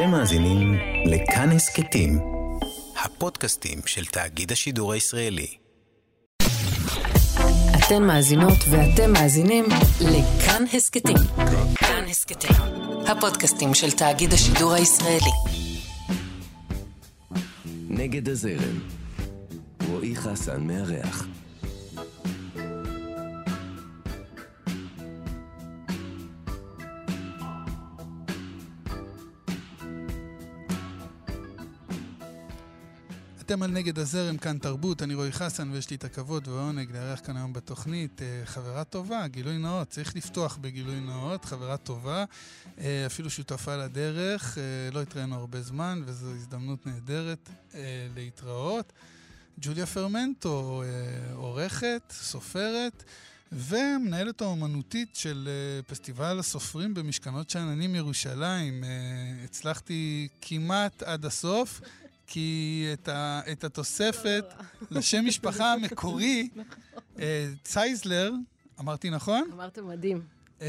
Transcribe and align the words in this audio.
אתם 0.00 0.10
מאזינים 0.10 0.74
לכאן 1.06 1.50
הסכתים, 1.50 2.18
הפודקאסטים 3.04 3.78
של 3.86 4.04
תאגיד 4.04 4.52
השידור 4.52 4.92
הישראלי. 4.92 5.46
אתן 7.78 8.02
מאזינות 8.02 8.58
ואתם 8.70 9.12
מאזינים 9.12 9.64
לכאן 10.00 10.64
הסכתים. 10.72 11.16
כאן 11.74 12.04
הסכתים, 12.10 12.56
הפודקאסטים 13.06 13.74
של 13.74 13.90
תאגיד 13.90 14.32
השידור 14.32 14.72
הישראלי. 14.72 15.32
נגד 17.88 18.28
הזרם, 18.28 18.78
רועי 19.88 20.16
חסן 20.16 20.60
מארח. 20.60 21.26
אתם 33.52 33.62
על 33.62 33.70
נגד 33.70 33.98
הזרם, 33.98 34.36
כאן 34.36 34.58
תרבות, 34.58 35.02
אני 35.02 35.14
רועי 35.14 35.32
חסן 35.32 35.70
ויש 35.70 35.90
לי 35.90 35.96
את 35.96 36.04
הכבוד 36.04 36.48
והעונג 36.48 36.92
לארח 36.92 37.20
כאן 37.24 37.36
היום 37.36 37.52
בתוכנית 37.52 38.22
אה, 38.22 38.42
חברה 38.44 38.84
טובה, 38.84 39.26
גילוי 39.26 39.58
נאות, 39.58 39.88
צריך 39.88 40.16
לפתוח 40.16 40.58
בגילוי 40.60 41.00
נאות, 41.00 41.44
חברה 41.44 41.76
טובה, 41.76 42.24
אה, 42.78 43.06
אפילו 43.06 43.30
שותפה 43.30 43.76
לדרך, 43.76 44.58
אה, 44.58 44.62
לא 44.92 45.02
התראינו 45.02 45.34
הרבה 45.34 45.62
זמן 45.62 46.02
וזו 46.06 46.26
הזדמנות 46.30 46.86
נהדרת 46.86 47.50
להתראות. 48.14 48.92
ג'וליה 49.60 49.86
פרמנטו, 49.86 50.82
עורכת, 51.34 52.02
סופרת. 52.10 53.04
ומנהלת 53.52 54.40
האומנותית 54.40 55.08
של 55.14 55.48
פסטיבל 55.86 56.38
הסופרים 56.38 56.94
במשכנות 56.94 57.50
שאננים 57.50 57.94
ירושלים. 57.94 58.84
הצלחתי 59.44 60.28
כמעט 60.40 61.02
עד 61.02 61.24
הסוף. 61.24 61.80
כי 62.32 62.86
את, 62.92 63.08
ה, 63.08 63.40
את 63.52 63.64
התוספת 63.64 64.44
לשם 64.90 65.24
משפחה 65.26 65.72
המקורי, 65.74 66.48
אה, 67.18 67.48
צייזלר, 67.62 68.32
אמרתי 68.80 69.10
נכון? 69.10 69.50
אמרת 69.52 69.78
מדהים. 69.78 70.22
אה, 70.62 70.66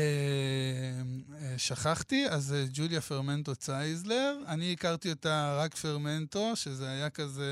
אה, 1.41 1.57
שכחתי, 1.57 2.29
אז 2.29 2.55
ג'וליה 2.73 3.01
פרמנטו 3.01 3.55
צייזלר. 3.55 4.37
אני 4.47 4.73
הכרתי 4.73 5.09
אותה 5.09 5.57
רק 5.59 5.75
פרמנטו, 5.75 6.55
שזה 6.55 6.89
היה 6.89 7.09
כזה 7.09 7.51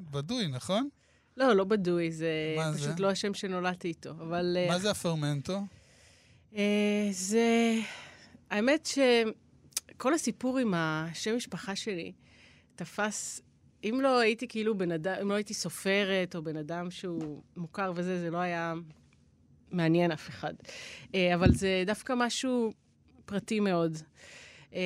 בדוי, 0.00 0.46
נכון? 0.46 0.88
לא, 1.36 1.56
לא 1.56 1.64
בדוי, 1.64 2.10
זה 2.10 2.30
פשוט 2.74 2.96
זה? 2.96 3.02
לא 3.02 3.10
השם 3.10 3.34
שנולדתי 3.34 3.88
איתו, 3.88 4.10
אבל... 4.10 4.56
מה 4.68 4.78
זה 4.78 4.90
הפרמנטו? 4.90 5.60
זה... 7.10 7.74
האמת 8.50 8.88
שכל 9.96 10.14
הסיפור 10.14 10.58
עם 10.58 10.74
השם 10.74 11.36
משפחה 11.36 11.76
שלי, 11.76 12.12
תפס, 12.80 13.40
אם 13.84 14.00
לא 14.02 14.18
הייתי 14.18 14.48
כאילו 14.48 14.78
בן 14.78 14.92
אדם, 14.92 15.14
אם 15.20 15.28
לא 15.28 15.34
הייתי 15.34 15.54
סופרת 15.54 16.36
או 16.36 16.42
בן 16.42 16.56
אדם 16.56 16.90
שהוא 16.90 17.42
מוכר 17.56 17.92
וזה, 17.94 18.20
זה 18.20 18.30
לא 18.30 18.38
היה 18.38 18.74
מעניין 19.70 20.12
אף 20.12 20.28
אחד. 20.28 20.54
אה, 21.14 21.34
אבל 21.34 21.54
זה 21.54 21.82
דווקא 21.86 22.12
משהו 22.16 22.72
פרטי 23.24 23.60
מאוד, 23.60 23.98
אה, 24.74 24.80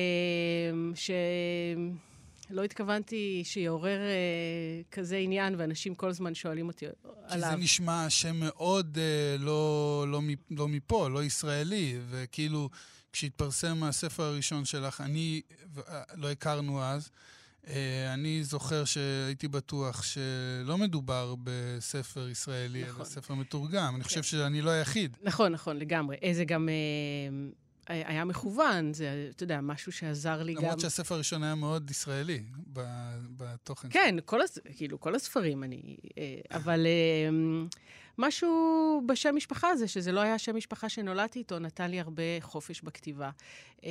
שלא 0.95 2.63
התכוונתי 2.63 3.41
שיעורר 3.45 3.99
אה, 4.01 4.81
כזה 4.91 5.17
עניין, 5.17 5.55
ואנשים 5.57 5.95
כל 5.95 6.09
הזמן 6.09 6.35
שואלים 6.35 6.67
אותי 6.67 6.85
עליו. 7.27 7.49
כי 7.49 7.55
זה 7.55 7.63
נשמע 7.63 8.09
שם 8.09 8.35
מאוד 8.39 8.97
לא, 9.39 10.05
לא, 10.07 10.21
לא 10.51 10.67
מפה, 10.67 11.09
לא 11.09 11.23
ישראלי, 11.23 11.99
וכאילו, 12.09 12.69
כשהתפרסם 13.13 13.83
הספר 13.83 14.23
הראשון 14.23 14.65
שלך, 14.65 15.01
אני, 15.01 15.41
לא 16.15 16.31
הכרנו 16.31 16.83
אז, 16.83 17.09
אני 18.13 18.43
זוכר 18.43 18.85
שהייתי 18.85 19.47
בטוח 19.47 20.03
שלא 20.03 20.77
מדובר 20.77 21.35
בספר 21.43 22.29
ישראלי, 22.29 22.83
נכון. 22.83 22.95
אלא 22.95 23.05
ספר 23.05 23.33
מתורגם. 23.33 23.89
כן. 23.89 23.95
אני 23.95 24.03
חושב 24.03 24.23
שאני 24.23 24.61
לא 24.61 24.69
היחיד. 24.69 25.17
נכון, 25.23 25.51
נכון, 25.51 25.77
לגמרי. 25.77 26.15
אה, 26.23 26.33
זה 26.33 26.45
גם... 26.45 26.69
אה, 26.69 26.75
היה 27.87 28.25
מכוון, 28.25 28.93
זה, 28.93 29.29
אתה 29.35 29.43
יודע, 29.43 29.61
משהו 29.61 29.91
שעזר 29.91 30.43
לי 30.43 30.51
למרות 30.51 30.63
גם... 30.63 30.63
למרות 30.63 30.79
שהספר 30.79 31.15
הראשון 31.15 31.43
היה 31.43 31.55
מאוד 31.55 31.91
ישראלי 31.91 32.43
בתוכן. 33.37 33.87
כן, 33.91 34.15
כל, 34.25 34.41
הס... 34.41 34.59
כאילו, 34.75 34.99
כל 34.99 35.15
הספרים, 35.15 35.63
אני... 35.63 35.97
אבל 36.51 36.87
משהו 38.17 39.01
בשם 39.05 39.35
משפחה 39.35 39.69
הזה, 39.69 39.87
שזה 39.87 40.11
לא 40.11 40.19
היה 40.19 40.39
שם 40.39 40.55
משפחה 40.55 40.89
שנולדתי 40.89 41.39
איתו, 41.39 41.59
נתן 41.59 41.91
לי 41.91 41.99
הרבה 41.99 42.23
חופש 42.41 42.81
בכתיבה. 42.81 43.29
אמ, 43.83 43.89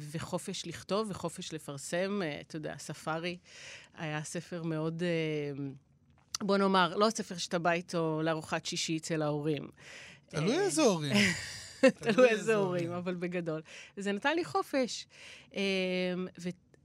וחופש 0.00 0.66
לכתוב 0.66 1.10
וחופש 1.10 1.52
לפרסם. 1.52 2.22
אה, 2.22 2.40
אתה 2.40 2.56
יודע, 2.56 2.74
ספארי 2.78 3.38
היה 3.94 4.24
ספר 4.24 4.62
מאוד... 4.62 5.02
אה, 5.02 5.64
בוא 6.40 6.56
נאמר, 6.56 6.96
לא 6.96 7.10
ספר 7.10 7.36
שאתה 7.36 7.58
בא 7.58 7.72
איתו 7.72 8.20
לארוחת 8.24 8.66
שישי 8.66 8.96
אצל 8.96 9.22
ההורים. 9.22 9.68
תלוי 10.28 10.58
איזה 10.58 10.82
הורים. 10.82 11.16
תלוי 12.02 12.28
איזה 12.28 12.54
הורים, 12.54 12.92
אבל 12.92 13.14
בגדול. 13.14 13.62
זה 13.96 14.12
נתן 14.12 14.36
לי 14.36 14.44
חופש. 14.44 15.06
אמ, 15.54 15.60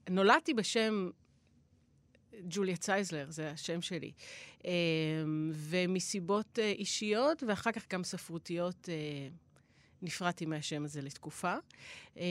ונולדתי 0.07 0.53
בשם 0.53 1.09
ג'וליה 2.43 2.77
צייזלר, 2.77 3.25
זה 3.29 3.51
השם 3.51 3.81
שלי. 3.81 4.11
אמ, 4.65 5.51
ומסיבות 5.53 6.59
אה, 6.59 6.71
אישיות, 6.71 7.43
ואחר 7.47 7.71
כך 7.71 7.85
גם 7.89 8.03
ספרותיות, 8.03 8.89
אה, 8.89 9.27
נפרדתי 10.01 10.45
מהשם 10.45 10.85
הזה 10.85 11.01
לתקופה. 11.01 11.55
אמ, 12.17 12.21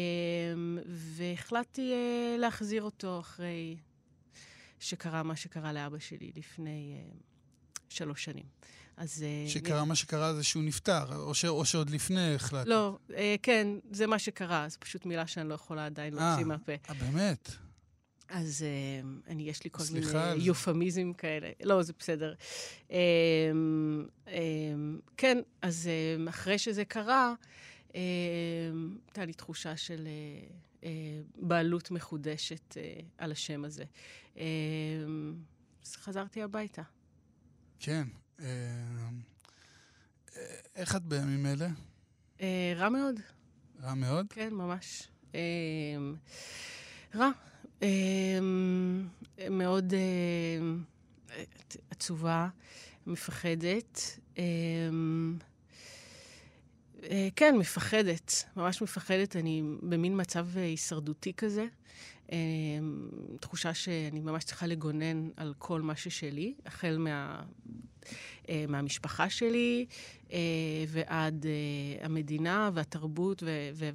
והחלטתי 0.86 1.92
אה, 1.92 2.36
להחזיר 2.38 2.82
אותו 2.82 3.20
אחרי 3.20 3.76
שקרה 4.80 5.22
מה 5.22 5.36
שקרה 5.36 5.72
לאבא 5.72 5.98
שלי 5.98 6.32
לפני 6.36 7.00
שלוש 7.88 8.24
שנים. 8.24 8.44
אז... 8.96 9.24
שקרה 9.48 9.84
מה 9.84 9.94
שקרה 9.94 10.34
זה 10.34 10.44
שהוא 10.44 10.62
נפטר, 10.62 11.16
או, 11.16 11.34
ש, 11.34 11.44
או 11.44 11.64
שעוד 11.64 11.90
לפני 11.90 12.34
החלטת? 12.34 12.68
לא, 12.68 12.98
כן, 13.42 13.68
זה 13.90 14.06
מה 14.06 14.18
שקרה, 14.18 14.68
זו 14.68 14.76
פשוט 14.80 15.06
מילה 15.06 15.26
שאני 15.26 15.48
לא 15.48 15.54
יכולה 15.54 15.86
עדיין 15.86 16.14
להוציא 16.14 16.44
מהפה. 16.44 16.72
אה, 16.72 16.94
באמת? 16.94 17.50
אז 18.30 18.64
uh, 18.64 19.30
אני, 19.30 19.42
יש 19.42 19.64
לי 19.64 19.70
כל 19.70 19.82
מיני 19.92 20.06
יופמיזם 20.44 21.12
כאלה. 21.12 21.50
לא, 21.62 21.82
זה 21.82 21.92
בסדר. 21.98 22.34
Uh, 22.88 22.92
uh, 24.26 24.30
כן, 25.16 25.38
אז 25.62 25.88
uh, 26.26 26.30
אחרי 26.30 26.58
שזה 26.58 26.84
קרה, 26.84 27.34
uh, 27.88 27.92
הייתה 29.06 29.24
לי 29.24 29.32
תחושה 29.32 29.76
של 29.76 30.08
uh, 30.08 30.80
uh, 30.80 30.84
בעלות 31.36 31.90
מחודשת 31.90 32.72
uh, 32.72 32.76
על 33.18 33.32
השם 33.32 33.64
הזה. 33.64 33.84
Uh, 34.34 34.38
אז 35.86 35.96
חזרתי 35.96 36.42
הביתה. 36.42 36.82
כן. 37.78 38.06
Uh, 38.38 38.42
איך 40.76 40.96
את 40.96 41.02
בימים 41.02 41.46
אלה? 41.46 41.68
Uh, 42.38 42.42
רע 42.76 42.88
מאוד. 42.88 43.20
רע 43.82 43.94
מאוד? 43.94 44.26
כן, 44.30 44.54
ממש. 44.54 45.08
Uh, 45.32 45.36
רע. 47.14 47.30
אמ, 47.82 49.06
מאוד 49.50 49.94
אמ, 49.94 50.82
עצובה, 51.90 52.48
מפחדת. 53.06 54.18
אמ, 54.38 55.38
אה, 57.02 57.28
כן, 57.36 57.56
מפחדת, 57.58 58.44
ממש 58.56 58.82
מפחדת. 58.82 59.36
אני 59.36 59.62
במין 59.82 60.20
מצב 60.20 60.46
הישרדותי 60.56 61.32
כזה. 61.32 61.66
תחושה 63.40 63.74
שאני 63.74 64.20
ממש 64.20 64.44
צריכה 64.44 64.66
לגונן 64.66 65.28
על 65.36 65.54
כל 65.58 65.80
מה 65.80 65.96
ששלי, 65.96 66.54
החל 66.66 66.96
מה, 66.98 67.42
אה, 68.48 68.64
מהמשפחה 68.68 69.30
שלי 69.30 69.86
אה, 70.32 70.38
ועד 70.88 71.46
המדינה 72.00 72.70
והתרבות 72.74 73.42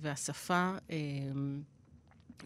והשפה. 0.02 0.76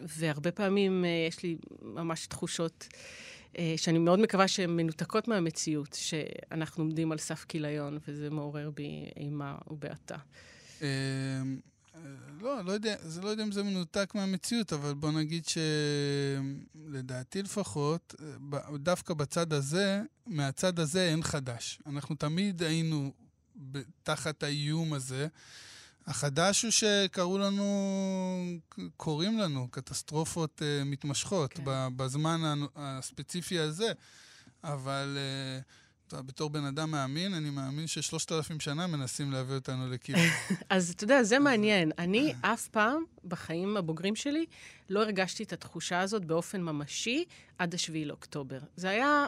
והרבה 0.08 0.52
פעמים 0.52 1.04
uh, 1.04 1.28
יש 1.28 1.42
לי 1.42 1.56
ממש 1.82 2.26
תחושות 2.26 2.88
uh, 3.52 3.56
שאני 3.76 3.98
מאוד 3.98 4.18
מקווה 4.18 4.48
שהן 4.48 4.70
מנותקות 4.70 5.28
מהמציאות, 5.28 5.98
שאנחנו 6.00 6.84
עומדים 6.84 7.12
על 7.12 7.18
סף 7.18 7.44
כיליון, 7.44 7.98
וזה 8.08 8.30
מעורר 8.30 8.70
בי 8.70 9.08
אימה 9.16 9.54
ובעתה. 9.70 10.16
אמ, 10.82 10.86
לא, 12.40 12.64
לא 12.64 12.72
יודע, 12.72 12.94
זה 13.02 13.20
לא 13.20 13.28
יודע 13.28 13.42
אם 13.42 13.52
זה 13.52 13.62
מנותק 13.62 14.12
מהמציאות, 14.14 14.72
אבל 14.72 14.94
בוא 14.94 15.10
נגיד 15.10 15.44
שלדעתי 15.46 17.42
לפחות, 17.42 18.14
דווקא 18.74 19.14
בצד 19.14 19.52
הזה, 19.52 20.02
מהצד 20.26 20.78
הזה 20.78 21.08
אין 21.08 21.22
חדש. 21.22 21.80
אנחנו 21.86 22.14
תמיד 22.14 22.62
היינו 22.62 23.12
תחת 24.02 24.42
האיום 24.42 24.92
הזה. 24.92 25.28
החדש 26.10 26.62
הוא 26.62 26.70
שקראו 26.70 27.38
לנו, 27.38 27.64
קוראים 28.96 29.38
לנו 29.38 29.68
קטסטרופות 29.70 30.62
uh, 30.62 30.84
מתמשכות 30.84 31.52
כן. 31.52 31.62
בזמן 31.96 32.40
הספציפי 32.76 33.58
הזה, 33.58 33.92
אבל 34.64 35.18
uh, 36.12 36.16
בתור 36.22 36.50
בן 36.50 36.64
אדם 36.64 36.90
מאמין, 36.90 37.34
אני 37.34 37.50
מאמין 37.50 37.86
ששלושת 37.86 38.32
אלפים 38.32 38.60
שנה 38.60 38.86
מנסים 38.86 39.32
להביא 39.32 39.54
אותנו 39.54 39.90
לכיוון. 39.90 40.22
אז 40.70 40.90
אתה 40.90 41.04
יודע, 41.04 41.22
זה 41.22 41.38
מעניין. 41.38 41.92
אני 41.98 42.34
אף 42.40 42.68
פעם, 42.68 43.04
בחיים 43.24 43.76
הבוגרים 43.76 44.16
שלי, 44.16 44.46
לא 44.88 45.02
הרגשתי 45.02 45.42
את 45.42 45.52
התחושה 45.52 46.00
הזאת 46.00 46.24
באופן 46.24 46.62
ממשי 46.62 47.24
עד 47.58 47.74
השביעי 47.74 48.04
לאוקטובר. 48.04 48.58
זה 48.76 48.88
היה 48.88 49.26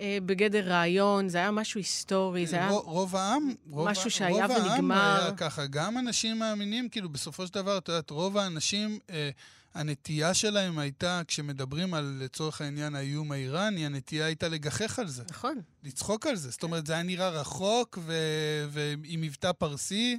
אה, 0.00 0.18
בגדר 0.26 0.68
רעיון, 0.68 1.28
זה 1.28 1.38
היה 1.38 1.50
משהו 1.50 1.78
היסטורי, 1.78 2.46
זה 2.46 2.56
היה... 2.56 2.70
רוב 2.70 3.16
העם, 3.16 3.54
רוב, 3.70 3.88
משהו 3.88 4.10
שהיה 4.10 4.46
רוב 4.46 4.56
ונגמר. 4.56 4.94
העם 4.94 5.22
היה 5.26 5.36
ככה. 5.36 5.66
גם 5.66 5.98
אנשים 5.98 6.38
מאמינים, 6.38 6.88
כאילו, 6.88 7.08
בסופו 7.08 7.46
של 7.46 7.54
דבר, 7.54 7.78
את 7.78 7.88
יודעת, 7.88 8.10
רוב 8.10 8.38
האנשים... 8.38 8.98
אה, 9.10 9.30
הנטייה 9.76 10.34
שלהם 10.34 10.78
הייתה, 10.78 11.22
כשמדברים 11.28 11.94
על, 11.94 12.18
לצורך 12.20 12.60
העניין, 12.60 12.94
האיום 12.94 13.32
האיראני, 13.32 13.86
הנטייה 13.86 14.26
הייתה 14.26 14.48
לגחך 14.48 14.98
על 14.98 15.08
זה. 15.08 15.22
נכון. 15.30 15.60
לצחוק 15.84 16.26
על 16.26 16.36
זה. 16.36 16.50
זאת 16.50 16.62
אומרת, 16.62 16.86
זה 16.86 16.92
היה 16.92 17.02
נראה 17.02 17.28
רחוק 17.28 17.98
ו- 18.02 18.66
ועם 18.70 19.20
מבטא 19.20 19.52
פרסי. 19.52 20.18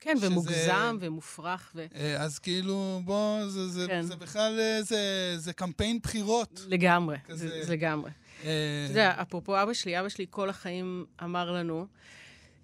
כן, 0.00 0.16
שזה... 0.16 0.26
ומוגזם 0.26 0.96
ומופרך. 1.00 1.72
ו... 1.74 1.86
אה, 1.94 2.22
אז 2.22 2.38
כאילו, 2.38 3.00
בוא, 3.04 3.48
זה, 3.48 3.68
זה, 3.68 3.86
כן. 3.86 4.02
זה 4.02 4.16
בכלל, 4.16 4.60
אה, 4.60 4.82
זה, 4.82 5.34
זה 5.36 5.52
קמפיין 5.52 5.98
בחירות. 6.02 6.60
לגמרי, 6.68 7.16
כזה... 7.24 7.48
זה, 7.48 7.64
זה 7.64 7.72
לגמרי. 7.72 8.10
אה, 8.44 8.50
אתה 8.84 8.92
יודע, 8.92 9.14
אפרופו 9.22 9.62
אבא 9.62 9.72
שלי, 9.72 10.00
אבא 10.00 10.08
שלי 10.08 10.26
כל 10.30 10.50
החיים 10.50 11.04
אמר 11.22 11.52
לנו, 11.52 11.86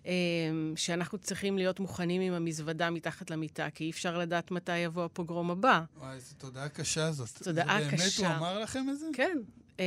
אמ, 0.06 0.72
שאנחנו 0.76 1.18
צריכים 1.18 1.58
להיות 1.58 1.80
מוכנים 1.80 2.22
עם 2.22 2.32
המזוודה 2.32 2.90
מתחת 2.90 3.30
למיטה, 3.30 3.70
כי 3.70 3.84
אי 3.84 3.90
אפשר 3.90 4.18
לדעת 4.18 4.50
מתי 4.50 4.78
יבוא 4.78 5.04
הפוגרום 5.04 5.50
הבא. 5.50 5.82
וואי, 5.98 6.14
איזו 6.14 6.34
תודעה 6.38 6.68
קשה 6.68 7.12
זאת. 7.12 7.28
תודעה 7.42 7.78
קשה. 7.90 7.96
באמת 7.96 8.12
הוא 8.18 8.26
אמר 8.26 8.58
לכם 8.58 8.86
את 8.90 8.98
זה? 8.98 9.06
כן. 9.12 9.38
אמ, 9.78 9.84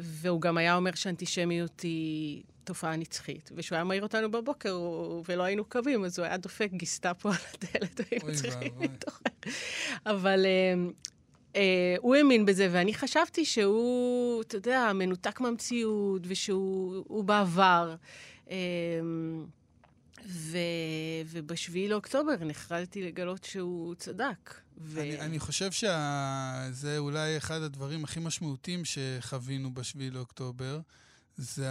והוא 0.00 0.40
גם 0.40 0.56
היה 0.56 0.76
אומר 0.76 0.94
שאנטישמיות 0.94 1.80
היא 1.80 2.42
תופעה 2.64 2.96
נצחית. 2.96 3.50
ושהוא 3.56 3.76
היה 3.76 3.84
מעיר 3.84 4.02
אותנו 4.02 4.30
בבוקר 4.30 4.78
ולא 5.28 5.42
היינו 5.42 5.64
קווים, 5.64 6.04
אז 6.04 6.18
הוא 6.18 6.26
היה 6.26 6.36
דופק 6.36 6.70
גיסטאפו 6.72 7.28
על 7.28 7.34
הדלת, 7.54 8.00
היינו 8.10 8.34
צריכים 8.34 8.72
להתעורר. 8.80 9.18
אבל... 10.06 10.46
Uh, 11.54 11.56
הוא 11.98 12.14
האמין 12.14 12.46
בזה, 12.46 12.68
ואני 12.72 12.94
חשבתי 12.94 13.44
שהוא, 13.44 14.42
אתה 14.42 14.56
יודע, 14.56 14.92
מנותק 14.94 15.40
מהמציאות, 15.40 16.22
ושהוא 16.26 17.24
בעבר. 17.24 17.94
אמ, 18.50 19.46
ו... 20.26 20.58
ובשביעי 21.26 21.88
לאוקטובר 21.88 22.36
נחרדתי 22.40 23.02
לגלות 23.02 23.44
שהוא 23.44 23.94
צדק. 23.94 24.54
ו... 24.78 25.00
אני, 25.00 25.20
אני 25.20 25.38
חושב 25.38 25.72
שזה 25.72 26.98
אולי 26.98 27.36
אחד 27.36 27.62
הדברים 27.62 28.04
הכי 28.04 28.20
משמעותיים 28.20 28.82
שחווינו 28.84 29.74
בשביעי 29.74 30.10
לאוקטובר, 30.10 30.80
זה 31.36 31.66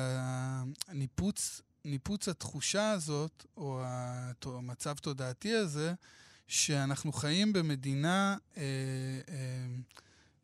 הניפוץ, 0.88 1.62
ניפוץ 1.86 2.28
התחושה 2.28 2.92
הזאת, 2.92 3.46
או 3.58 3.82
המצב 4.46 4.98
תודעתי 4.98 5.54
הזה, 5.54 5.94
שאנחנו 6.48 7.14
חיים 7.14 7.54
במדינה 7.54 8.38
אה, 8.58 8.62
אה, 9.30 9.36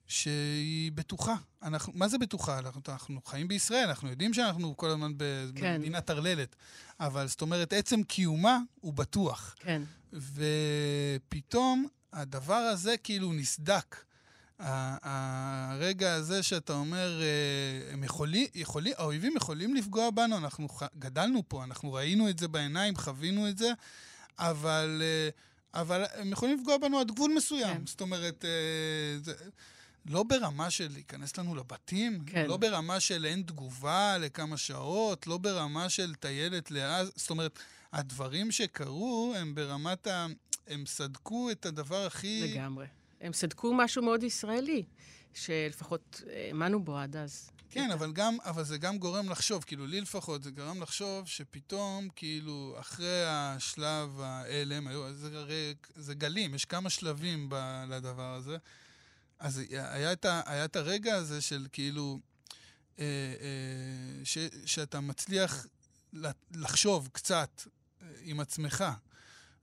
שהיא 0.07 0.91
בטוחה. 0.91 1.35
אנחנו, 1.63 1.93
מה 1.95 2.07
זה 2.07 2.17
בטוחה? 2.17 2.59
אנחנו, 2.59 2.81
אנחנו 2.87 3.21
חיים 3.25 3.47
בישראל, 3.47 3.87
אנחנו 3.87 4.09
יודעים 4.09 4.33
שאנחנו 4.33 4.77
כל 4.77 4.89
הזמן 4.89 5.11
כן. 5.55 5.75
במדינה 5.75 6.01
טרללת, 6.01 6.55
אבל 6.99 7.27
זאת 7.27 7.41
אומרת, 7.41 7.73
עצם 7.73 8.03
קיומה 8.03 8.59
הוא 8.81 8.93
בטוח. 8.93 9.55
כן. 9.59 9.81
ופתאום 10.13 11.87
הדבר 12.13 12.53
הזה 12.53 12.97
כאילו 12.97 13.33
נסדק. 13.33 13.95
הרגע 14.59 16.13
הזה 16.13 16.43
שאתה 16.43 16.73
אומר, 16.73 17.21
אה, 17.21 17.93
הם 17.93 18.03
יכולים, 18.03 18.47
יכולים, 18.55 18.93
האויבים 18.97 19.33
יכולים 19.37 19.75
לפגוע 19.75 20.09
בנו, 20.09 20.37
אנחנו 20.37 20.67
גדלנו 20.99 21.43
פה, 21.47 21.63
אנחנו 21.63 21.93
ראינו 21.93 22.29
את 22.29 22.39
זה 22.39 22.47
בעיניים, 22.47 22.95
חווינו 22.95 23.49
את 23.49 23.57
זה, 23.57 23.71
אבל, 24.39 25.01
אה, 25.01 25.29
אבל 25.73 26.05
הם 26.13 26.31
יכולים 26.31 26.57
לפגוע 26.57 26.77
בנו 26.77 26.99
עד 26.99 27.11
גבול 27.11 27.31
מסוים. 27.35 27.77
כן. 27.77 27.85
זאת 27.85 28.01
אומרת, 28.01 28.45
אה, 28.45 29.19
זה, 29.21 29.33
לא 30.05 30.23
ברמה 30.23 30.69
של 30.69 30.87
להיכנס 30.93 31.37
לנו 31.37 31.55
לבתים, 31.55 32.25
כן. 32.25 32.45
לא 32.47 32.57
ברמה 32.57 32.99
של 32.99 33.25
אין 33.25 33.41
תגובה 33.41 34.17
לכמה 34.17 34.57
שעות, 34.57 35.27
לא 35.27 35.37
ברמה 35.37 35.89
של 35.89 36.15
טיילת 36.15 36.71
לאז, 36.71 37.11
זאת 37.15 37.29
אומרת, 37.29 37.59
הדברים 37.93 38.51
שקרו 38.51 39.33
הם 39.37 39.55
ברמת 39.55 40.07
ה... 40.07 40.27
הם 40.67 40.85
סדקו 40.85 41.51
את 41.51 41.65
הדבר 41.65 42.05
הכי... 42.05 42.51
לגמרי. 42.53 42.85
הם 43.21 43.33
סדקו 43.33 43.73
משהו 43.73 44.03
מאוד 44.03 44.23
ישראלי, 44.23 44.83
שלפחות 45.33 46.21
האמנו 46.33 46.83
בו 46.83 46.97
עד 46.97 47.15
אז. 47.15 47.49
כן, 47.69 47.91
אבל, 47.91 48.11
גם, 48.11 48.37
אבל 48.43 48.63
זה 48.63 48.77
גם 48.77 48.97
גורם 48.97 49.29
לחשוב, 49.29 49.63
כאילו, 49.63 49.87
לי 49.87 50.01
לפחות, 50.01 50.43
זה 50.43 50.51
גורם 50.51 50.81
לחשוב 50.81 51.27
שפתאום, 51.27 52.09
כאילו, 52.15 52.75
אחרי 52.79 53.23
השלב 53.27 54.19
ההלם, 54.21 54.87
זה, 55.13 55.73
זה 55.95 56.13
גלים, 56.13 56.55
יש 56.55 56.65
כמה 56.65 56.89
שלבים 56.89 57.49
ב, 57.49 57.83
לדבר 57.89 58.33
הזה. 58.33 58.57
אז 59.39 59.61
היה 59.69 60.13
את, 60.13 60.25
ה, 60.25 60.41
היה 60.45 60.65
את 60.65 60.75
הרגע 60.75 61.15
הזה 61.15 61.41
של 61.41 61.67
כאילו, 61.71 62.19
אה, 62.99 63.05
אה, 63.05 64.25
ש, 64.25 64.37
שאתה 64.65 64.99
מצליח 64.99 65.65
לחשוב 66.51 67.09
קצת 67.11 67.61
אה, 68.01 68.07
עם 68.21 68.39
עצמך, 68.39 68.83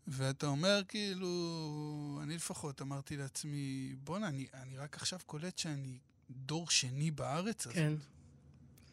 ואתה 0.09 0.47
אומר 0.47 0.83
כאילו, 0.89 2.21
אני 2.23 2.37
לפחות 2.37 2.83
אמרתי 2.83 3.17
לעצמי, 3.17 3.95
בואנה, 4.05 4.29
אני, 4.29 4.47
אני 4.55 4.77
רק 4.77 4.97
עכשיו 4.97 5.19
קולט 5.27 5.59
שאני 5.59 5.99
דור 6.31 6.71
שני 6.71 7.11
בארץ 7.11 7.67
הזאת. 7.67 7.77
כן. 7.77 7.93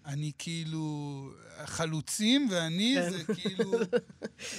אני 0.05 0.31
כאילו, 0.37 1.29
חלוצים 1.65 2.47
ואני 2.51 2.95
כן. 2.95 3.09
זה 3.09 3.33
כאילו, 3.33 3.71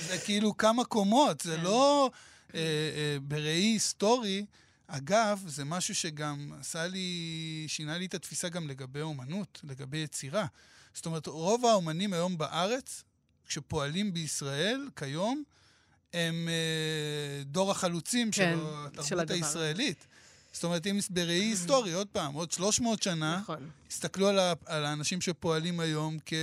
זה 0.08 0.18
כאילו 0.24 0.56
כמה 0.56 0.84
קומות, 0.84 1.40
זה 1.40 1.56
כן. 1.56 1.62
לא 1.62 2.10
אה, 2.54 2.60
אה, 2.60 3.16
בראי 3.22 3.72
היסטורי. 3.72 4.46
אגב, 4.86 5.44
זה 5.46 5.64
משהו 5.64 5.94
שגם 5.94 6.52
עשה 6.60 6.86
לי, 6.86 7.64
שינה 7.68 7.98
לי 7.98 8.06
את 8.06 8.14
התפיסה 8.14 8.48
גם 8.48 8.68
לגבי 8.68 9.00
אומנות, 9.00 9.60
לגבי 9.64 9.98
יצירה. 9.98 10.46
זאת 10.94 11.06
אומרת, 11.06 11.26
רוב 11.26 11.66
האומנים 11.66 12.12
היום 12.12 12.38
בארץ, 12.38 13.04
שפועלים 13.48 14.12
בישראל 14.12 14.88
כיום, 14.96 15.42
הם 16.12 16.48
אה, 16.48 17.44
דור 17.44 17.70
החלוצים 17.70 18.30
כן, 18.30 18.32
של 18.32 18.60
התרבות 18.86 19.06
של 19.06 19.32
הישראלית. 19.32 20.06
זאת 20.54 20.64
אומרת, 20.64 20.86
אם 20.86 20.98
בראי 21.10 21.40
היסטורי, 21.50 21.92
עוד 21.92 22.06
פעם, 22.06 22.34
עוד 22.34 22.52
300 22.52 23.02
שנה, 23.02 23.38
נכון. 23.40 23.70
הסתכלו 23.90 24.28
על, 24.28 24.38
ה, 24.38 24.52
על 24.66 24.84
האנשים 24.84 25.20
שפועלים 25.20 25.80
היום 25.80 26.18
כ... 26.26 26.34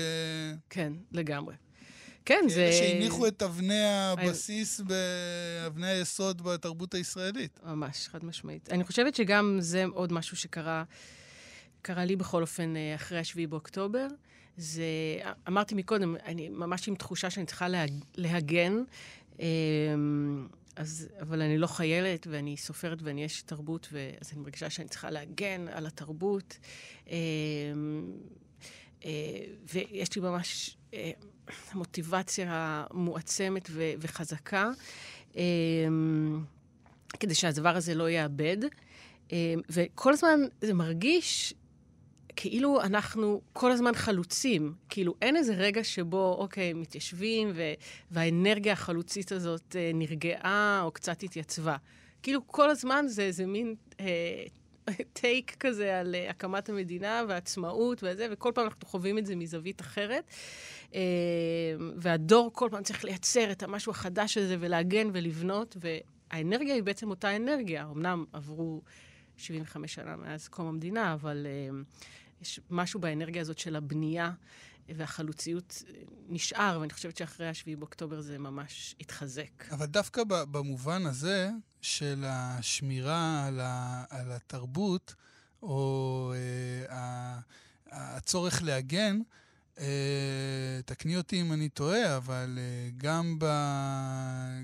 כן, 0.70 0.94
לגמרי. 1.12 1.56
כן, 2.26 2.44
זה... 2.48 2.72
שהניחו 2.72 3.28
את 3.28 3.42
אבני 3.42 3.84
הבסיס, 3.84 4.82
באבני 4.82 5.88
היסוד 5.88 6.42
בתרבות 6.42 6.94
הישראלית. 6.94 7.60
ממש, 7.64 8.08
חד 8.08 8.26
משמעית. 8.26 8.70
אני 8.72 8.84
חושבת 8.84 9.16
שגם 9.16 9.58
זה 9.60 9.86
עוד 9.94 10.14
משהו 10.14 10.38
שקרה, 10.38 10.84
קרה 11.82 12.06
לי 12.06 12.16
בכל 12.16 12.42
אופן 12.42 12.76
אה, 12.76 12.96
אחרי 12.96 13.20
השביעי 13.20 13.48
באוקטובר. 13.48 14.08
זה, 14.58 14.84
אמרתי 15.48 15.76
מקודם, 15.76 16.16
אני 16.26 16.50
ממש 16.50 16.88
עם 16.88 16.96
תחושה 16.96 17.30
שאני 17.30 17.46
צריכה 17.46 17.68
לה, 17.68 17.86
להגן, 18.16 18.74
אמ, 19.40 20.48
אז, 20.82 21.08
אבל 21.20 21.42
אני 21.42 21.58
לא 21.58 21.68
חיילת, 21.68 22.28
ואני 22.30 22.58
סופרת 22.58 23.02
ואני 23.02 23.26
אשת 23.26 23.48
תרבות, 23.48 23.90
אז 24.22 24.32
אני 24.34 24.42
מרגישה 24.42 24.70
שאני 24.70 24.88
צריכה 24.88 25.10
להגן 25.10 25.68
על 25.68 25.86
התרבות. 25.86 26.58
אמ, 27.08 27.14
אה, 29.06 29.12
ויש 29.74 30.16
לי 30.16 30.22
ממש 30.22 30.78
אה, 30.94 31.12
מוטיבציה 31.74 32.86
מועצמת 32.94 33.70
וחזקה, 34.00 34.70
כדי 37.20 37.36
שהדבר 37.36 37.76
הזה 37.76 37.96
לא 37.96 38.10
יאבד. 38.10 38.58
וכל 39.70 40.14
הזמן 40.14 40.40
זה 40.62 40.74
מרגיש 40.74 41.54
כאילו 42.42 42.82
אנחנו 42.82 43.42
כל 43.54 43.72
הזמן 43.72 43.94
חלוצים. 43.96 44.74
כאילו, 44.90 45.16
אין 45.22 45.36
איזה 45.36 45.54
רגע 45.54 45.84
שבו, 45.84 46.36
אוקיי, 46.40 46.74
מתיישבים, 46.74 47.52
ו- 47.56 47.74
והאנרגיה 48.12 48.74
החלוצית 48.74 49.32
הזאת 49.32 49.76
אה, 49.76 49.92
נרגעה 49.94 50.82
או 50.84 50.92
קצת 50.92 51.24
התייצבה. 51.24 51.78
כאילו, 52.24 52.48
כל 52.48 52.70
הזמן 52.70 53.06
זה 53.08 53.22
איזה 53.22 53.46
מין 53.46 53.76
אה, 54.00 54.06
טייק 55.14 55.56
כזה 55.60 56.00
על 56.00 56.16
uh, 56.16 56.30
הקמת 56.30 56.70
המדינה 56.70 57.24
והעצמאות 57.28 58.04
וזה, 58.04 58.28
וכל 58.32 58.52
פעם 58.56 58.66
אנחנו 58.66 58.88
חווים 58.88 59.18
את 59.18 59.26
זה 59.26 59.36
מזווית 59.36 59.82
אחרת. 59.82 60.24
Uh, 60.92 60.96
והדור 61.96 62.52
כל 62.54 62.68
פעם 62.72 62.84
צריך 62.84 63.04
לייצר 63.06 63.52
את 63.52 63.64
המשהו 63.64 63.92
החדש 63.92 64.38
הזה 64.38 64.56
ולהגן 64.60 65.08
ולבנות, 65.14 65.78
והאנרגיה 65.80 66.76
היא 66.76 66.84
בעצם 66.84 67.10
אותה 67.10 67.36
אנרגיה. 67.36 67.88
אמנם 67.92 68.26
עברו 68.34 68.82
75 69.38 69.94
שנה 69.94 70.16
מאז 70.16 70.48
קום 70.48 70.68
המדינה, 70.68 71.14
אבל 71.14 71.46
uh, 71.46 71.74
יש 72.42 72.60
משהו 72.70 73.00
באנרגיה 73.00 73.42
הזאת 73.42 73.58
של 73.58 73.76
הבנייה. 73.76 74.32
והחלוציות 74.96 75.84
נשאר, 76.30 76.78
ואני 76.82 76.94
חושבת 76.94 77.18
שאחרי 77.18 77.48
השביעי 77.48 77.76
באוקטובר 77.76 78.22
זה 78.22 78.38
ממש 78.38 78.96
התחזק. 79.00 79.72
אבל 79.72 79.86
דווקא 79.86 80.24
במובן 80.28 81.06
הזה 81.06 81.50
של 81.82 82.24
השמירה 82.28 83.46
על, 83.46 83.60
ה, 83.60 84.04
על 84.10 84.32
התרבות, 84.32 85.16
או 85.64 86.34
אה, 86.90 87.40
הצורך 87.92 88.64
להגן, 88.64 89.18
אה, 89.18 89.24
תקני 90.86 91.18
אותי 91.18 91.42
אם 91.42 91.54
אני 91.54 91.70
טועה, 91.70 92.18
אבל 92.18 92.60
אה, 92.62 92.90
גם, 92.98 93.36
ב, 93.40 93.46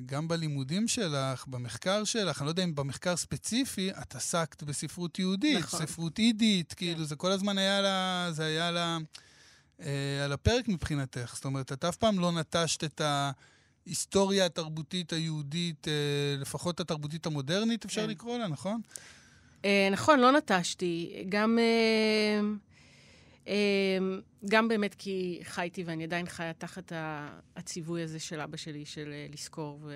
גם 0.05 0.27
בלימודים 0.27 0.87
שלך, 0.87 1.47
במחקר 1.47 2.03
שלך, 2.03 2.41
אני 2.41 2.45
לא 2.45 2.51
יודע 2.51 2.63
אם 2.63 2.75
במחקר 2.75 3.15
ספציפי, 3.15 3.91
את 3.91 4.15
עסקת 4.15 4.63
בספרות 4.63 5.19
יהודית, 5.19 5.59
נכון. 5.59 5.79
ספרות 5.79 6.19
יידית, 6.19 6.73
כן. 6.73 6.75
כאילו, 6.75 7.05
זה 7.05 7.15
כל 7.15 7.31
הזמן 7.31 7.57
היה 7.57 7.81
לה, 7.81 8.27
זה 8.31 8.45
היה 8.45 8.71
לה, 8.71 8.97
אה, 9.81 10.25
על 10.25 10.31
הפרק 10.31 10.67
מבחינתך. 10.67 11.31
זאת 11.35 11.45
אומרת, 11.45 11.71
את 11.71 11.85
אף 11.85 11.95
פעם 11.95 12.19
לא 12.19 12.31
נטשת 12.31 12.83
את 12.83 13.01
ההיסטוריה 13.85 14.45
התרבותית 14.45 15.13
היהודית, 15.13 15.87
אה, 15.87 15.93
לפחות 16.41 16.79
התרבותית 16.79 17.25
המודרנית, 17.25 17.85
אפשר 17.85 18.03
כן. 18.03 18.09
לקרוא 18.09 18.37
לה, 18.37 18.47
נכון? 18.47 18.81
אה, 19.65 19.89
נכון, 19.91 20.19
לא 20.19 20.31
נטשתי. 20.31 21.25
גם, 21.29 21.59
אה, 21.59 21.63
אה, 21.63 22.41
גם 24.49 24.67
באמת 24.67 24.95
כי 24.95 25.39
חייתי, 25.43 25.83
ואני 25.83 26.03
עדיין 26.03 26.25
חיה 26.25 26.53
תחת 26.53 26.91
הציווי 27.55 28.01
הזה 28.01 28.19
של 28.19 28.39
אבא 28.39 28.57
שלי, 28.57 28.85
של 28.85 29.13
אה, 29.13 29.27
לזכור 29.33 29.79
ו... 29.83 29.95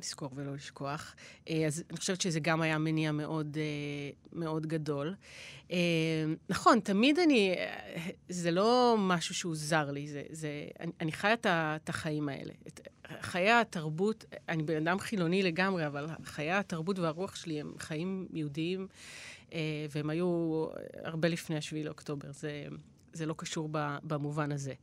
לזכור 0.00 0.30
ולא 0.34 0.54
לשכוח. 0.54 1.14
אה, 1.48 1.66
אז 1.66 1.84
אני 1.90 1.98
חושבת 1.98 2.20
שזה 2.20 2.40
גם 2.40 2.62
היה 2.62 2.78
מניע 2.78 3.12
מאוד, 3.12 3.56
אה, 3.60 4.10
מאוד 4.32 4.66
גדול. 4.66 5.14
אה, 5.70 5.76
נכון, 6.48 6.80
תמיד 6.80 7.18
אני... 7.18 7.54
זה 8.28 8.50
לא 8.50 8.96
משהו 8.98 9.34
שהוא 9.34 9.54
זר 9.56 9.90
לי, 9.90 10.08
זה... 10.08 10.22
זה 10.30 10.48
אני, 10.80 10.92
אני 11.00 11.12
חיה 11.12 11.34
את, 11.34 11.88
החיים 11.88 12.28
האלה. 12.28 12.52
את, 12.68 12.88
חיי 13.20 13.50
התרבות, 13.50 14.24
אני 14.48 14.62
בן 14.62 14.88
אדם 14.88 14.98
חילוני 14.98 15.42
לגמרי, 15.42 15.86
אבל 15.86 16.06
חיי 16.24 16.50
התרבות 16.50 16.98
והרוח 16.98 17.34
שלי 17.34 17.60
הם 17.60 17.72
חיים 17.78 18.26
יהודיים, 18.32 18.86
והם 19.90 20.10
היו 20.10 20.66
הרבה 21.04 21.28
לפני 21.28 21.56
השביעי 21.56 21.84
לאוקטובר. 21.84 22.32
זה, 22.32 22.66
זה 23.12 23.26
לא 23.26 23.34
קשור 23.38 23.68
במובן 24.02 24.52
הזה. 24.52 24.74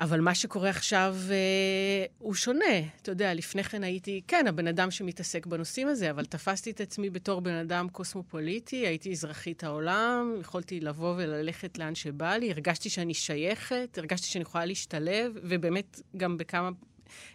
אבל 0.00 0.20
מה 0.20 0.34
שקורה 0.34 0.70
עכשיו 0.70 1.16
אה, 1.30 2.06
הוא 2.18 2.34
שונה. 2.34 2.78
אתה 3.02 3.10
יודע, 3.10 3.34
לפני 3.34 3.64
כן 3.64 3.84
הייתי, 3.84 4.20
כן, 4.28 4.46
הבן 4.46 4.66
אדם 4.66 4.90
שמתעסק 4.90 5.46
בנושאים 5.46 5.88
הזה, 5.88 6.10
אבל 6.10 6.24
תפסתי 6.24 6.70
את 6.70 6.80
עצמי 6.80 7.10
בתור 7.10 7.40
בן 7.40 7.54
אדם 7.54 7.88
קוסמופוליטי, 7.88 8.76
הייתי 8.76 9.12
אזרחית 9.12 9.64
העולם, 9.64 10.34
יכולתי 10.40 10.80
לבוא 10.80 11.14
וללכת 11.16 11.78
לאן 11.78 11.94
שבא 11.94 12.36
לי, 12.36 12.50
הרגשתי 12.50 12.90
שאני 12.90 13.14
שייכת, 13.14 13.98
הרגשתי 13.98 14.26
שאני 14.26 14.42
יכולה 14.42 14.64
להשתלב, 14.64 15.32
ובאמת 15.42 16.00
גם 16.16 16.36
בכמה 16.36 16.70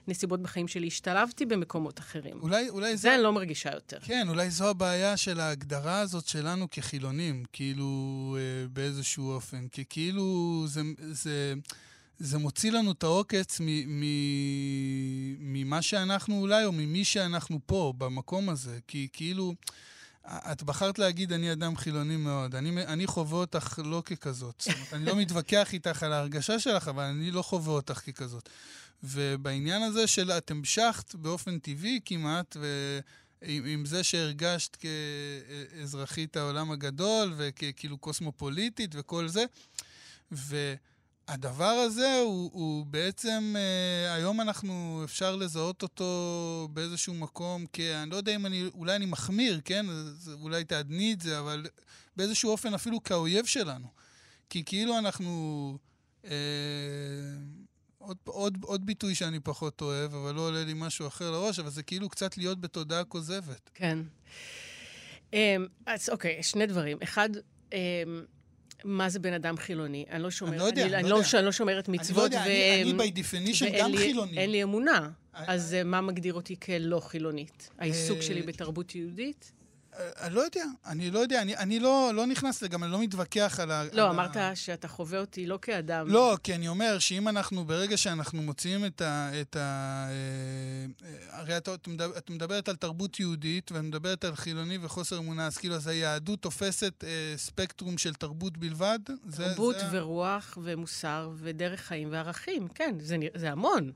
נסיבות 0.08 0.42
בחיים 0.42 0.68
שלי 0.68 0.88
השתלבתי 0.88 1.46
במקומות 1.46 2.00
אחרים. 2.00 2.40
אולי, 2.42 2.70
אולי 2.70 2.98
זה 2.98 3.16
אני 3.16 3.24
לא 3.24 3.34
מרגישה 3.34 3.74
יותר. 3.74 4.00
כן, 4.00 4.26
אולי 4.30 4.50
זו 4.50 4.70
הבעיה 4.70 5.18
של 5.18 5.40
ההגדרה 5.40 6.00
הזאת 6.00 6.28
שלנו 6.28 6.70
כחילונים, 6.72 7.44
כאילו, 7.54 8.38
אה, 8.40 8.68
באיזשהו 8.68 9.32
אופן. 9.32 9.68
כי 9.68 9.84
כאילו 9.90 10.64
זה, 10.68 10.82
זה, 11.00 11.54
זה 12.20 12.38
מוציא 12.38 12.72
לנו 12.72 12.92
את 12.92 13.04
העוקץ 13.04 13.60
מ- 13.60 14.00
מ- 14.02 15.54
ממה 15.54 15.82
שאנחנו 15.82 16.40
אולי, 16.42 16.66
או 16.66 16.72
ממי 16.72 17.06
שאנחנו 17.06 17.60
פה, 17.66 17.94
במקום 17.98 18.50
הזה. 18.50 18.80
כי 18.88 19.08
כאילו, 19.14 19.54
את 20.26 20.64
בחרת 20.64 21.00
להגיד, 21.00 21.34
אני 21.34 21.52
אדם 21.52 21.78
חילוני 21.78 22.18
מאוד. 22.18 22.56
אני, 22.56 22.86
אני 22.86 23.08
חווה 23.08 23.38
אותך 23.38 23.80
לא 23.86 24.04
ככזאת. 24.06 24.56
זאת 24.60 24.74
אומרת, 24.76 24.94
אני 24.94 25.06
לא 25.06 25.16
מתווכח 25.22 25.74
איתך 25.74 26.04
על 26.04 26.14
ההרגשה 26.14 26.60
שלך, 26.60 26.88
אבל 26.88 27.04
אני 27.04 27.32
לא 27.32 27.42
חווה 27.42 27.74
אותך 27.74 28.00
ככזאת. 28.00 28.50
ובעניין 29.04 29.82
הזה 29.82 30.08
של 30.08 30.32
את 30.32 30.52
המשכת 30.52 31.16
באופן 31.16 31.60
טבעי 31.60 32.00
כמעט, 32.06 32.58
ו... 32.60 33.00
עם, 33.42 33.66
עם 33.66 33.86
זה 33.86 34.04
שהרגשת 34.04 34.78
כאזרחית 35.76 36.38
העולם 36.38 36.72
הגדול 36.72 37.34
וכאילו 37.38 37.98
קוסמופוליטית 37.98 38.92
וכל 38.94 39.28
זה. 39.28 39.46
והדבר 41.30 41.64
הזה 41.66 42.20
הוא, 42.26 42.50
הוא 42.54 42.86
בעצם, 42.86 43.56
אה, 43.58 44.14
היום 44.14 44.42
אנחנו, 44.42 45.02
אפשר 45.04 45.36
לזהות 45.36 45.84
אותו 45.84 46.68
באיזשהו 46.74 47.14
מקום, 47.14 47.66
כי 47.74 47.94
אני 47.94 48.10
לא 48.10 48.16
יודע 48.16 48.36
אם 48.36 48.46
אני, 48.46 48.70
אולי 48.74 48.96
אני 48.96 49.06
מחמיר, 49.06 49.62
כן? 49.66 49.86
אז 49.90 50.32
אולי 50.42 50.64
תעדני 50.64 51.14
את 51.14 51.22
זה, 51.22 51.40
אבל 51.40 51.66
באיזשהו 52.16 52.52
אופן 52.52 52.74
אפילו 52.74 53.04
כאויב 53.04 53.46
שלנו. 53.46 53.88
כי 54.50 54.64
כאילו 54.66 54.98
אנחנו... 54.98 55.78
אה, 56.26 56.32
עוד, 57.98 58.18
עוד, 58.26 58.58
עוד 58.62 58.86
ביטוי 58.86 59.16
שאני 59.16 59.40
פחות 59.40 59.82
אוהב, 59.82 60.14
אבל 60.14 60.36
לא 60.36 60.42
עולה 60.42 60.64
לי 60.64 60.74
משהו 60.76 61.08
אחר 61.08 61.32
לראש, 61.32 61.60
אבל 61.60 61.70
זה 61.70 61.84
כאילו 61.84 62.10
קצת 62.10 62.38
להיות 62.38 62.62
בתודעה 62.62 63.04
כוזבת. 63.04 63.70
כן. 63.74 64.00
Um, 65.32 65.36
אז 65.86 66.10
אוקיי, 66.10 66.44
שני 66.44 66.66
דברים. 66.66 66.98
אחד, 67.04 67.30
um, 67.70 67.74
מה 68.84 69.10
זה 69.10 69.20
בן 69.20 69.34
אדם 69.34 69.58
חילוני? 69.58 70.06
אני 70.12 70.24
לא 70.24 70.32
שומרת, 70.32 70.54
אני 70.54 70.60
לא 70.60 70.66
יודע, 70.66 70.82
אני, 70.82 70.90
אני 70.90 70.96
אני 70.96 71.04
לא 71.04 71.10
לא, 71.10 71.16
יודע. 71.16 71.38
אני 71.38 71.46
לא 71.46 71.52
שומרת 71.52 71.90
מצוות, 71.90 72.10
אני 72.18 72.18
לא 72.18 72.24
יודע, 72.24 72.44
אני, 72.46 72.92
אני 72.92 73.12
by 73.12 73.14
definition 73.18 73.80
גם 73.80 73.92
לי, 73.92 73.98
חילוני. 73.98 74.38
אין 74.38 74.52
לי 74.52 74.64
אמונה. 74.64 75.10
אני- 75.36 75.46
אז 75.48 75.76
uh, 75.82 75.88
מה 75.88 76.02
מגדיר 76.02 76.34
אותי 76.34 76.56
כלא 76.60 77.00
חילונית? 77.00 77.70
העיסוק 77.80 78.18
אה, 78.18 78.22
שלי 78.22 78.42
בתרבות 78.42 78.96
יהודית? 78.96 79.52
אה, 79.98 80.10
אני 80.28 80.36
לא 80.36 80.42
יודע, 80.42 80.64
אני 80.86 81.12
לא 81.12 81.20
יודע, 81.20 81.42
אני, 81.42 81.58
אני 81.58 81.80
לא, 81.80 82.12
לא 82.16 82.26
נכנס 82.26 82.62
לגם, 82.62 82.84
אני 82.84 82.92
לא 82.92 83.02
מתווכח 83.02 83.60
על 83.60 83.72
ה... 83.72 83.84
לא, 83.94 84.04
על 84.04 84.10
אמרת 84.10 84.36
ה... 84.38 84.56
שאתה 84.56 84.88
חווה 84.88 85.20
אותי 85.20 85.48
לא 85.48 85.60
כאדם. 85.62 86.08
לא, 86.08 86.38
כי 86.44 86.56
אני 86.56 86.68
אומר 86.68 87.00
שאם 87.00 87.28
אנחנו, 87.28 87.66
ברגע 87.66 87.98
שאנחנו 87.98 88.42
מוציאים 88.42 88.86
את 88.86 89.02
ה... 89.02 89.30
את 89.42 89.56
ה 89.56 89.60
אה, 90.10 91.08
אה, 91.08 91.40
הרי 91.40 91.58
את, 91.58 91.70
את, 91.70 91.88
מדבר, 91.88 92.18
את 92.18 92.30
מדברת 92.30 92.70
על 92.70 92.76
תרבות 92.76 93.20
יהודית, 93.20 93.72
ואת 93.72 93.84
מדברת 93.84 94.26
על 94.26 94.36
חילוני 94.36 94.78
וחוסר 94.82 95.18
אמונה, 95.18 95.48
אז 95.48 95.58
כאילו, 95.58 95.76
אז 95.76 95.88
היהדות 95.88 96.42
תופסת 96.42 97.04
אה, 97.04 97.34
ספקטרום 97.38 97.98
של 97.98 98.14
תרבות 98.14 98.58
בלבד? 98.58 99.00
זה- 99.28 99.44
תרבות 99.44 99.76
זה... 99.80 99.86
ורוח 99.92 100.58
ומוסר 100.64 101.32
ודרך 101.36 101.82
חיים 101.82 102.08
וערכים, 102.12 102.68
כן, 102.68 102.96
זה, 103.00 103.18
זה 103.36 103.52
המון. 103.52 103.92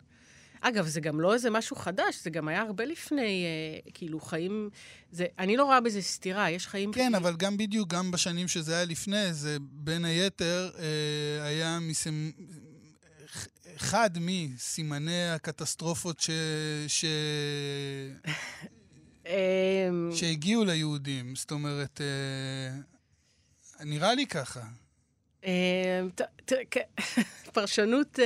אגב, 0.65 0.88
זה 0.88 1.01
גם 1.01 1.22
לא 1.22 1.34
איזה 1.34 1.50
משהו 1.50 1.75
חדש, 1.75 2.24
זה 2.24 2.29
גם 2.29 2.48
היה 2.48 2.62
הרבה 2.62 2.86
לפני, 2.86 3.46
אה, 3.46 3.91
כאילו, 3.93 4.20
חיים... 4.20 4.70
זה, 5.12 5.25
אני 5.39 5.58
לא 5.58 5.63
רואה 5.63 5.82
בזה 5.82 6.01
סתירה, 6.01 6.50
יש 6.50 6.67
חיים... 6.67 6.91
כן, 6.93 7.15
אבל 7.15 7.36
גם 7.36 7.58
בדיוק, 7.58 7.89
גם 7.89 8.12
בשנים 8.12 8.48
שזה 8.48 8.75
היה 8.75 8.86
לפני, 8.86 9.34
זה 9.34 9.58
בין 9.62 10.05
היתר 10.05 10.72
אה, 10.79 10.84
היה 11.46 11.79
מסמ... 11.82 12.32
אחד 13.75 14.10
מסימני 14.22 15.29
הקטסטרופות 15.29 16.20
ש... 16.20 16.29
ש... 16.88 17.05
אה, 19.27 19.89
שהגיעו 20.12 20.65
ליהודים. 20.65 21.36
זאת 21.36 21.51
אומרת, 21.51 22.01
אה, 22.01 23.86
נראה 23.86 24.13
לי 24.15 24.27
ככה. 24.27 24.60
אה, 24.60 24.65
ת- 24.65 24.67
תראה, 24.67 24.67
כן, 24.67 25.33
פרשנות... 27.54 28.20
אה, 28.20 28.26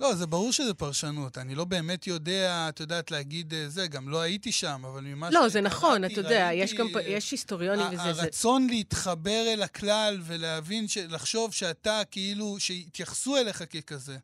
לא, 0.00 0.14
זה 0.14 0.26
ברור 0.26 0.52
שזה 0.52 0.74
פרשנות. 0.74 1.38
אני 1.38 1.54
לא 1.54 1.64
באמת 1.64 2.06
יודע, 2.06 2.66
את 2.68 2.80
יודעת, 2.80 3.10
להגיד 3.10 3.54
אה, 3.54 3.68
זה, 3.68 3.86
גם 3.86 4.08
לא 4.08 4.20
הייתי 4.20 4.52
שם, 4.52 4.82
אבל 4.84 5.00
ממה 5.00 5.26
לא, 5.30 5.32
שקראתי, 5.32 5.50
זה 5.50 5.60
נכון, 5.60 6.04
אתה 6.04 6.20
יודע, 6.20 6.50
יש 6.54 6.74
גם... 6.74 6.88
פ- 6.92 6.96
אה, 6.96 7.02
יש 7.02 7.30
היסטוריונים 7.30 7.86
וזה... 7.86 8.12
זה- 8.12 8.22
הרצון 8.22 8.66
להתחבר 8.66 9.44
אל 9.52 9.62
הכלל 9.62 10.20
ולהבין, 10.24 10.88
ש... 10.88 10.98
לחשוב 10.98 11.52
שאתה 11.52 12.00
כאילו, 12.10 12.56
שיתייחסו 12.58 13.36
אליך 13.36 13.62
ככזה. 13.62 14.16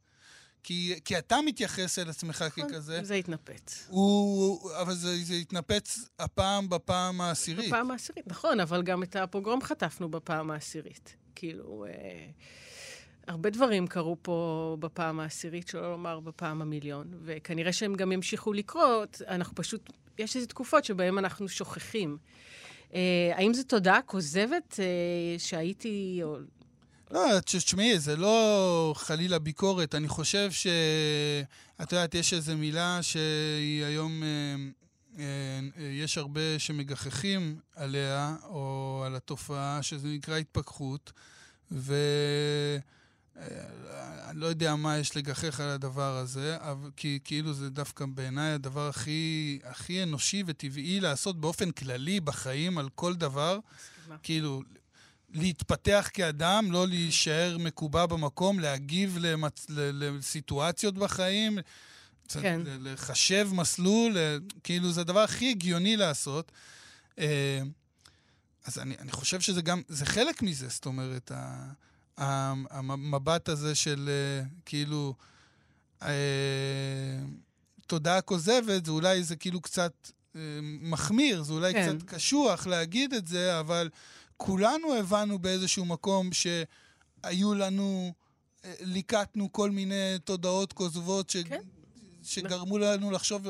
כי, 0.62 1.00
כי 1.04 1.18
אתה 1.18 1.36
מתייחס 1.46 1.98
אל 1.98 2.10
עצמך 2.10 2.44
ככזה, 2.56 3.00
זה 3.02 3.14
התנפץ. 3.14 3.86
הוא, 3.88 4.70
אבל 4.80 4.94
זה, 4.94 5.16
זה 5.24 5.34
התנפץ 5.34 5.98
הפעם 6.18 6.68
בפעם 6.68 7.20
העשירית. 7.20 7.68
בפעם 7.68 7.90
העשירית, 7.90 8.26
נכון, 8.26 8.60
אבל 8.60 8.82
גם 8.82 9.02
את 9.02 9.16
הפוגרום 9.16 9.62
חטפנו 9.62 10.08
בפעם 10.08 10.50
העשירית. 10.50 11.16
כאילו, 11.38 11.84
אה, 11.88 12.26
הרבה 13.26 13.50
דברים 13.50 13.86
קרו 13.86 14.16
פה 14.22 14.76
בפעם 14.80 15.20
העשירית, 15.20 15.68
שלא 15.68 15.90
לומר 15.90 16.20
בפעם 16.20 16.62
המיליון, 16.62 17.06
וכנראה 17.24 17.72
שהם 17.72 17.94
גם 17.94 18.12
ימשיכו 18.12 18.52
לקרות, 18.52 19.22
אנחנו 19.28 19.54
פשוט, 19.54 19.92
יש 20.18 20.36
איזה 20.36 20.46
תקופות 20.46 20.84
שבהן 20.84 21.18
אנחנו 21.18 21.48
שוכחים. 21.48 22.18
אה, 22.94 23.30
האם 23.34 23.54
זו 23.54 23.62
תודעה 23.62 24.02
כוזבת 24.02 24.80
אה, 24.80 25.38
שהייתי, 25.38 26.20
או... 26.22 26.36
לא, 27.10 27.40
תש- 27.40 27.56
תשמעי, 27.64 27.98
זה 27.98 28.16
לא 28.16 28.92
חלילה 28.96 29.38
ביקורת. 29.38 29.94
אני 29.94 30.08
חושב 30.08 30.50
ש... 30.50 30.66
את 31.82 31.92
יודעת, 31.92 32.14
יש 32.14 32.32
איזו 32.34 32.56
מילה 32.56 32.98
שהיא 33.02 33.84
היום... 33.84 34.22
אה, 34.22 34.56
יש 35.78 36.18
הרבה 36.18 36.58
שמגחכים 36.58 37.60
עליה, 37.76 38.36
או 38.44 39.02
על 39.06 39.16
התופעה, 39.16 39.82
שזה 39.82 40.08
נקרא 40.08 40.36
התפכחות, 40.36 41.12
ו... 41.72 41.94
אה, 43.36 44.30
אני 44.30 44.40
לא 44.40 44.46
יודע 44.46 44.76
מה 44.76 44.98
יש 44.98 45.16
לגחך 45.16 45.60
על 45.60 45.68
הדבר 45.68 46.16
הזה, 46.16 46.56
אבל 46.60 46.90
כי 46.96 47.18
כאילו 47.24 47.52
זה 47.52 47.70
דווקא 47.70 48.06
בעיניי 48.06 48.52
הדבר 48.52 48.88
הכי, 48.88 49.58
הכי 49.64 50.02
אנושי 50.02 50.42
וטבעי 50.46 51.00
לעשות 51.00 51.40
באופן 51.40 51.70
כללי 51.70 52.20
בחיים 52.20 52.78
על 52.78 52.88
כל 52.94 53.14
דבר. 53.14 53.58
כאילו, 54.22 54.62
להתפתח 55.34 56.10
כאדם, 56.12 56.68
לא 56.70 56.88
להישאר 56.88 57.56
מקובע 57.60 58.06
במקום, 58.06 58.60
להגיב 58.60 59.18
למצ... 59.20 59.66
לסיטואציות 59.68 60.94
בחיים, 60.94 61.58
כן. 62.32 62.60
ל- 62.64 62.92
לחשב 62.92 63.48
מסלול, 63.52 64.16
כאילו 64.64 64.92
זה 64.92 65.00
הדבר 65.00 65.20
הכי 65.20 65.50
הגיוני 65.50 65.96
לעשות. 65.96 66.52
אה, 67.18 67.60
אז 68.64 68.78
אני, 68.78 68.94
אני 68.98 69.12
חושב 69.12 69.40
שזה 69.40 69.62
גם, 69.62 69.82
זה 69.88 70.06
חלק 70.06 70.42
מזה, 70.42 70.68
זאת 70.68 70.86
אומרת, 70.86 71.32
המבט 72.16 73.48
הזה 73.48 73.74
של 73.74 74.10
כאילו, 74.64 75.14
תודעה 77.86 78.20
כוזבת, 78.20 78.84
זה 78.84 78.90
אולי 78.90 79.22
זה 79.22 79.36
כאילו 79.36 79.60
קצת 79.60 79.92
מחמיר, 80.80 81.42
זה 81.42 81.52
אולי 81.52 81.72
כן. 81.72 81.96
קצת 81.98 82.08
קשוח 82.08 82.66
להגיד 82.66 83.12
את 83.12 83.26
זה, 83.26 83.60
אבל 83.60 83.90
כולנו 84.36 84.94
הבנו 84.94 85.38
באיזשהו 85.38 85.84
מקום 85.84 86.30
שהיו 86.32 87.54
לנו, 87.54 88.12
ליקטנו 88.80 89.52
כל 89.52 89.70
מיני 89.70 90.18
תודעות 90.24 90.72
כוזבות 90.72 91.30
ש... 91.30 91.36
כן. 91.36 91.60
שגרמו 92.28 92.78
לנו 92.78 93.10
לחשוב 93.10 93.46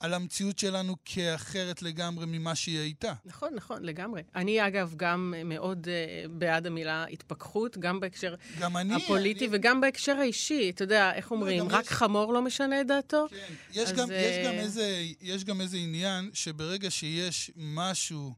על 0.00 0.14
המציאות 0.14 0.58
שלנו 0.58 0.96
כאחרת 1.04 1.82
לגמרי 1.82 2.26
ממה 2.26 2.54
שהיא 2.54 2.78
הייתה. 2.78 3.12
נכון, 3.24 3.54
נכון, 3.54 3.84
לגמרי. 3.84 4.22
אני, 4.34 4.66
אגב, 4.66 4.94
גם 4.96 5.34
מאוד 5.44 5.86
uh, 5.86 6.28
בעד 6.28 6.66
המילה 6.66 7.04
התפכחות, 7.04 7.78
גם 7.78 8.00
בהקשר 8.00 8.34
גם 8.58 8.76
אני, 8.76 8.94
הפוליטי 8.94 9.46
אני... 9.46 9.56
וגם 9.56 9.80
בהקשר 9.80 10.16
האישי. 10.16 10.70
אתה 10.70 10.84
יודע, 10.84 11.12
איך 11.14 11.32
לא, 11.32 11.36
אומרים, 11.36 11.68
רק 11.68 11.84
יש... 11.84 11.90
חמור 11.90 12.32
לא 12.32 12.42
משנה 12.42 12.80
את 12.80 12.86
דעתו? 12.86 13.26
כן. 13.30 13.54
יש, 13.72 13.92
גם, 13.92 14.08
uh... 14.08 14.12
יש, 14.12 14.46
גם 14.46 14.52
איזה, 14.52 15.02
יש 15.20 15.44
גם 15.44 15.60
איזה 15.60 15.76
עניין 15.76 16.30
שברגע 16.32 16.90
שיש 16.90 17.50
משהו... 17.56 18.34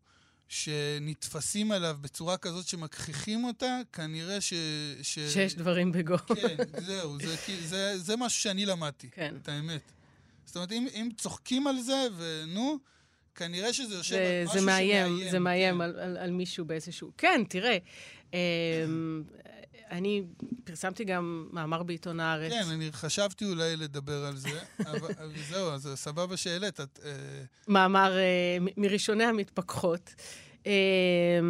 שנתפסים 0.54 1.73
עליו 1.73 1.96
בצורה 2.00 2.37
כזאת 2.37 2.68
שמכחיכים 2.68 3.44
אותה, 3.44 3.80
כנראה 3.92 4.40
ש... 4.40 4.54
ש... 5.02 5.18
שיש 5.18 5.54
דברים 5.54 5.92
בגו. 5.92 6.16
כן, 6.18 6.56
זהו, 6.78 7.18
זה, 7.20 7.37
זה, 7.64 7.99
זה 7.99 8.16
משהו 8.16 8.42
שאני 8.42 8.66
למדתי, 8.66 9.11
כן. 9.11 9.34
את 9.42 9.49
האמת. 9.49 9.92
זאת 10.44 10.56
אומרת, 10.56 10.73
אם, 10.73 10.87
אם 10.94 11.08
צוחקים 11.18 11.66
על 11.66 11.80
זה, 11.80 12.06
ונו, 12.16 12.78
כנראה 13.34 13.73
שזה 13.73 13.94
יושב 13.94 14.14
זה, 14.14 14.40
על 14.40 14.44
משהו 14.46 14.61
זה 14.61 14.66
מאיים, 14.66 15.06
שמאיים. 15.06 15.30
זה 15.30 15.38
מאיים 15.38 15.75
כן. 15.75 15.80
על, 15.80 15.99
על, 15.99 16.16
על 16.16 16.30
מישהו 16.30 16.64
באיזשהו... 16.64 17.11
כן, 17.18 17.42
תראה, 17.49 17.78
אמ, 18.32 18.38
אני 19.90 20.23
פרסמתי 20.64 21.04
גם 21.04 21.49
מאמר 21.52 21.82
בעיתון 21.82 22.20
הארץ. 22.20 22.52
כן, 22.52 22.70
אני 22.70 22.92
חשבתי 22.92 23.44
אולי 23.44 23.76
לדבר 23.76 24.25
על 24.25 24.37
זה, 24.37 24.61
אבל 24.90 25.32
זהו, 25.49 25.70
אז 25.70 25.88
סבבה 25.94 26.37
שהעלית. 26.37 26.80
אה... 26.80 26.87
מאמר 27.68 28.16
אה, 28.16 28.58
מראשוני 28.76 29.25
המתפכחות. 29.25 30.14
אה, 30.66 31.40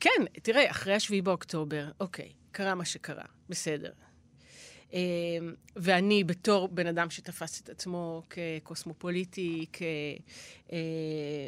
כן, 0.00 0.24
תראה, 0.42 0.70
אחרי 0.70 0.94
השביעי 0.94 1.22
באוקטובר, 1.22 1.90
אוקיי, 2.00 2.32
קרה 2.52 2.74
מה 2.74 2.84
שקרה, 2.84 3.24
בסדר. 3.48 3.90
אמ, 4.94 5.54
ואני, 5.76 6.24
בתור 6.24 6.68
בן 6.68 6.86
אדם 6.86 7.10
שתפס 7.10 7.60
את 7.60 7.68
עצמו 7.68 8.22
כקוסמופוליטי, 8.30 9.66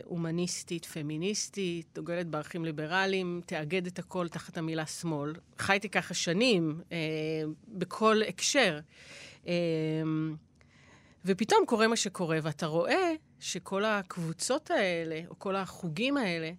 כהומניסטית, 0.04 0.84
פמיניסטית, 0.84 1.86
דוגלת 1.94 2.26
בערכים 2.26 2.64
ליברליים, 2.64 3.40
תאגד 3.46 3.86
את 3.86 3.98
הכל 3.98 4.28
תחת 4.28 4.58
המילה 4.58 4.86
שמאל. 4.86 5.32
חייתי 5.58 5.88
ככה 5.88 6.14
שנים, 6.14 6.80
אה, 6.92 6.98
בכל 7.68 8.20
הקשר. 8.28 8.80
אה, 9.46 9.52
ופתאום 11.24 11.66
קורה 11.66 11.88
מה 11.88 11.96
שקורה, 11.96 12.38
ואתה 12.42 12.66
רואה 12.66 13.12
שכל 13.40 13.84
הקבוצות 13.84 14.70
האלה, 14.70 15.20
או 15.28 15.38
כל 15.38 15.56
החוגים 15.56 16.16
האלה, 16.16 16.50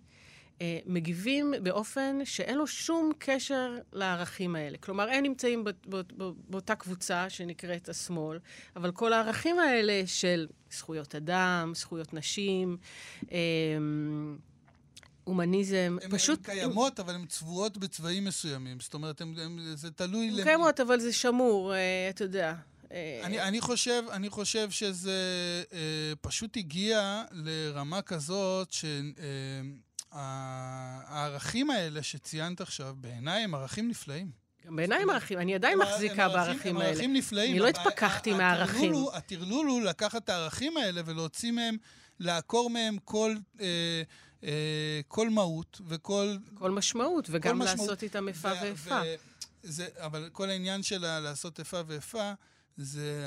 אה, 0.61 0.79
מגיבים 0.85 1.53
באופן 1.63 2.19
שאין 2.23 2.57
לו 2.57 2.67
שום 2.67 3.11
קשר 3.17 3.75
לערכים 3.93 4.55
האלה. 4.55 4.77
כלומר, 4.77 5.09
הם 5.09 5.23
נמצאים 5.23 5.63
באות, 5.63 5.87
באות, 5.87 6.13
באותה 6.49 6.75
קבוצה 6.75 7.29
שנקראת 7.29 7.89
השמאל, 7.89 8.39
אבל 8.75 8.91
כל 8.91 9.13
הערכים 9.13 9.59
האלה 9.59 10.01
של 10.05 10.47
זכויות 10.71 11.15
אדם, 11.15 11.71
זכויות 11.75 12.13
נשים, 12.13 12.77
אה, 13.31 13.37
הומניזם, 15.23 15.97
הם, 16.01 16.11
פשוט... 16.11 16.49
הן 16.49 16.55
קיימות, 16.55 16.99
אבל 16.99 17.15
הן 17.15 17.25
צבועות 17.25 17.77
בצבעים 17.77 18.25
מסוימים. 18.25 18.79
זאת 18.79 18.93
אומרת, 18.93 19.21
הם, 19.21 19.33
הם, 19.37 19.59
זה 19.75 19.91
תלוי... 19.91 20.29
הן 20.29 20.43
קיימות, 20.43 20.79
אבל 20.79 20.99
זה 20.99 21.13
שמור, 21.13 21.73
אה, 21.73 22.09
אתה 22.09 22.23
יודע. 22.23 22.53
אה, 22.91 23.21
אני, 23.23 23.41
אני, 23.41 23.61
חושב, 23.61 24.03
אני 24.11 24.29
חושב 24.29 24.71
שזה 24.71 25.63
אה, 25.73 26.13
פשוט 26.21 26.57
הגיע 26.57 27.23
לרמה 27.31 28.01
כזאת 28.01 28.71
ש... 28.71 28.85
אה, 29.19 29.61
האלה 31.69 32.03
שציינת 32.03 32.61
עכשיו, 32.61 32.95
בעיניי 32.97 33.43
הם 33.43 33.55
ערכים 33.55 33.89
נפלאים. 33.89 34.31
בעיניי 34.65 35.01
הם 35.01 35.09
ערכים, 35.09 35.39
אני 35.39 35.55
עדיין 35.55 35.79
מחזיקה 35.79 36.29
בערכים 36.29 36.77
האלה. 36.77 36.89
הם 36.89 36.95
ערכים 36.95 37.13
נפלאים. 37.13 37.51
אני 37.51 37.59
לא 37.59 37.67
התפכחתי 37.67 38.33
מהערכים. 38.33 38.93
הטרלול 39.13 39.67
הוא 39.67 39.81
לקחת 39.81 40.23
את 40.23 40.29
הערכים 40.29 40.77
האלה 40.77 41.01
ולהוציא 41.05 41.51
מהם, 41.51 41.77
לעקור 42.19 42.69
מהם 42.69 42.97
כל... 43.03 43.35
אה, 43.61 44.01
אה, 44.43 45.01
כל 45.07 45.29
מהות 45.29 45.81
וכל... 45.87 46.35
כל 46.53 46.71
משמעות, 46.71 47.27
וגם 47.29 47.61
לעשות 47.61 48.03
איתם 48.03 48.27
איפה 48.27 48.49
ואיפה. 48.61 49.01
אבל 49.97 50.29
כל 50.31 50.49
העניין 50.49 50.83
של 50.83 51.19
לעשות 51.19 51.59
איפה 51.59 51.81
ואיפה, 51.87 52.33
זה, 52.77 53.25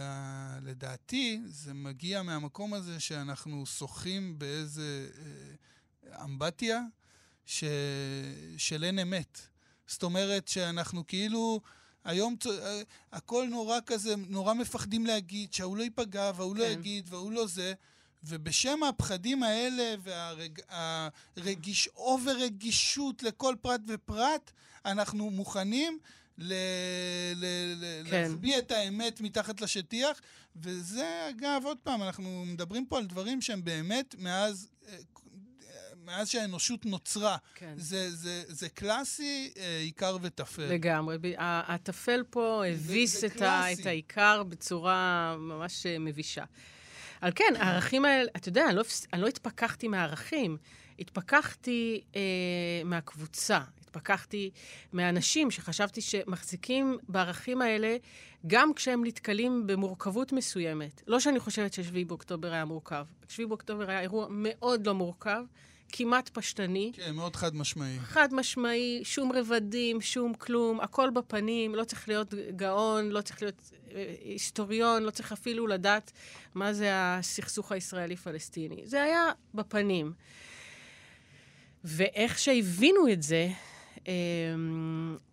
לדעתי, 0.62 1.40
זה 1.46 1.74
מגיע 1.74 2.22
מהמקום 2.22 2.74
הזה 2.74 3.00
שאנחנו 3.00 3.66
שוחים 3.66 4.38
באיזה... 4.38 5.08
אה, 5.18 6.24
אמבטיה 6.24 6.82
ש... 7.46 7.64
של 8.56 8.84
אין 8.84 8.98
אמת. 8.98 9.40
זאת 9.86 10.02
אומרת 10.02 10.48
שאנחנו 10.48 11.06
כאילו, 11.06 11.60
היום 12.04 12.36
אה, 12.46 12.82
הכל 13.12 13.46
נורא 13.50 13.78
כזה, 13.86 14.16
נורא 14.16 14.54
מפחדים 14.54 15.06
להגיד 15.06 15.52
שההוא 15.52 15.76
לא 15.76 15.82
ייפגע 15.82 16.30
וההוא 16.36 16.56
לא 16.56 16.64
כן. 16.64 16.68
לא 16.68 16.72
יגיד 16.72 17.06
וההוא 17.08 17.32
לא 17.32 17.46
זה. 17.46 17.74
ובשם 18.24 18.82
הפחדים 18.82 19.42
האלה 19.42 19.94
והרגיש, 21.36 21.88
over 21.96 22.32
רגישות 22.32 23.22
לכל 23.22 23.54
פרט 23.60 23.80
ופרט, 23.86 24.50
אנחנו 24.84 25.30
מוכנים 25.30 25.98
ל, 26.40 26.52
ל, 27.36 27.44
ל, 27.76 28.10
כן. 28.10 28.22
להחביא 28.22 28.58
את 28.58 28.70
האמת 28.70 29.20
מתחת 29.20 29.60
לשטיח. 29.60 30.20
וזה, 30.56 31.28
אגב, 31.30 31.62
עוד 31.64 31.78
פעם, 31.82 32.02
אנחנו 32.02 32.44
מדברים 32.46 32.86
פה 32.86 32.98
על 32.98 33.06
דברים 33.06 33.40
שהם 33.40 33.64
באמת 33.64 34.14
מאז 34.18 34.68
אה, 34.88 34.96
מאז 36.04 36.28
שהאנושות 36.28 36.86
נוצרה. 36.86 37.36
כן. 37.54 37.74
זה, 37.76 38.10
זה, 38.10 38.42
זה 38.46 38.68
קלאסי, 38.68 39.52
אה, 39.56 39.78
עיקר 39.78 40.16
וטפל. 40.22 40.62
לגמרי. 40.62 41.16
הטפל 41.38 42.22
פה 42.30 42.64
הביס 42.66 43.24
את, 43.24 43.42
ה, 43.42 43.72
את 43.72 43.86
העיקר 43.86 44.42
בצורה 44.42 45.36
ממש 45.38 45.86
אה, 45.86 45.98
מבישה. 45.98 46.44
על 47.20 47.32
כן, 47.34 47.54
הערכים 47.58 48.04
האלה, 48.04 48.30
אתה 48.36 48.48
יודע, 48.48 48.66
אני 48.68 48.76
לא, 48.76 48.84
אני 49.12 49.22
לא 49.22 49.26
התפכחתי 49.26 49.88
מהערכים, 49.88 50.56
התפכחתי 50.98 52.00
אה, 52.16 52.20
מהקבוצה, 52.84 53.60
התפכחתי 53.90 54.50
מהאנשים 54.92 55.50
שחשבתי 55.50 56.00
שמחזיקים 56.00 56.98
בערכים 57.08 57.62
האלה 57.62 57.96
גם 58.46 58.74
כשהם 58.74 59.04
נתקלים 59.04 59.66
במורכבות 59.66 60.32
מסוימת. 60.32 61.02
לא 61.06 61.20
שאני 61.20 61.40
חושבת 61.40 61.72
ששביעי 61.72 62.04
באוקטובר 62.04 62.52
היה 62.52 62.64
מורכב. 62.64 63.04
שביעי 63.28 63.46
באוקטובר 63.46 63.90
היה 63.90 64.00
אירוע 64.00 64.26
מאוד 64.30 64.86
לא 64.86 64.94
מורכב. 64.94 65.42
כמעט 65.92 66.28
פשטני. 66.28 66.92
כן, 66.94 67.14
מאוד 67.14 67.36
חד 67.36 67.56
משמעי. 67.56 67.98
חד 67.98 68.34
משמעי, 68.34 69.00
שום 69.04 69.32
רבדים, 69.32 70.00
שום 70.00 70.34
כלום, 70.34 70.80
הכל 70.80 71.10
בפנים, 71.10 71.74
לא 71.74 71.84
צריך 71.84 72.08
להיות 72.08 72.34
גאון, 72.56 73.08
לא 73.08 73.20
צריך 73.20 73.42
להיות 73.42 73.70
אה, 73.94 74.14
היסטוריון, 74.24 75.02
לא 75.02 75.10
צריך 75.10 75.32
אפילו 75.32 75.66
לדעת 75.66 76.12
מה 76.54 76.72
זה 76.72 76.88
הסכסוך 76.92 77.72
הישראלי-פלסטיני. 77.72 78.82
זה 78.84 79.02
היה 79.02 79.24
בפנים. 79.54 80.12
ואיך 81.84 82.38
שהבינו 82.38 83.08
את 83.12 83.22
זה, 83.22 83.48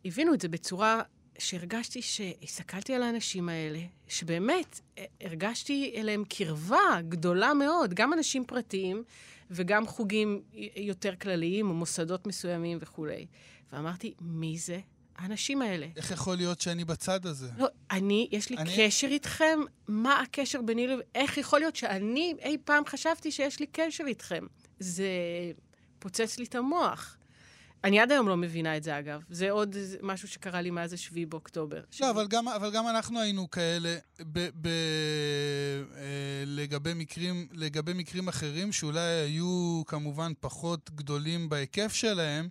הבינו 0.06 0.34
את 0.34 0.42
זה 0.42 0.48
בצורה 0.48 1.02
שהרגשתי 1.40 2.02
שהסתכלתי 2.02 2.94
על 2.94 3.04
האנשים 3.04 3.50
האלה, 3.50 3.80
שבאמת 4.08 4.80
אה, 4.98 5.06
הרגשתי 5.22 5.94
אליהם 5.96 6.24
קרבה 6.30 7.02
גדולה 7.10 7.54
מאוד, 7.54 7.94
גם 7.94 8.13
אנשים 8.13 8.46
פרטיים 8.46 9.04
וגם 9.52 9.88
חוגים 9.88 10.42
יותר 10.76 11.16
כלליים, 11.16 11.70
או 11.70 11.74
מוסדות 11.74 12.28
מסוימים 12.28 12.78
וכולי. 12.82 13.26
ואמרתי, 13.74 14.13
מי 14.22 14.58
זה 14.58 14.80
האנשים 15.16 15.62
האלה? 15.62 15.88
איך 15.96 16.12
יכול 16.12 16.36
להיות 16.36 16.62
שאני 16.62 16.86
בצד 16.86 17.26
הזה? 17.26 17.48
לא, 17.58 17.68
אני, 17.92 18.28
יש 18.32 18.50
לי 18.50 18.58
אני... 18.58 18.74
קשר 18.78 19.08
איתכם? 19.08 19.60
מה 19.88 20.22
הקשר 20.22 20.62
ביני 20.62 20.88
לב... 20.88 21.00
איך 21.16 21.38
יכול 21.38 21.60
להיות 21.60 21.76
שאני 21.76 22.34
אי 22.42 22.58
פעם 22.66 22.86
חשבתי 22.86 23.32
שיש 23.32 23.60
לי 23.60 23.66
קשר 23.72 24.04
איתכם? 24.08 24.46
זה 24.80 25.08
פוצץ 26.00 26.40
לי 26.40 26.46
את 26.46 26.56
המוח. 26.56 27.18
אני 27.84 28.00
עד 28.00 28.12
היום 28.12 28.28
לא 28.28 28.38
מבינה 28.38 28.78
את 28.78 28.84
זה, 28.84 29.00
אגב. 29.00 29.22
זה 29.30 29.52
עוד 29.52 29.76
משהו 30.02 30.28
שקרה 30.28 30.62
לי 30.62 30.72
מאז 30.72 30.94
השביעי 30.94 31.26
באוקטובר. 31.26 31.82
לא, 32.00 32.10
אבל 32.10 32.28
גם, 32.28 32.48
אבל 32.48 32.72
גם 32.72 32.88
אנחנו 32.88 33.20
היינו 33.20 33.52
כאלה 33.52 33.98
ב, 34.20 34.48
ב, 34.62 34.68
אה, 35.98 36.44
לגבי, 36.46 36.94
מקרים, 36.96 37.48
לגבי 37.52 37.94
מקרים 37.94 38.28
אחרים, 38.28 38.72
שאולי 38.72 39.00
היו 39.00 39.82
כמובן 39.88 40.32
פחות 40.40 40.92
גדולים 40.96 41.50
בהיקף 41.50 41.94
שלהם, 41.94 42.50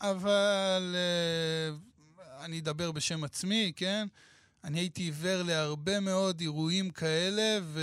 אבל 0.00 0.94
אה, 0.94 1.76
אני 2.44 2.58
אדבר 2.58 2.92
בשם 2.92 3.24
עצמי, 3.24 3.72
כן? 3.76 4.06
אני 4.64 4.78
הייתי 4.78 5.02
עיוור 5.02 5.42
להרבה 5.42 6.00
מאוד 6.00 6.40
אירועים 6.40 6.90
כאלה, 6.90 7.58
ו... 7.62 7.80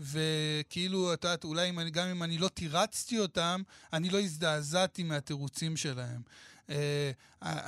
וכאילו, 0.00 1.12
את 1.12 1.24
יודעת, 1.24 1.44
אולי 1.44 1.70
אם 1.70 1.78
אני, 1.78 1.90
גם 1.90 2.08
אם 2.08 2.22
אני 2.22 2.38
לא 2.38 2.48
תירצתי 2.48 3.18
אותם, 3.18 3.62
אני 3.92 4.10
לא 4.10 4.20
הזדעזעתי 4.20 5.02
מהתירוצים 5.02 5.76
שלהם. 5.76 6.22
אה, 6.70 7.10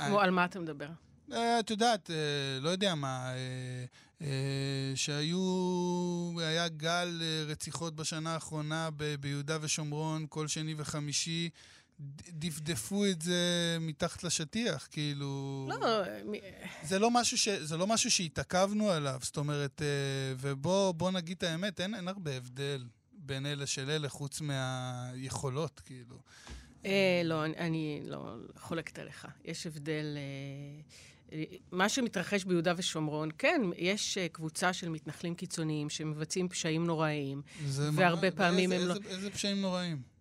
כמו 0.07 0.19
על 0.19 0.31
מה 0.31 0.45
אתה 0.45 0.59
מדבר? 0.59 0.87
את 1.29 1.69
יודעת, 1.69 2.09
לא 2.61 2.69
יודע 2.69 2.95
מה, 2.95 3.31
שהיו, 4.95 5.39
היה 6.39 6.67
גל 6.67 7.21
רציחות 7.47 7.95
בשנה 7.95 8.33
האחרונה 8.33 8.89
ביהודה 9.19 9.57
ושומרון 9.61 10.25
כל 10.29 10.47
שני 10.47 10.75
וחמישי. 10.77 11.49
דפדפו 12.29 13.05
את 13.05 13.21
זה 13.21 13.77
מתחת 13.81 14.23
לשטיח, 14.23 14.87
כאילו... 14.91 15.67
לא... 15.69 16.01
זה 16.83 16.99
לא 16.99 17.11
משהו, 17.11 17.37
ש... 17.37 17.47
זה 17.47 17.77
לא 17.77 17.87
משהו 17.87 18.11
שהתעכבנו 18.11 18.89
עליו, 18.89 19.19
זאת 19.23 19.37
אומרת, 19.37 19.81
אה, 19.81 20.33
ובוא 20.37 21.11
נגיד 21.11 21.37
את 21.37 21.43
האמת, 21.43 21.81
אין, 21.81 21.95
אין 21.95 22.07
הרבה 22.07 22.37
הבדל 22.37 22.85
בין 23.11 23.45
אלה 23.45 23.65
של 23.65 23.89
אלה, 23.89 24.09
חוץ 24.09 24.41
מהיכולות, 24.41 25.79
כאילו. 25.79 26.19
אה, 26.85 27.21
לא, 27.23 27.45
אני, 27.45 27.57
אני 27.57 28.01
לא 28.03 28.35
חולקת 28.57 28.99
עליך. 28.99 29.27
יש 29.45 29.67
הבדל... 29.67 30.17
אה, 30.17 31.43
מה 31.71 31.89
שמתרחש 31.89 32.43
ביהודה 32.43 32.73
ושומרון, 32.77 33.29
כן, 33.37 33.61
יש 33.77 34.17
קבוצה 34.31 34.73
של 34.73 34.89
מתנחלים 34.89 35.35
קיצוניים 35.35 35.89
שמבצעים 35.89 36.49
פשעים 36.49 36.85
נוראיים, 36.85 37.41
והרבה 37.93 38.29
מה, 38.29 38.35
פעמים 38.35 38.71
איזה, 38.71 38.85
הם 38.85 38.91
איזה, 38.91 39.07
לא... 39.07 39.15
איזה 39.15 39.31
פשעים 39.31 39.61
נוראיים? 39.61 40.12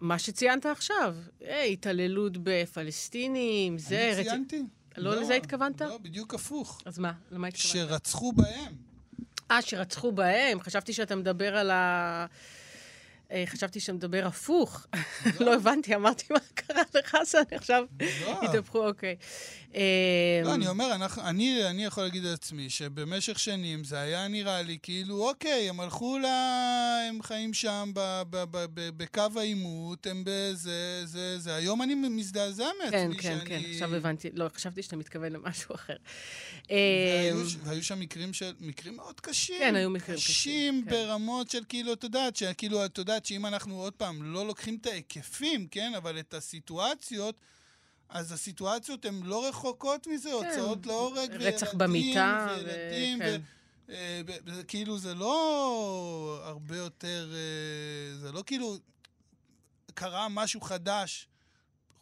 מה 0.00 0.18
שציינת 0.18 0.66
עכשיו, 0.66 1.16
אה, 1.44 1.62
התעללות 1.62 2.32
בפלסטינים, 2.36 3.78
זה... 3.78 4.12
אני 4.16 4.24
ציינתי. 4.24 4.62
לא, 4.96 5.14
לא 5.14 5.20
לזה 5.20 5.34
התכוונת? 5.34 5.80
לא, 5.80 5.98
בדיוק 5.98 6.34
הפוך. 6.34 6.82
אז 6.84 6.98
מה? 6.98 7.12
למה 7.30 7.46
התכוונת? 7.46 7.88
שרצחו 7.88 8.32
בהם. 8.32 8.74
אה, 9.50 9.62
שרצחו 9.62 10.12
בהם? 10.12 10.60
חשבתי 10.60 10.92
שאתה 10.92 11.16
מדבר 11.16 11.56
על 11.56 11.70
ה... 11.70 12.26
אה, 13.32 13.44
חשבתי 13.46 13.80
שאתה 13.80 13.92
מדבר 13.92 14.26
הפוך. 14.26 14.86
לא. 15.40 15.46
לא 15.46 15.54
הבנתי, 15.54 15.94
אמרתי, 15.94 16.24
מה 16.30 16.38
קרה 16.54 16.82
לחסן? 16.94 17.42
עכשיו 17.52 17.84
לא. 18.00 18.40
התהפכו, 18.42 18.86
אוקיי. 18.86 19.16
לא, 20.44 20.54
אני 20.54 20.68
אומר, 20.68 20.96
אני, 21.18 21.84
יכול 21.84 22.02
להגיד 22.02 22.24
לעצמי 22.24 22.70
שבמשך 22.70 23.38
שנים 23.38 23.84
זה 23.84 24.00
היה 24.00 24.28
נראה 24.28 24.62
לי 24.62 24.78
כאילו, 24.82 25.28
אוקיי, 25.28 25.68
הם 25.68 25.80
הלכו 25.80 26.18
ל... 26.18 26.24
הם 27.08 27.22
חיים 27.22 27.54
שם 27.54 27.90
בקו 28.96 29.22
העימות, 29.36 30.06
הם 30.06 30.22
בזה, 30.26 31.02
זה, 31.04 31.38
זה. 31.38 31.54
היום 31.54 31.82
אני 31.82 31.94
מזדעזע 31.94 32.66
מעצמי 32.84 33.14
כן, 33.16 33.22
כן, 33.22 33.22
שאני... 33.22 33.40
כן, 33.40 33.60
כן, 33.62 33.70
עכשיו 33.72 33.94
הבנתי. 33.94 34.28
לא, 34.34 34.48
חשבתי 34.54 34.82
שאתה 34.82 34.96
מתכוון 34.96 35.32
למשהו 35.32 35.74
אחר. 35.74 35.96
והיו, 36.70 37.36
והיו 37.64 37.82
שם 37.82 38.00
מקרים 38.00 38.32
של... 38.32 38.52
מקרים 38.60 38.96
מאוד 38.96 39.20
קשים. 39.20 39.58
כן, 39.58 39.74
היו 39.74 39.90
מקרים 39.90 40.16
קשים. 40.16 40.34
קשים 40.34 40.84
כן. 40.84 40.90
ברמות 40.90 41.50
של 41.50 41.62
כאילו, 41.68 41.92
את 41.92 42.04
יודעת, 42.04 42.36
שכאילו, 42.36 42.84
את 42.84 42.98
יודעת 42.98 43.19
שאם 43.24 43.46
אנחנו 43.46 43.80
עוד 43.80 43.92
פעם 43.92 44.22
לא 44.22 44.46
לוקחים 44.46 44.78
את 44.80 44.86
ההיקפים, 44.86 45.66
כן, 45.66 45.92
אבל 45.96 46.18
את 46.18 46.34
הסיטואציות... 46.34 47.34
אז 48.12 48.32
הסיטואציות 48.32 49.04
הן 49.04 49.20
לא 49.22 49.48
רחוקות 49.48 50.06
מזה, 50.06 50.28
כן. 50.28 50.34
הוצאות 50.34 50.86
להורג, 50.86 51.30
רצח 51.32 51.74
במיטה, 51.74 52.56
וילדים, 52.56 53.18
ו... 53.18 53.22
כן. 53.22 53.40
אה, 53.90 54.20
כאילו 54.68 54.98
זה 54.98 55.14
לא 55.14 56.40
הרבה 56.44 56.76
יותר, 56.76 57.32
אה, 57.32 58.16
זה 58.16 58.32
לא 58.32 58.42
כאילו 58.46 58.76
קרה 59.94 60.28
משהו 60.28 60.60
חדש. 60.60 61.26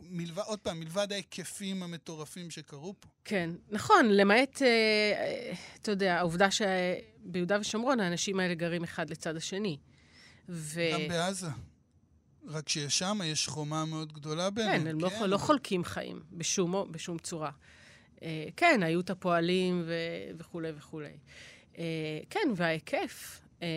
מלבד, 0.00 0.42
עוד 0.46 0.58
פעם, 0.58 0.80
מלבד 0.80 1.12
ההיקפים 1.12 1.82
המטורפים 1.82 2.50
שקרו 2.50 2.94
פה. 3.00 3.08
כן, 3.24 3.50
נכון, 3.70 4.08
למעט, 4.08 4.62
אה, 4.62 5.52
אתה 5.82 5.90
יודע, 5.90 6.18
העובדה 6.18 6.48
שביהודה 6.50 7.60
ושומרון 7.60 8.00
האנשים 8.00 8.40
האלה 8.40 8.54
גרים 8.54 8.84
אחד 8.84 9.10
לצד 9.10 9.36
השני. 9.36 9.78
ו... 10.48 10.80
גם 10.92 11.08
בעזה. 11.08 11.48
רק 12.46 12.68
ששם 12.68 13.18
יש 13.24 13.48
חומה 13.48 13.84
מאוד 13.84 14.12
גדולה 14.12 14.50
ביניהם. 14.50 14.82
כן, 14.82 14.86
הם 14.86 15.00
לא 15.00 15.08
כן. 15.08 15.20
לא, 15.20 15.26
לא 15.26 15.38
חולקים 15.38 15.84
חיים 15.84 16.20
בשום, 16.32 16.74
בשום 16.90 17.18
צורה. 17.18 17.50
אה, 18.22 18.46
כן, 18.56 18.82
היו 18.82 19.00
את 19.00 19.10
הפועלים 19.10 19.82
ו, 19.86 19.92
וכולי 20.38 20.70
וכולי. 20.76 21.16
אה, 21.78 21.84
כן, 22.30 22.48
וההיקף. 22.56 23.40
אה, 23.62 23.68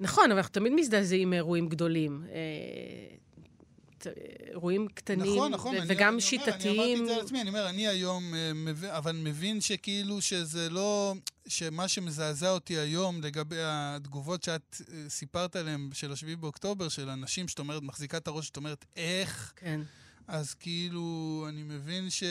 נכון, 0.00 0.24
אבל 0.30 0.36
אנחנו 0.38 0.52
תמיד 0.52 0.72
מזדעזעים 0.72 1.30
מאירועים 1.30 1.68
גדולים. 1.68 2.24
אה, 2.28 3.16
אירועים 4.50 4.88
קטנים, 4.88 5.34
נכון, 5.34 5.52
נכון, 5.52 5.74
ו- 5.74 5.78
אני, 5.78 5.86
וגם 5.88 6.12
אני 6.14 6.20
שיטתיים. 6.22 6.72
אומר, 6.72 6.84
אני 6.84 6.94
אמרתי 6.94 7.02
את 7.02 7.06
זה 7.08 7.14
על 7.14 7.20
עצמי, 7.20 7.40
אני 7.40 7.48
אומר, 7.48 7.68
אני 7.68 7.88
היום, 7.88 8.34
אה, 8.34 8.52
מבין, 8.54 8.90
אבל 8.90 9.16
מבין 9.16 9.60
שכאילו 9.60 10.20
שזה 10.22 10.70
לא, 10.70 11.14
שמה 11.48 11.88
שמזעזע 11.88 12.50
אותי 12.50 12.78
היום 12.78 13.22
לגבי 13.22 13.56
התגובות 13.60 14.42
שאת 14.42 14.76
אה, 14.92 15.04
סיפרת 15.08 15.56
עליהן 15.56 15.90
של 15.92 16.12
השביעי 16.12 16.36
באוקטובר, 16.36 16.88
של 16.88 17.08
אנשים 17.08 17.48
שאת 17.48 17.58
אומרת, 17.58 17.82
מחזיקה 17.82 18.16
את 18.16 18.26
הראש, 18.28 18.46
שאת 18.46 18.56
אומרת, 18.56 18.84
איך? 18.96 19.52
כן. 19.56 19.80
אז 20.28 20.54
כאילו, 20.54 21.46
אני 21.48 21.62
מבין 21.62 22.10
ש... 22.10 22.22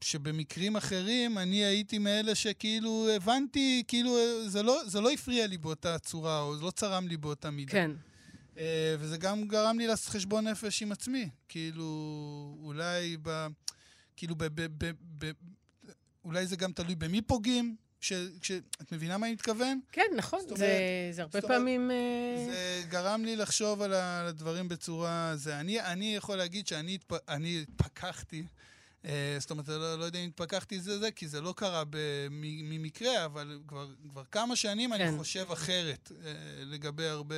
שבמקרים 0.00 0.76
אחרים 0.76 1.38
אני 1.38 1.64
הייתי 1.64 1.98
מאלה 1.98 2.34
שכאילו 2.34 3.08
הבנתי, 3.16 3.82
כאילו 3.88 4.16
זה 4.46 4.62
לא, 4.62 4.80
זה 4.86 5.00
לא 5.00 5.10
הפריע 5.10 5.46
לי 5.46 5.58
באותה 5.58 5.98
צורה, 5.98 6.40
או 6.40 6.56
זה 6.56 6.62
לא 6.62 6.70
צרם 6.70 7.08
לי 7.08 7.16
באותה 7.16 7.50
מידה. 7.50 7.72
כן. 7.72 7.90
Uh, 8.54 8.58
וזה 8.98 9.16
גם 9.16 9.44
גרם 9.48 9.78
לי 9.78 9.86
לעשות 9.86 10.08
חשבון 10.08 10.48
נפש 10.48 10.82
עם 10.82 10.92
עצמי. 10.92 11.28
כאילו, 11.48 12.56
אולי 12.62 13.16
ב... 13.22 13.46
כאילו, 14.16 14.34
ב... 14.34 14.44
ב, 14.44 14.66
ב, 14.78 14.92
ב 15.18 15.30
אולי 16.24 16.46
זה 16.46 16.56
גם 16.56 16.72
תלוי 16.72 16.94
במי 16.94 17.22
פוגעים, 17.22 17.76
ש, 18.00 18.12
ש, 18.42 18.52
את 18.82 18.92
מבינה 18.92 19.18
מה 19.18 19.26
אני 19.26 19.34
מתכוון? 19.34 19.80
כן, 19.92 20.06
נכון, 20.16 20.40
אומרת, 20.44 20.58
זה, 20.58 21.08
זה 21.10 21.22
הרבה 21.22 21.40
פעמים... 21.40 21.90
אה, 21.90 22.46
זה 22.50 22.82
גרם 22.88 23.24
לי 23.24 23.36
לחשוב 23.36 23.82
על 23.82 23.92
הדברים 23.94 24.68
בצורה... 24.68 25.32
זה, 25.36 25.60
אני, 25.60 25.80
אני 25.80 26.16
יכול 26.16 26.36
להגיד 26.36 26.66
שאני 26.66 26.94
התפ, 26.94 27.16
התפכחתי, 27.60 28.44
uh, 29.02 29.06
זאת 29.38 29.50
אומרת, 29.50 29.68
לא, 29.68 29.98
לא 29.98 30.04
יודע 30.04 30.18
אם 30.18 30.28
התפכחתי 30.28 30.80
זה 30.80 30.98
זה, 30.98 31.10
כי 31.10 31.28
זה 31.28 31.40
לא 31.40 31.54
קרה 31.56 31.82
ממקרה, 32.30 33.24
אבל 33.24 33.60
כבר, 33.68 33.88
כבר 34.10 34.24
כמה 34.24 34.56
שנים 34.56 34.94
כן. 34.94 35.00
אני 35.00 35.18
חושב 35.18 35.46
אחרת 35.52 36.12
uh, 36.12 36.24
לגבי 36.58 37.06
הרבה... 37.06 37.34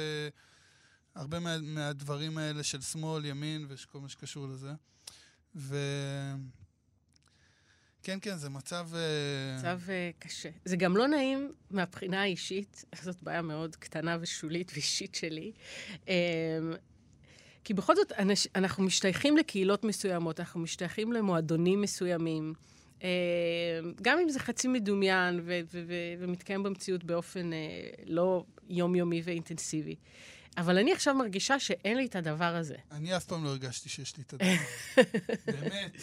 הרבה 1.14 1.40
מה, 1.40 1.58
מהדברים 1.60 2.38
האלה 2.38 2.62
של 2.62 2.80
שמאל, 2.80 3.24
ימין 3.24 3.66
וכל 3.68 4.00
מה 4.00 4.08
שקשור 4.08 4.46
לזה. 4.48 4.72
ו... 5.56 5.76
כן, 8.02 8.18
כן, 8.22 8.36
זה 8.36 8.50
מצב... 8.50 8.88
אה, 8.94 9.58
מצב 9.58 9.80
uh, 9.86 9.90
קשה. 10.18 10.48
זה 10.64 10.76
גם 10.76 10.96
לא 10.96 11.08
נעים 11.08 11.52
מהבחינה 11.70 12.22
האישית, 12.22 12.84
זאת 13.04 13.22
בעיה 13.22 13.42
מאוד 13.42 13.76
קטנה 13.76 14.16
ושולית 14.20 14.70
ואישית 14.74 15.14
שלי. 15.14 15.52
Um, 16.04 16.08
כי 17.64 17.74
בכל 17.74 17.96
זאת, 17.96 18.12
אנש, 18.12 18.48
אנחנו 18.54 18.84
משתייכים 18.84 19.36
לקהילות 19.36 19.84
מסוימות, 19.84 20.40
אנחנו 20.40 20.60
משתייכים 20.60 21.12
למועדונים 21.12 21.80
מסוימים. 21.80 22.54
Um, 22.98 23.04
גם 24.02 24.18
אם 24.18 24.28
זה 24.28 24.40
חצי 24.40 24.68
מדומיין 24.68 25.40
ו- 25.44 25.60
ו- 25.72 25.84
ו- 25.86 26.14
ומתקיים 26.18 26.62
במציאות 26.62 27.04
באופן 27.04 27.50
uh, 27.50 27.54
לא 28.06 28.44
יומיומי 28.68 29.22
ואינטנסיבי. 29.24 29.96
אבל 30.56 30.78
אני 30.78 30.92
עכשיו 30.92 31.14
מרגישה 31.14 31.58
שאין 31.58 31.96
לי 31.96 32.06
את 32.06 32.16
הדבר 32.16 32.56
הזה. 32.56 32.76
אני 32.92 33.16
אף 33.16 33.24
פעם 33.24 33.44
לא 33.44 33.48
הרגשתי 33.48 33.88
שיש 33.88 34.16
לי 34.16 34.22
את 34.22 34.32
הדבר. 34.32 34.52
באמת. 35.60 35.96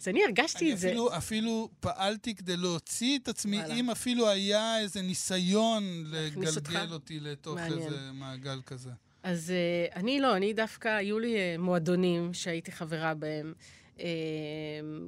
אז 0.00 0.08
אני 0.08 0.24
הרגשתי 0.24 0.72
את 0.72 0.78
זה. 0.78 0.88
אפילו, 0.88 1.16
אפילו 1.16 1.68
פעלתי 1.80 2.34
כדי 2.34 2.56
להוציא 2.56 3.18
את 3.18 3.28
עצמי. 3.28 3.64
אם 3.64 3.90
אפילו 3.90 4.28
היה 4.28 4.78
איזה 4.78 5.02
ניסיון 5.02 6.04
לגלגל 6.06 6.92
אותי 6.92 7.20
לתוך. 7.20 7.58
איזה 7.58 8.12
מעגל 8.12 8.60
כזה. 8.66 8.90
אז 9.22 9.52
uh, 9.52 9.96
אני 9.96 10.20
לא, 10.20 10.36
אני 10.36 10.52
דווקא, 10.52 10.88
היו 10.88 11.18
לי 11.18 11.34
uh, 11.34 11.60
מועדונים 11.60 12.34
שהייתי 12.34 12.72
חברה 12.72 13.14
בהם. 13.14 13.54
uh, 13.96 14.00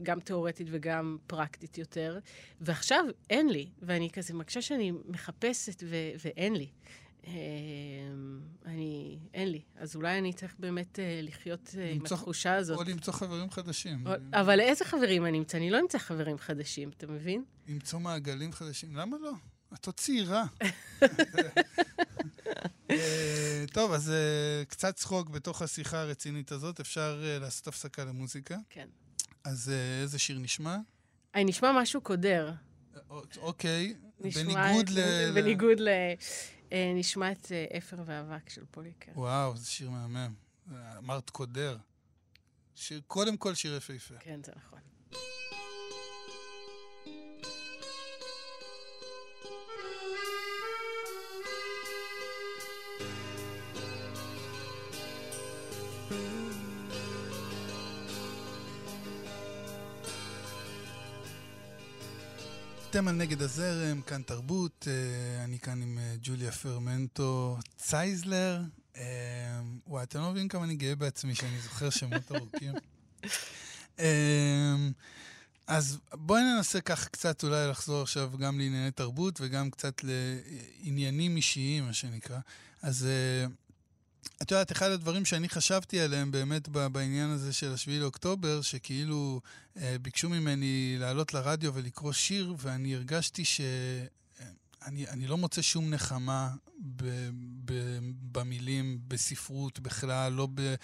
גם 0.03 0.21
תיאורטית 0.21 0.67
וגם 0.71 1.17
פרקטית 1.27 1.79
יותר, 1.79 2.19
ועכשיו 2.61 3.05
אין 3.31 3.49
לי, 3.49 3.69
ואני 3.83 4.11
כזה 4.11 4.35
מרגישה 4.35 4.63
שאני 4.63 4.93
מחפשת 5.09 5.83
ו- 5.87 6.13
ואין 6.25 6.57
לי. 6.57 6.69
אמ, 7.29 8.41
אני, 8.67 9.19
אין 9.35 9.51
לי. 9.51 9.63
אז 9.77 9.97
אולי 9.97 10.19
אני 10.19 10.33
צריך 10.33 10.55
באמת 10.59 10.99
אה, 10.99 11.21
לחיות 11.23 11.75
אה, 11.79 11.91
עם 11.91 12.05
התחושה 12.05 12.55
הזאת. 12.55 12.79
או 12.79 12.85
למצוא 12.85 13.13
חברים 13.13 13.51
חדשים. 13.51 14.05
אבל 14.33 14.61
איזה 14.61 14.85
חברים 14.85 15.27
אני 15.27 15.39
אמצא? 15.39 15.59
אני 15.59 15.71
לא 15.71 15.81
אמצא 15.81 15.99
חברים 15.99 16.39
חדשים, 16.39 16.91
אתה 16.97 17.07
מבין? 17.07 17.45
למצוא 17.69 17.99
מעגלים 17.99 18.53
חדשים. 18.53 18.97
למה 18.97 19.17
לא? 19.23 19.33
את 19.75 19.87
עוד 19.87 19.95
צעירה. 19.95 20.45
אה, 22.91 23.65
טוב, 23.73 23.93
אז 23.93 24.13
קצת 24.69 24.97
צחוק 24.97 25.31
בתוך 25.31 25.63
השיחה 25.63 26.01
הרצינית 26.01 26.53
הזאת. 26.53 26.81
אפשר 26.81 27.23
לעשות 27.41 27.69
הפסקה 27.69 28.05
למוזיקה. 28.05 28.57
כן. 28.71 28.89
אז 29.45 29.73
איזה 30.03 30.19
שיר 30.19 30.39
נשמע? 30.39 30.77
אני 31.35 31.45
נשמע 31.45 31.73
משהו 31.73 32.01
קודר. 32.01 32.53
אוקיי. 33.37 33.95
בניגוד 34.21 34.91
ל... 34.91 35.31
בניגוד 35.35 35.81
ל... 35.81 35.89
אה, 36.73 36.93
נשמע 36.95 37.33
את 37.33 37.53
אה, 37.53 37.79
אפר 37.79 37.97
ואבק 38.05 38.49
של 38.49 38.65
פוליקר. 38.71 39.13
וואו, 39.15 39.57
זה 39.57 39.67
שיר 39.67 39.91
מהמם. 39.91 40.35
אמרת 40.99 41.31
קודר. 41.31 41.77
שיר, 42.75 43.01
קודם 43.07 43.37
כל 43.37 43.55
שיר 43.55 43.77
יפהפה. 43.77 44.15
כן, 44.21 44.41
זה 44.45 44.53
נכון. 44.57 44.79
אתם 62.99 63.09
על 63.09 63.15
נגד 63.15 63.43
הזרם, 63.43 64.01
כאן 64.01 64.23
תרבות, 64.23 64.89
אה, 64.91 65.45
אני 65.45 65.59
כאן 65.59 65.83
עם 65.83 65.99
אה, 65.99 66.15
ג'וליה 66.23 66.53
פרמנטו 66.53 67.59
צייזלר. 67.77 68.61
אה, 68.97 69.03
וואי, 69.87 70.03
אתם 70.03 70.21
לא 70.21 70.31
מבינים 70.31 70.49
כמה 70.49 70.65
אני 70.65 70.77
גאה 70.77 70.95
בעצמי 70.95 71.35
שאני 71.35 71.61
זוכר 71.61 71.91
שמות 71.91 72.23
ארוכים. 72.37 72.73
אז 75.67 75.99
בואי 76.13 76.43
ננסה 76.43 76.81
ככה 76.81 77.09
קצת 77.09 77.45
אולי 77.45 77.69
לחזור 77.71 78.03
עכשיו 78.03 78.31
גם 78.39 78.59
לענייני 78.59 78.91
תרבות 78.91 79.41
וגם 79.41 79.71
קצת 79.71 80.01
לעניינים 80.05 81.37
אישיים, 81.37 81.85
מה 81.85 81.93
שנקרא. 81.93 82.39
אז 82.83 83.09
את 84.43 84.51
יודעת, 84.51 84.73
אחד 84.73 84.91
הדברים 84.91 85.25
שאני 85.25 85.49
חשבתי 85.49 86.01
עליהם 86.01 86.31
באמת 86.31 86.69
בעניין 86.69 87.31
הזה 87.31 87.53
של 87.53 87.73
השביעי 87.73 88.01
לאוקטובר, 88.01 88.63
שכאילו 88.63 89.41
אה, 89.77 89.97
ביקשו 90.03 90.29
ממני 90.29 90.97
לעלות 90.99 91.35
לרדיו 91.35 91.75
ולקרוא 91.75 92.13
שיר, 92.13 92.55
ואני 92.59 92.95
הרגשתי 92.95 93.45
שאני 93.45 95.09
אני 95.09 95.27
לא 95.27 95.39
מוצא 95.39 95.63
שום 95.63 95.91
נחמה 95.91 96.51
ב, 96.97 97.05
ב, 97.65 97.99
במילים, 98.33 98.99
בספרות 99.09 99.81
בכלל, 99.81 100.33
לא, 100.33 100.49
ב, 100.55 100.75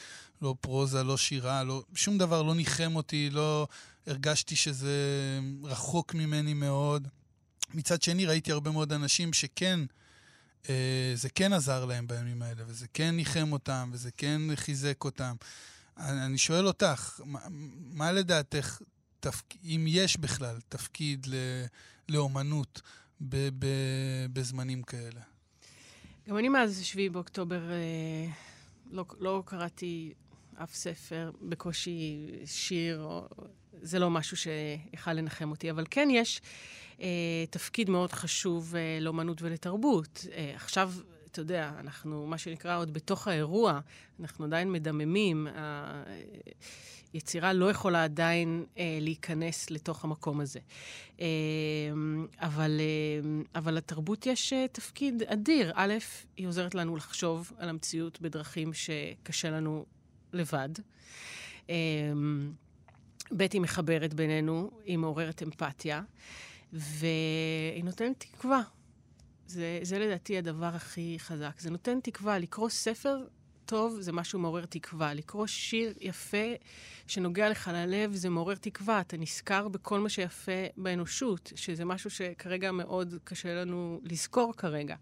לא 0.42 0.54
פרוזה, 0.60 1.02
לא 1.02 1.16
שירה, 1.16 1.64
לא, 1.64 1.84
שום 1.94 2.18
דבר 2.18 2.42
לא 2.42 2.54
ניחם 2.54 2.96
אותי, 2.96 3.30
לא 3.30 3.66
הרגשתי 4.06 4.56
שזה 4.56 4.98
רחוק 5.62 6.14
ממני 6.14 6.54
מאוד. 6.54 7.08
מצד 7.74 8.02
שני, 8.02 8.26
ראיתי 8.26 8.52
הרבה 8.52 8.70
מאוד 8.70 8.92
אנשים 8.92 9.32
שכן... 9.32 9.80
אה, 9.80 10.03
זה 11.14 11.28
כן 11.34 11.52
עזר 11.52 11.84
להם 11.84 12.06
בימים 12.06 12.42
האלה, 12.42 12.62
וזה 12.66 12.86
כן 12.94 13.10
ניחם 13.10 13.52
אותם, 13.52 13.90
וזה 13.92 14.10
כן 14.16 14.40
חיזק 14.54 15.04
אותם. 15.04 15.34
אני, 15.98 16.24
אני 16.24 16.38
שואל 16.38 16.66
אותך, 16.66 17.20
מה, 17.24 17.38
מה 17.92 18.12
לדעתך, 18.12 18.78
תפק, 19.20 19.54
אם 19.64 19.84
יש 19.88 20.16
בכלל 20.16 20.56
תפקיד 20.68 21.26
ל, 21.26 21.34
לאומנות 22.08 22.82
ב, 23.20 23.48
ב, 23.58 23.66
בזמנים 24.32 24.82
כאלה? 24.82 25.20
גם 26.28 26.38
אני 26.38 26.48
מאז 26.48 26.80
7 26.82 27.02
באוקטובר 27.12 27.70
אה, 27.70 28.32
לא, 28.90 29.04
לא 29.20 29.42
קראתי 29.46 30.14
אף 30.62 30.74
ספר, 30.74 31.30
בקושי 31.42 32.30
שיר, 32.46 33.02
או, 33.02 33.28
זה 33.82 33.98
לא 33.98 34.10
משהו 34.10 34.36
שיכל 34.36 35.12
לנחם 35.12 35.50
אותי, 35.50 35.70
אבל 35.70 35.84
כן 35.90 36.08
יש 36.12 36.40
אה, 37.00 37.06
תפקיד 37.50 37.90
מאוד 37.90 38.12
חשוב 38.12 38.76
אה, 38.76 38.98
לאומנות 39.00 39.42
ולתרבות. 39.42 40.26
אה, 40.32 40.52
עכשיו, 40.54 40.92
אתה 41.30 41.40
יודע, 41.40 41.70
אנחנו, 41.80 42.26
מה 42.26 42.38
שנקרא, 42.38 42.78
עוד 42.78 42.92
בתוך 42.92 43.28
האירוע, 43.28 43.80
אנחנו 44.20 44.44
עדיין 44.44 44.72
מדממים. 44.72 45.46
היצירה 47.14 47.52
לא 47.52 47.70
יכולה 47.70 48.04
עדיין 48.04 48.64
אה, 48.78 48.98
להיכנס 49.00 49.70
לתוך 49.70 50.04
המקום 50.04 50.40
הזה. 50.40 50.60
אה, 51.20 51.26
אבל, 52.38 52.80
אה, 52.80 53.42
אבל 53.54 53.74
לתרבות 53.74 54.26
יש 54.26 54.52
אה, 54.52 54.66
תפקיד 54.72 55.22
אדיר. 55.22 55.72
א', 55.74 55.94
היא 56.36 56.46
עוזרת 56.46 56.74
לנו 56.74 56.96
לחשוב 56.96 57.52
על 57.58 57.68
המציאות 57.68 58.20
בדרכים 58.20 58.72
שקשה 58.72 59.50
לנו 59.50 59.84
לבד. 60.32 60.68
אה, 61.70 61.74
ב', 63.36 63.46
היא 63.52 63.60
מחברת 63.60 64.14
בינינו, 64.14 64.70
היא 64.84 64.98
מעוררת 64.98 65.42
אמפתיה. 65.42 66.02
והיא 66.74 67.84
נותנת 67.84 68.24
תקווה. 68.32 68.62
זה, 69.46 69.78
זה 69.82 69.98
לדעתי 69.98 70.38
הדבר 70.38 70.66
הכי 70.66 71.16
חזק. 71.18 71.60
זה 71.60 71.70
נותן 71.70 72.00
תקווה. 72.00 72.38
לקרוא 72.38 72.68
ספר 72.68 73.24
טוב 73.66 74.00
זה 74.00 74.12
משהו 74.12 74.38
מעורר 74.38 74.64
תקווה. 74.64 75.14
לקרוא 75.14 75.46
שיר 75.46 75.92
יפה 76.00 76.46
שנוגע 77.06 77.50
לך 77.50 77.70
ללב 77.74 78.14
זה 78.14 78.28
מעורר 78.28 78.54
תקווה. 78.54 79.00
אתה 79.00 79.16
נזכר 79.16 79.68
בכל 79.68 80.00
מה 80.00 80.08
שיפה 80.08 80.52
באנושות, 80.76 81.52
שזה 81.54 81.84
משהו 81.84 82.10
שכרגע 82.10 82.72
מאוד 82.72 83.14
קשה 83.24 83.54
לנו 83.54 84.00
לזכור 84.04 84.54
כרגע. 84.56 84.96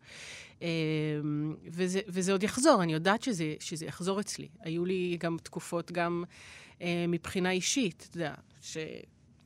אמ, 0.62 0.66
וזה, 1.64 2.00
וזה 2.08 2.32
עוד 2.32 2.42
יחזור, 2.42 2.82
אני 2.82 2.92
יודעת 2.92 3.22
שזה, 3.22 3.54
שזה 3.60 3.86
יחזור 3.86 4.20
אצלי. 4.20 4.48
היו 4.60 4.84
לי 4.84 5.16
גם 5.20 5.36
תקופות, 5.42 5.92
גם 5.92 6.24
אה, 6.82 7.04
מבחינה 7.08 7.50
אישית, 7.50 8.06
אתה 8.10 8.16
יודע, 8.16 8.34
ש... 8.62 8.76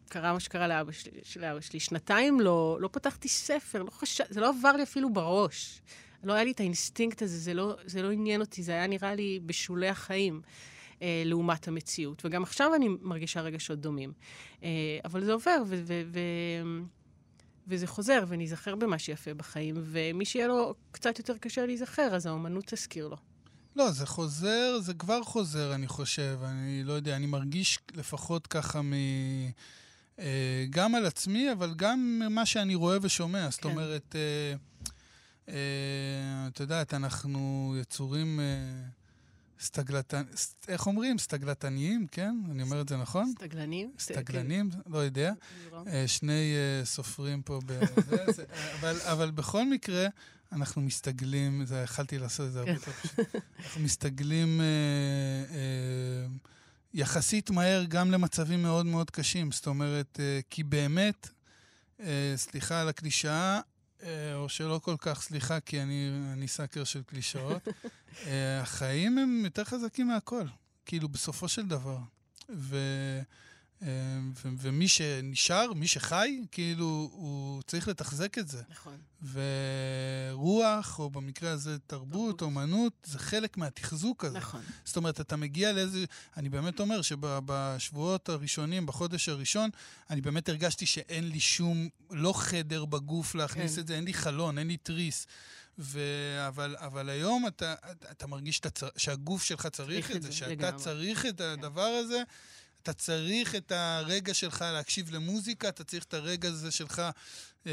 קרה 0.08 0.32
מה 0.32 0.40
שקרה 0.40 0.68
לאבא 0.68 0.92
שלי, 0.92 1.20
של 1.22 1.44
אבא 1.44 1.60
שלי. 1.60 1.80
שנתיים 1.80 2.40
לא, 2.40 2.78
לא 2.80 2.88
פתחתי 2.92 3.28
ספר, 3.28 3.82
לא 3.82 3.90
חש... 3.90 4.20
זה 4.28 4.40
לא 4.40 4.48
עבר 4.48 4.72
לי 4.72 4.82
אפילו 4.82 5.12
בראש. 5.12 5.80
לא 6.24 6.32
היה 6.32 6.44
לי 6.44 6.50
את 6.50 6.60
האינסטינקט 6.60 7.22
הזה, 7.22 7.38
זה 7.38 7.54
לא, 7.54 7.76
זה 7.84 8.02
לא 8.02 8.10
עניין 8.10 8.40
אותי, 8.40 8.62
זה 8.62 8.72
היה 8.72 8.86
נראה 8.86 9.14
לי 9.14 9.40
בשולי 9.46 9.88
החיים 9.88 10.40
אה, 11.02 11.22
לעומת 11.24 11.68
המציאות. 11.68 12.24
וגם 12.24 12.42
עכשיו 12.42 12.74
אני 12.74 12.88
מרגישה 13.00 13.40
רגשות 13.40 13.80
דומים. 13.80 14.12
אה, 14.62 14.68
אבל 15.04 15.24
זה 15.24 15.32
עובר, 15.32 15.62
ו- 15.66 15.82
ו- 15.84 16.02
ו- 16.06 16.82
וזה 17.68 17.86
חוזר, 17.86 18.24
וניזכר 18.28 18.76
במה 18.76 18.98
שיפה 18.98 19.34
בחיים, 19.34 19.74
ומי 19.78 20.24
שיהיה 20.24 20.46
לו 20.46 20.74
קצת 20.92 21.18
יותר 21.18 21.38
קשה 21.38 21.66
להיזכר, 21.66 22.14
אז 22.14 22.26
האומנות 22.26 22.64
תזכיר 22.66 23.08
לו. 23.08 23.16
לא, 23.76 23.90
זה 23.90 24.06
חוזר, 24.06 24.78
זה 24.80 24.94
כבר 24.94 25.22
חוזר, 25.22 25.74
אני 25.74 25.86
חושב. 25.86 26.38
אני 26.42 26.84
לא 26.84 26.92
יודע, 26.92 27.16
אני 27.16 27.26
מרגיש 27.26 27.78
לפחות 27.94 28.46
ככה 28.46 28.82
מ... 28.82 28.92
אה, 30.18 30.66
גם 30.70 30.94
על 30.94 31.06
עצמי, 31.06 31.52
אבל 31.52 31.74
גם 31.74 32.22
מה 32.30 32.46
שאני 32.46 32.74
רואה 32.74 32.98
ושומע. 33.02 33.44
כן. 33.44 33.50
זאת 33.50 33.64
אומרת, 33.64 34.16
אה, 34.16 34.54
אה, 35.48 36.48
את 36.48 36.60
יודעת, 36.60 36.94
אנחנו 36.94 37.74
יצורים 37.80 38.40
סטגלטנ... 39.60 40.22
איך 40.68 40.86
אומרים? 40.86 41.18
סטגלטניים, 41.18 42.06
כן? 42.12 42.34
אני 42.50 42.62
אומר 42.62 42.80
את 42.80 42.88
זה 42.88 42.96
נכון? 42.96 43.32
סטגלנים? 43.38 43.92
סטגלנים, 43.98 44.70
כן. 44.70 44.78
לא 44.86 44.98
יודע. 44.98 45.32
שני 46.06 46.54
סופרים 46.84 47.42
פה 47.42 47.60
בזה, 47.66 48.44
אבל, 48.80 48.96
אבל 49.04 49.30
בכל 49.30 49.64
מקרה, 49.64 50.06
אנחנו 50.52 50.82
מסתגלים, 50.82 51.64
זה, 51.64 51.76
יכלתי 51.76 52.18
לעשות 52.18 52.46
את 52.46 52.52
זה 52.52 52.58
הרבה 52.58 52.72
יותר 52.72 52.92
כן. 52.92 53.08
פשוט. 53.08 53.36
אנחנו 53.58 53.80
מסתגלים... 53.80 54.60
אה, 54.60 54.66
אה, 55.54 56.26
יחסית 56.94 57.50
מהר 57.50 57.84
גם 57.88 58.10
למצבים 58.10 58.62
מאוד 58.62 58.86
מאוד 58.86 59.10
קשים. 59.10 59.52
זאת 59.52 59.66
אומרת, 59.66 60.20
אה, 60.20 60.40
כי 60.50 60.62
באמת, 60.62 61.28
אה, 62.00 62.32
סליחה 62.36 62.80
על 62.80 62.88
הקלישאה, 62.88 63.60
אה, 64.02 64.34
או 64.34 64.48
שלא 64.48 64.80
כל 64.82 64.96
כך 64.98 65.22
סליחה, 65.22 65.60
כי 65.60 65.82
אני, 65.82 66.10
אני 66.32 66.48
סאקר 66.48 66.84
של 66.84 67.02
קלישאות, 67.02 67.68
החיים 68.62 69.18
הם 69.18 69.42
יותר 69.44 69.64
חזקים 69.64 70.08
מהכל, 70.08 70.46
כאילו, 70.86 71.08
בסופו 71.08 71.48
של 71.48 71.66
דבר. 71.66 71.98
ו... 72.50 72.76
אה, 73.82 73.88
ומי 74.44 74.88
שנשאר, 74.88 75.72
מי 75.72 75.86
שחי, 75.86 76.40
כאילו, 76.52 77.10
הוא 77.12 77.62
צריך 77.62 77.88
לתחזק 77.88 78.38
את 78.38 78.48
זה. 78.48 78.62
נכון. 78.70 78.96
ורוח, 80.32 80.98
או 80.98 81.10
במקרה 81.10 81.50
הזה 81.50 81.78
תרבות, 81.78 82.42
אומנות, 82.42 82.92
זה 83.04 83.18
חלק 83.18 83.56
מהתחזוק 83.56 84.24
הזה. 84.24 84.38
נכון. 84.38 84.62
זאת 84.84 84.96
אומרת, 84.96 85.20
אתה 85.20 85.36
מגיע 85.36 85.72
לאיזה... 85.72 86.04
אני 86.36 86.48
באמת 86.48 86.80
אומר 86.80 87.02
שבשבועות 87.02 88.28
הראשונים, 88.28 88.86
בחודש 88.86 89.28
הראשון, 89.28 89.70
אני 90.10 90.20
באמת 90.20 90.48
הרגשתי 90.48 90.86
שאין 90.86 91.28
לי 91.28 91.40
שום, 91.40 91.88
לא 92.10 92.32
חדר 92.36 92.84
בגוף 92.84 93.34
להכניס 93.34 93.74
כן. 93.74 93.80
את 93.80 93.86
זה, 93.86 93.94
אין 93.94 94.04
לי 94.04 94.14
חלון, 94.14 94.58
אין 94.58 94.66
לי 94.66 94.76
תריס. 94.76 95.26
ו... 95.78 96.00
אבל, 96.48 96.76
אבל 96.78 97.08
היום 97.08 97.46
אתה, 97.46 97.74
אתה 98.10 98.26
מרגיש 98.26 98.56
שאתה, 98.56 98.86
שהגוף 98.96 99.42
שלך 99.42 99.66
צריך 99.66 100.10
את 100.10 100.22
זה, 100.22 100.32
שאתה 100.32 100.50
לגמרי. 100.50 100.82
צריך 100.82 101.26
את 101.26 101.40
הדבר 101.40 102.00
הזה. 102.04 102.22
אתה 102.86 102.94
צריך 102.94 103.54
את 103.54 103.72
הרגע 103.72 104.34
שלך 104.34 104.64
להקשיב 104.72 105.14
למוזיקה, 105.14 105.68
אתה 105.68 105.84
צריך 105.84 106.04
את 106.04 106.14
הרגע 106.14 106.48
הזה 106.48 106.70
שלך 106.70 107.02
אה, 107.66 107.72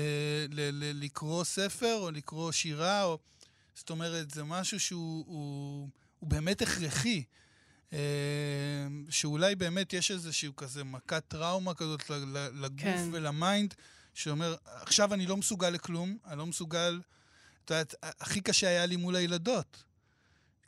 ל- 0.49 0.69
ל- 0.71 1.04
לקרוא 1.04 1.43
ספר 1.43 1.95
או 1.95 2.12
לקרוא 2.12 2.52
שירה, 2.52 3.04
או... 3.04 3.19
זאת 3.76 3.89
אומרת, 3.89 4.32
זה 4.32 4.43
משהו 4.43 4.80
שהוא 4.80 5.26
הוא, 5.28 5.89
הוא 6.19 6.30
באמת 6.30 6.62
הכרחי. 6.62 7.23
אה, 7.93 7.99
שאולי 9.10 9.56
באמת 9.56 9.93
יש 9.93 10.12
איזשהו 10.12 10.56
כזה 10.56 10.84
מכת 10.84 11.23
טראומה 11.28 11.73
כזאת 11.73 12.10
לגוף 12.54 12.80
כן. 12.84 13.10
ול 13.12 13.29
mind, 13.29 13.73
שאומר, 14.13 14.56
עכשיו 14.65 15.13
אני 15.13 15.28
לא 15.28 15.38
מסוגל 15.38 15.69
לכלום, 15.69 16.17
אני 16.26 16.38
לא 16.38 16.45
מסוגל... 16.45 17.02
את 17.65 17.69
יודעת, 17.69 17.95
הכי 18.02 18.41
קשה 18.41 18.67
היה 18.67 18.86
לי 18.86 18.95
מול 18.95 19.15
הילדות. 19.15 19.84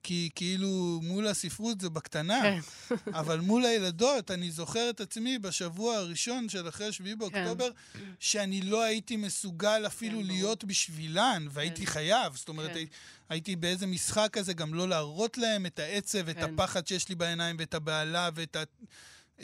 כי 0.06 0.30
כאילו 0.36 1.00
מול 1.04 1.28
הספרות 1.28 1.82
זה 1.82 1.90
בקטנה, 1.90 2.42
כן. 2.42 2.60
אבל 3.20 3.40
מול 3.40 3.66
הילדות, 3.66 4.32
אני 4.32 4.52
זוכר 4.52 4.90
את 4.90 5.02
עצמי 5.02 5.40
בשבוע 5.40 5.96
הראשון 5.96 6.50
של 6.50 6.70
אחרי 6.70 6.92
7 6.92 7.10
כן. 7.10 7.18
באוקטובר, 7.18 7.70
כן. 7.94 8.00
שאני 8.20 8.62
לא 8.62 8.84
הייתי 8.84 9.16
מסוגל 9.16 9.84
אפילו 9.88 10.20
כן, 10.20 10.26
להיות. 10.26 10.64
בשבילן, 10.64 11.48
והייתי 11.52 11.86
כן. 11.86 11.92
חייב. 11.92 12.36
זאת 12.36 12.50
אומרת, 12.50 12.74
כן. 12.74 12.84
הייתי 13.30 13.56
באיזה 13.56 13.88
משחק 13.88 14.30
כזה 14.32 14.54
גם 14.54 14.74
לא 14.74 14.90
להראות 14.90 15.38
להם 15.38 15.66
את 15.66 15.80
העצב, 15.80 16.32
כן. 16.32 16.32
את 16.32 16.44
הפחד 16.44 16.88
שיש 16.88 17.10
לי 17.10 17.16
בעיניים, 17.16 17.56
ואת 17.60 17.74
הבהלה, 17.74 18.30
ואת 18.36 18.56
ה... 18.56 18.64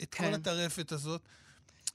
את 0.02 0.14
כן. 0.14 0.24
כל 0.24 0.34
הטרפת 0.34 0.92
הזאת. 0.92 1.22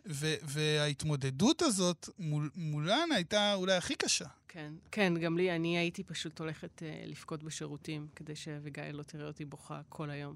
ו- 0.09 0.35
וההתמודדות 0.43 1.61
הזאת 1.61 2.09
מול, 2.19 2.49
מולן 2.55 3.11
הייתה 3.15 3.53
אולי 3.53 3.75
הכי 3.75 3.95
קשה. 3.95 4.25
כן, 4.57 4.73
כן, 4.91 5.13
גם 5.19 5.37
לי, 5.37 5.55
אני 5.55 5.77
הייתי 5.77 6.03
פשוט 6.03 6.39
הולכת 6.39 6.81
uh, 6.81 7.07
לבכות 7.07 7.43
בשירותים, 7.43 8.07
כדי 8.15 8.35
שאביגיל 8.35 8.95
לא 8.95 9.03
תראה 9.03 9.27
אותי 9.27 9.45
בוכה 9.45 9.81
כל 9.89 10.09
היום. 10.09 10.35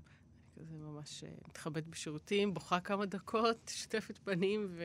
כזה 0.59 0.75
ממש 0.77 1.23
uh, 1.23 1.47
מתחבאת 1.47 1.87
בשירותים, 1.87 2.53
בוכה 2.53 2.79
כמה 2.79 3.05
דקות, 3.05 3.57
שותפת 3.81 4.17
פנים, 4.17 4.67
ו... 4.69 4.83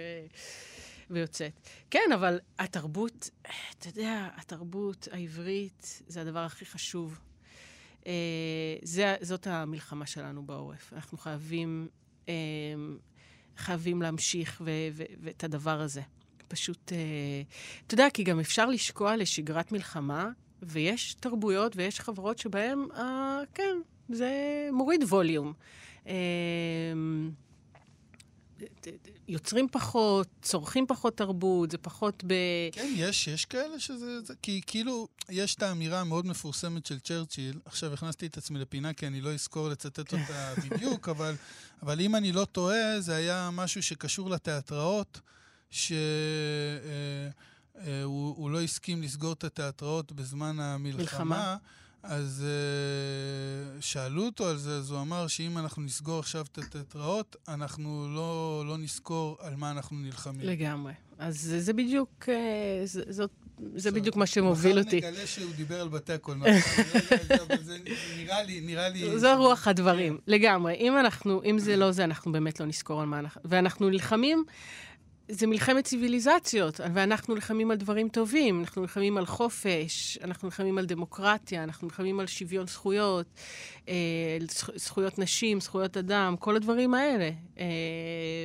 ויוצאת. 1.10 1.52
כן, 1.90 2.10
אבל 2.14 2.40
התרבות, 2.58 3.30
אתה 3.78 3.88
יודע, 3.88 4.28
התרבות 4.36 5.08
העברית 5.12 6.02
זה 6.06 6.20
הדבר 6.20 6.44
הכי 6.44 6.64
חשוב. 6.64 7.20
אה, 8.06 8.12
זה, 8.82 9.16
זאת 9.20 9.46
המלחמה 9.46 10.06
שלנו 10.06 10.42
בעורף. 10.46 10.92
אנחנו 10.92 11.18
חייבים, 11.18 11.88
אה, 12.28 12.34
חייבים 13.56 14.02
להמשיך 14.02 14.62
ואת 15.22 15.44
הדבר 15.44 15.80
הזה. 15.80 16.02
פשוט, 16.48 16.92
אה, 16.92 16.98
אתה 17.86 17.94
יודע, 17.94 18.08
כי 18.14 18.22
גם 18.22 18.40
אפשר 18.40 18.66
לשקוע 18.66 19.16
לשגרת 19.16 19.72
מלחמה, 19.72 20.28
ויש 20.62 21.14
תרבויות 21.14 21.76
ויש 21.76 22.00
חברות 22.00 22.38
שבהן, 22.38 22.78
אה, 22.96 23.40
כן, 23.54 23.76
זה 24.08 24.30
מוריד 24.72 25.04
ווליום. 25.04 25.52
אה, 26.06 26.12
יוצרים 29.28 29.68
פחות, 29.72 30.28
צורכים 30.42 30.86
פחות 30.86 31.16
תרבות, 31.16 31.70
זה 31.70 31.78
פחות 31.78 32.24
ב... 32.26 32.34
כן, 32.72 32.92
יש, 32.96 33.28
יש 33.28 33.44
כאלה 33.44 33.80
שזה... 33.80 34.20
זה, 34.20 34.34
כי 34.42 34.60
כאילו, 34.66 35.08
יש 35.30 35.54
את 35.54 35.62
האמירה 35.62 36.00
המאוד 36.00 36.26
מפורסמת 36.26 36.86
של 36.86 37.00
צ'רצ'יל, 37.00 37.58
עכשיו 37.64 37.92
הכנסתי 37.92 38.26
את 38.26 38.36
עצמי 38.36 38.58
לפינה 38.58 38.92
כי 38.92 39.06
אני 39.06 39.20
לא 39.20 39.32
אזכור 39.32 39.68
לצטט 39.68 39.98
אותה 39.98 40.54
בדיוק, 40.70 41.08
אבל, 41.08 41.34
אבל 41.82 42.00
אם 42.00 42.16
אני 42.16 42.32
לא 42.32 42.44
טועה, 42.44 43.00
זה 43.00 43.16
היה 43.16 43.50
משהו 43.52 43.82
שקשור 43.82 44.30
לתיאטראות, 44.30 45.20
שהוא 45.70 45.96
אה, 47.76 48.46
אה, 48.46 48.50
לא 48.50 48.60
הסכים 48.62 49.02
לסגור 49.02 49.32
את 49.32 49.44
התיאטראות 49.44 50.12
בזמן 50.12 50.60
המלחמה. 50.60 50.98
מלחמה. 50.98 51.56
אז 52.08 52.44
uh, 52.44 53.82
שאלו 53.82 54.26
אותו 54.26 54.48
על 54.48 54.56
זה, 54.56 54.76
אז 54.76 54.90
הוא 54.90 55.00
אמר 55.00 55.26
שאם 55.26 55.58
אנחנו 55.58 55.82
נסגור 55.82 56.18
עכשיו 56.18 56.44
את 56.52 56.58
התיאטראות, 56.58 57.36
אנחנו 57.48 58.08
לא, 58.14 58.62
לא 58.66 58.78
נזכור 58.78 59.36
על 59.40 59.56
מה 59.56 59.70
אנחנו 59.70 59.96
נלחמים. 59.96 60.40
לגמרי. 60.40 60.92
אז 61.18 61.40
זה, 61.40 61.60
זה 61.60 61.72
בדיוק, 61.72 62.28
זה, 62.84 63.02
זאת, 63.08 63.30
זה 63.74 63.90
בדיוק 63.90 64.16
מה 64.16 64.26
שמוביל 64.26 64.78
אותי. 64.78 64.98
מחר 64.98 65.10
נגלה 65.10 65.26
שהוא 65.26 65.52
דיבר 65.56 65.80
על 65.80 65.88
בתי 65.88 66.12
הקולנוע. 66.12 66.48
נראה 68.16 68.42
לי, 68.42 68.60
נראה 68.60 68.88
לי... 68.88 69.18
זו 69.18 69.36
רוח 69.38 69.68
הדברים, 69.68 70.18
לגמרי. 70.26 70.74
אם 70.74 70.98
אנחנו, 70.98 71.42
אם 71.44 71.58
זה 71.58 71.76
לא 71.76 71.92
זה, 71.92 72.04
אנחנו 72.04 72.32
באמת 72.32 72.60
לא 72.60 72.66
נזכור 72.66 73.00
על 73.00 73.06
מה 73.06 73.18
אנחנו... 73.18 73.40
ואנחנו 73.44 73.90
נלחמים... 73.90 74.44
זה 75.28 75.46
מלחמת 75.46 75.84
ציוויליזציות, 75.84 76.80
ואנחנו 76.94 77.34
נלחמים 77.34 77.70
על 77.70 77.76
דברים 77.76 78.08
טובים, 78.08 78.60
אנחנו 78.60 78.82
נלחמים 78.82 79.16
על 79.18 79.26
חופש, 79.26 80.18
אנחנו 80.24 80.46
נלחמים 80.46 80.78
על 80.78 80.86
דמוקרטיה, 80.86 81.64
אנחנו 81.64 81.86
נלחמים 81.86 82.20
על 82.20 82.26
שוויון 82.26 82.66
זכויות, 82.66 83.26
אה, 83.88 84.38
זכויות 84.76 85.18
נשים, 85.18 85.60
זכויות 85.60 85.96
אדם, 85.96 86.36
כל 86.38 86.56
הדברים 86.56 86.94
האלה. 86.94 87.30
אה, 87.58 87.64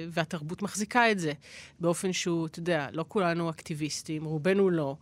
והתרבות 0.10 0.62
מחזיקה 0.62 1.12
את 1.12 1.20
זה 1.20 1.34
באופן 1.80 2.14
שהוא, 2.14 2.46
אתה 2.48 2.60
יודע, 2.60 2.88
לא 2.92 3.06
כולנו 3.08 3.50
אקטיביסטים, 3.50 4.26
רובנו 4.26 4.70
לא, 4.70 4.96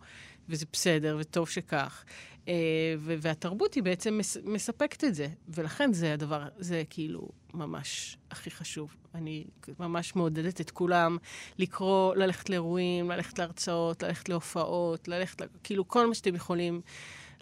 וזה 0.48 0.66
בסדר, 0.72 1.16
וטוב 1.20 1.48
שכך. 1.48 2.04
אה, 2.48 2.54
והתרבות 2.98 3.74
היא 3.74 3.82
בעצם 3.82 4.18
מס, 4.18 4.36
מספקת 4.44 5.04
את 5.04 5.14
זה, 5.14 5.28
ולכן 5.48 5.92
זה 5.92 6.12
הדבר, 6.12 6.48
זה 6.58 6.82
כאילו 6.90 7.28
ממש 7.54 8.16
הכי 8.30 8.50
חשוב. 8.50 8.94
אני 9.14 9.44
ממש 9.78 10.16
מעודדת 10.16 10.60
את 10.60 10.70
כולם 10.70 11.18
לקרוא, 11.58 12.14
ללכת 12.14 12.50
לאירועים, 12.50 13.10
ללכת 13.10 13.38
להרצאות, 13.38 14.02
ללכת 14.02 14.28
להופעות, 14.28 15.08
ללכת, 15.08 15.42
כאילו 15.64 15.88
כל 15.88 16.06
מה 16.06 16.14
שאתם 16.14 16.34
יכולים. 16.34 16.80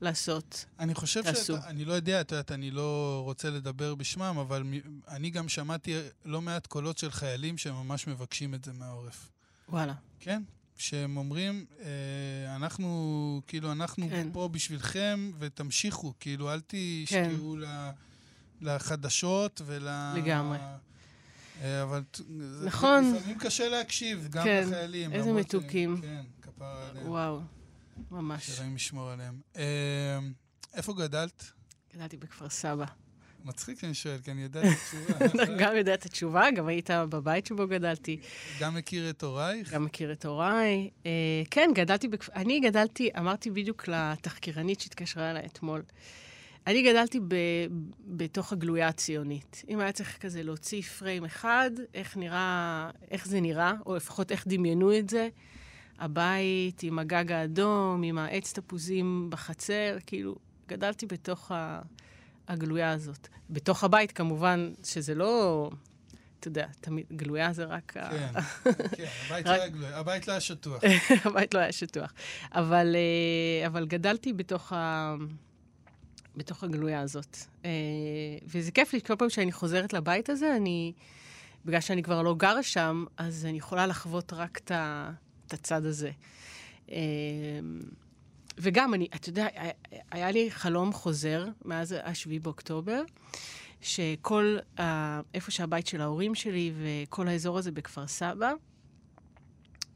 לעשות. 0.00 0.64
אני 0.78 0.94
חושב 0.94 1.22
תעשו. 1.22 1.56
שאתה, 1.56 1.68
אני 1.68 1.84
לא 1.84 1.92
יודע, 1.92 2.20
את 2.20 2.32
יודעת, 2.32 2.52
אני 2.52 2.70
לא 2.70 3.20
רוצה 3.24 3.50
לדבר 3.50 3.94
בשמם, 3.94 4.36
אבל 4.40 4.64
אני 5.08 5.30
גם 5.30 5.48
שמעתי 5.48 5.94
לא 6.24 6.40
מעט 6.42 6.66
קולות 6.66 6.98
של 6.98 7.10
חיילים 7.10 7.58
שממש 7.58 8.06
מבקשים 8.06 8.54
את 8.54 8.64
זה 8.64 8.72
מהעורף. 8.72 9.30
וואלה. 9.68 9.94
כן, 10.20 10.42
שהם 10.76 11.16
אומרים, 11.16 11.66
אה, 11.80 12.56
אנחנו, 12.56 13.40
כאילו, 13.46 13.72
אנחנו 13.72 14.08
כן. 14.10 14.28
פה 14.32 14.48
בשבילכם, 14.48 15.30
ותמשיכו, 15.38 16.12
כאילו, 16.20 16.52
אל 16.52 16.60
תשקיעו 16.66 17.56
כן. 17.60 17.90
לחדשות 18.60 19.62
ול... 19.64 19.88
לגמרי. 20.16 20.58
אה, 21.62 21.82
אבל 21.82 22.02
נכון. 22.64 23.14
לפעמים 23.14 23.38
קשה 23.38 23.68
להקשיב, 23.68 24.28
גם 24.30 24.44
כן. 24.44 24.64
לחיילים. 24.68 25.12
איזה 25.12 25.32
מתוקים. 25.32 26.00
כן, 26.02 26.22
כפרה 26.42 26.88
עליהם. 26.90 27.08
וואו, 27.08 27.40
ממש. 28.10 28.50
שרים 28.50 28.74
לשמור 28.74 29.10
עליהם. 29.10 29.40
אה, 29.56 30.18
איפה 30.74 30.92
גדלת? 30.92 31.44
גדלתי 31.94 32.16
בכפר 32.16 32.48
סבא. 32.48 32.84
מצחיק 33.44 33.80
שאני 33.80 33.94
שואל, 33.94 34.18
כי 34.24 34.30
אני 34.30 34.42
יודע 34.42 34.60
את 34.60 34.66
התשובה. 34.76 35.44
גם 35.58 35.76
יודע 35.76 35.94
את 35.94 36.06
התשובה, 36.06 36.50
גם 36.50 36.66
היית 36.66 36.90
בבית 36.90 37.46
שבו 37.46 37.66
גדלתי. 37.66 38.20
גם 38.60 38.74
מכיר 38.74 39.10
את 39.10 39.22
הורייך? 39.22 39.72
גם 39.72 39.84
מכיר 39.84 40.12
את 40.12 40.24
הוריי. 40.24 40.90
אה, 41.06 41.10
כן, 41.50 41.70
גדלתי, 41.74 42.08
בכפר... 42.08 42.32
אני 42.34 42.60
גדלתי, 42.60 43.10
אמרתי 43.18 43.50
בדיוק 43.50 43.88
לתחקירנית 43.88 44.80
שהתקשרה 44.80 45.30
אליי 45.30 45.46
אתמול. 45.46 45.82
אני 46.66 46.82
גדלתי 46.82 47.20
ב, 47.20 47.34
בתוך 48.06 48.52
הגלויה 48.52 48.88
הציונית. 48.88 49.64
אם 49.68 49.80
היה 49.80 49.92
צריך 49.92 50.18
כזה 50.18 50.42
להוציא 50.42 50.82
פריים 50.82 51.24
אחד, 51.24 51.70
איך 51.94 52.16
נראה, 52.16 52.90
איך 53.10 53.26
זה 53.26 53.40
נראה, 53.40 53.72
או 53.86 53.96
לפחות 53.96 54.32
איך 54.32 54.44
דמיינו 54.46 54.98
את 54.98 55.08
זה, 55.08 55.28
הבית 55.98 56.82
עם 56.82 56.98
הגג 56.98 57.32
האדום, 57.32 58.02
עם 58.02 58.18
העץ 58.18 58.52
תפוזים 58.52 59.26
בחצר, 59.30 59.96
כאילו, 60.06 60.36
גדלתי 60.68 61.06
בתוך 61.06 61.52
ה... 61.52 61.80
הגלויה 62.48 62.92
הזאת. 62.92 63.28
בתוך 63.50 63.84
הבית, 63.84 64.12
כמובן, 64.12 64.72
שזה 64.84 65.14
לא... 65.14 65.70
אתה 66.40 66.48
יודע, 66.48 66.66
תמיד, 66.80 67.06
גלויה 67.12 67.52
זה 67.52 67.64
רק... 67.64 67.92
כן, 67.92 68.40
כן, 68.96 69.04
הבית 69.26 69.46
לא 69.46 69.52
היה 69.52 69.68
גלויה, 69.68 69.98
הבית 69.98 70.28
לא 70.28 70.32
היה 70.32 70.40
שטוח. 70.40 70.82
הבית 71.24 71.54
לא 71.54 71.60
היה 71.60 71.72
שטוח. 71.72 72.12
אבל, 72.52 72.96
אה, 72.96 73.66
אבל 73.66 73.86
גדלתי 73.86 74.32
בתוך, 74.32 74.72
ה... 74.72 75.14
בתוך 76.38 76.64
הגלויה 76.64 77.00
הזאת. 77.00 77.36
אה, 77.64 77.70
וזה 78.46 78.70
כיף 78.70 78.92
לי, 78.92 79.00
כל 79.00 79.16
פעם 79.16 79.30
שאני 79.30 79.52
חוזרת 79.52 79.92
לבית 79.92 80.28
הזה, 80.28 80.56
אני... 80.56 80.92
בגלל 81.64 81.80
שאני 81.80 82.02
כבר 82.02 82.22
לא 82.22 82.34
גרה 82.34 82.62
שם, 82.62 83.04
אז 83.16 83.46
אני 83.46 83.58
יכולה 83.58 83.86
לחוות 83.86 84.32
רק 84.32 84.60
את 84.66 85.52
הצד 85.52 85.84
הזה. 85.84 86.10
אה, 86.90 86.96
וגם, 88.58 88.94
אני, 88.94 89.08
אתה 89.14 89.28
יודע, 89.28 89.46
היה 90.10 90.30
לי 90.30 90.50
חלום 90.50 90.92
חוזר 90.92 91.46
מאז 91.64 91.92
ה-7 91.92 92.42
באוקטובר, 92.42 93.02
שכל, 93.80 94.56
uh, 94.78 94.82
איפה 95.34 95.50
שהבית 95.50 95.86
של 95.86 96.00
ההורים 96.00 96.34
שלי 96.34 96.72
וכל 96.82 97.28
האזור 97.28 97.58
הזה 97.58 97.72
בכפר 97.72 98.06
סבא, 98.06 98.52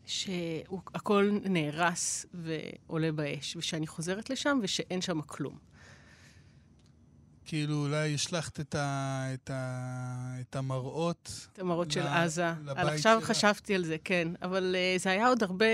שהכל 0.07 1.31
נהרס 1.45 2.27
ועולה 2.35 3.13
באש, 3.13 3.57
ושאני 3.57 3.87
חוזרת 3.87 4.31
לשם 4.31 4.59
ושאין 4.63 5.01
שם 5.01 5.21
כלום. 5.21 5.72
כאילו, 7.45 7.75
אולי 7.75 8.15
השלכת 8.15 8.61
את, 8.61 8.75
ה, 8.75 9.25
את, 9.35 9.51
ה, 9.51 10.35
את 10.41 10.57
המראות. 10.57 11.49
את 11.53 11.59
המראות 11.59 11.89
ל, 11.89 11.91
של 11.91 12.07
עזה. 12.07 12.49
על 12.49 12.89
עכשיו 12.89 13.19
שלה. 13.21 13.29
חשבתי 13.29 13.75
על 13.75 13.85
זה, 13.85 13.97
כן. 14.05 14.29
אבל 14.43 14.77
uh, 14.97 15.03
זה 15.03 15.11
היה 15.11 15.29
עוד 15.29 15.43
הרבה... 15.43 15.67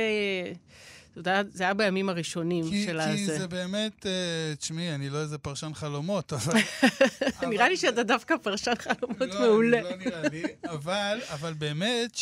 היה, 1.25 1.43
זה 1.53 1.65
היה 1.65 1.75
בימים 1.75 2.09
הראשונים 2.09 2.71
כי, 2.71 2.85
של 2.85 3.01
הזה. 3.01 3.17
כי 3.17 3.27
זה 3.27 3.49
באמת, 3.49 4.07
אה, 4.07 4.59
תשמעי, 4.59 4.95
אני 4.95 5.11
לא 5.11 5.21
איזה 5.21 5.39
פרשן 5.39 5.75
חלומות, 5.75 6.33
אבל... 6.33 6.55
נראה. 7.49 7.69
לי 7.69 7.77
שאתה 7.77 8.03
דווקא 8.03 8.35
פרשן 8.43 8.75
חלומות 8.79 9.21
לא, 9.21 9.41
מעולה. 9.41 9.81
לא 9.81 9.97
נראה 9.97 10.29
לי, 10.29 10.43
אבל, 10.65 11.21
אבל 11.31 11.53
באמת 11.53 12.19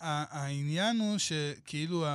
שהעניין 0.00 1.00
הוא 1.00 1.18
שכאילו 1.18 2.06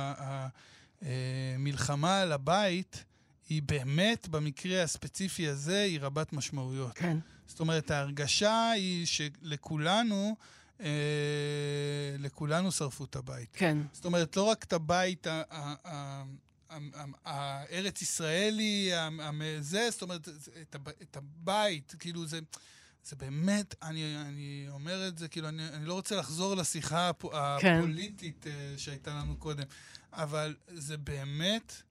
המלחמה 1.02 2.16
אה, 2.16 2.22
על 2.22 2.32
הבית, 2.32 3.04
היא 3.50 3.62
באמת, 3.62 4.28
במקרה 4.28 4.82
הספציפי 4.82 5.48
הזה, 5.48 5.82
היא 5.82 6.00
רבת 6.00 6.32
משמעויות. 6.32 6.98
כן. 6.98 7.18
זאת 7.46 7.60
אומרת, 7.60 7.90
ההרגשה 7.90 8.70
היא 8.70 9.06
שלכולנו... 9.06 10.36
אה, 10.80 10.86
לכולנו 12.18 12.72
שרפו 12.72 13.04
את 13.04 13.16
הבית. 13.16 13.48
כן. 13.52 13.78
זאת 13.92 14.04
אומרת, 14.04 14.36
לא 14.36 14.42
רק 14.42 14.64
את 14.64 14.72
הבית 14.72 15.26
הארץ-ישראלי, 17.24 18.92
זה, 19.60 19.88
זאת 19.90 20.02
אומרת, 20.02 20.28
את 21.02 21.16
הבית, 21.16 21.94
כאילו 21.98 22.26
זה... 22.26 22.40
זה 23.04 23.16
באמת, 23.16 23.74
אני, 23.82 24.16
אני 24.16 24.66
אומר 24.70 25.08
את 25.08 25.18
זה, 25.18 25.28
כאילו, 25.28 25.48
אני, 25.48 25.68
אני 25.68 25.86
לא 25.86 25.94
רוצה 25.94 26.16
לחזור 26.16 26.54
לשיחה 26.54 27.10
כן. 27.60 27.78
הפוליטית 27.78 28.38
כן. 28.40 28.50
שהייתה 28.76 29.10
לנו 29.10 29.36
קודם, 29.36 29.64
אבל 30.12 30.56
זה 30.68 30.96
באמת 30.96 31.82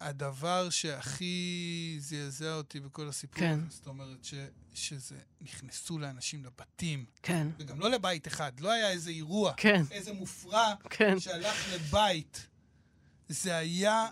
הדבר 0.00 0.70
שהכי 0.70 1.96
זעזע 1.98 2.54
אותי 2.54 2.80
בכל 2.80 3.08
הסיפור 3.08 3.38
כן. 3.40 3.60
זאת 3.68 3.86
אומרת, 3.86 4.24
ש, 4.24 4.34
שזה, 4.74 5.16
נכנסו 5.40 5.98
לאנשים 5.98 6.44
לבתים. 6.44 7.04
כן. 7.22 7.46
וגם 7.58 7.80
לא 7.80 7.90
לבית 7.90 8.26
אחד, 8.26 8.60
לא 8.60 8.72
היה 8.72 8.90
איזה 8.90 9.10
אירוע. 9.10 9.52
כן. 9.56 9.82
איזה 9.90 10.12
מופרע 10.12 10.74
כן. 10.90 11.20
שהלך 11.20 11.74
לבית. 11.74 12.46
זה 13.28 13.56
היה 13.56 14.08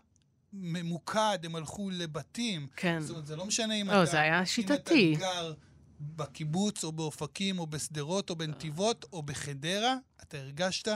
ממוקד, 0.53 1.39
הם 1.45 1.57
הלכו 1.57 1.91
לבתים. 1.91 2.67
כן. 2.77 3.01
זאת 3.01 3.11
אומרת, 3.11 3.27
זה 3.27 3.37
לא 3.37 3.47
משנה 3.47 3.75
אם, 3.75 3.87
לא, 3.87 4.03
אתה, 4.03 4.11
זה 4.11 4.21
היה 4.21 4.47
שיטתי. 4.47 5.11
אם 5.11 5.17
אתה 5.17 5.21
גר 5.21 5.55
בקיבוץ, 6.01 6.85
או 6.85 6.93
באופקים, 6.93 7.59
או 7.59 7.67
בשדרות, 7.67 8.31
או 8.31 8.37
בנתיבות, 8.37 9.05
או 9.13 9.23
בחדרה, 9.23 9.97
אתה 10.23 10.39
הרגשת 10.39 10.89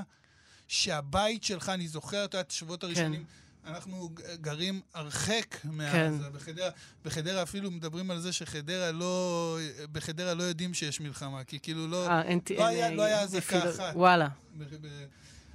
שהבית 0.69 1.45
שלך, 1.45 1.69
אני 1.69 1.89
זוכר 1.89 2.25
את 2.25 2.35
השבועות 2.35 2.85
הראשונים, 2.85 3.25
אנחנו 3.67 4.11
גרים 4.41 4.81
הרחק 4.95 5.57
מעזה. 5.65 5.93
כן. 6.25 6.33
בחדרה, 6.33 6.71
בחדרה 7.05 7.43
אפילו 7.43 7.71
מדברים 7.71 8.11
על 8.11 8.21
זה 8.21 8.33
שחדרה 8.33 8.91
לא... 8.93 9.59
בחדרה 9.93 10.35
לא 10.35 10.43
יודעים 10.43 10.75
שיש 10.75 11.01
מלחמה, 11.01 11.45
כי 11.45 11.59
כאילו 11.61 11.87
לא... 11.89 12.07
אה, 12.09 12.23
אין... 12.23 12.41
לא 12.59 12.67
היה- 12.67 12.87
אין- 12.87 12.97
לא 12.97 13.03
היה 13.03 13.21
אזעקה 13.21 13.59
אפילו- 13.59 13.75
אחת. 13.75 13.95
וואלה. 13.97 14.29
ב- 14.59 14.65
ב- 14.87 15.07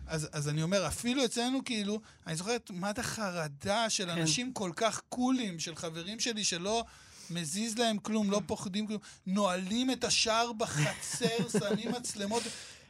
אז, 0.08 0.30
אז 0.32 0.50
אני 0.50 0.64
אומר, 0.64 0.88
אפילו 0.88 1.26
אצלנו, 1.26 1.60
כאילו, 1.66 2.02
אני 2.28 2.36
זוכרת 2.36 2.72
מה 2.74 2.90
את 2.90 3.00
החרדה 3.00 3.90
של 3.90 4.06
כן. 4.06 4.10
אנשים 4.22 4.54
כל 4.54 4.72
כך 4.76 5.02
קולים, 5.10 5.60
של 5.60 5.76
חברים 5.76 6.20
שלי 6.20 6.44
שלא 6.44 6.84
מזיז 7.30 7.78
להם 7.78 7.98
כלום, 7.98 8.32
לא 8.32 8.42
פוחדים 8.46 8.88
כלום, 8.88 9.00
נועלים 9.26 9.92
את 9.92 10.04
השער 10.04 10.52
בחצר, 10.54 11.28
שמים 11.60 11.92
מצלמות, 11.92 12.44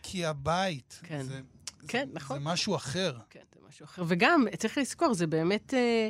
כי 0.03 0.25
הבית, 0.25 0.99
כן. 1.03 1.23
זה, 1.23 1.39
כן, 1.87 2.07
זה, 2.07 2.13
נכון. 2.19 2.37
זה 2.39 2.45
משהו 2.45 2.75
אחר. 2.75 3.17
כן, 3.29 3.39
משהו 3.69 3.83
אחר. 3.85 4.03
וגם, 4.07 4.45
צריך 4.57 4.77
לזכור, 4.77 5.13
זה 5.13 5.27
באמת... 5.27 5.73
אה, 5.73 6.09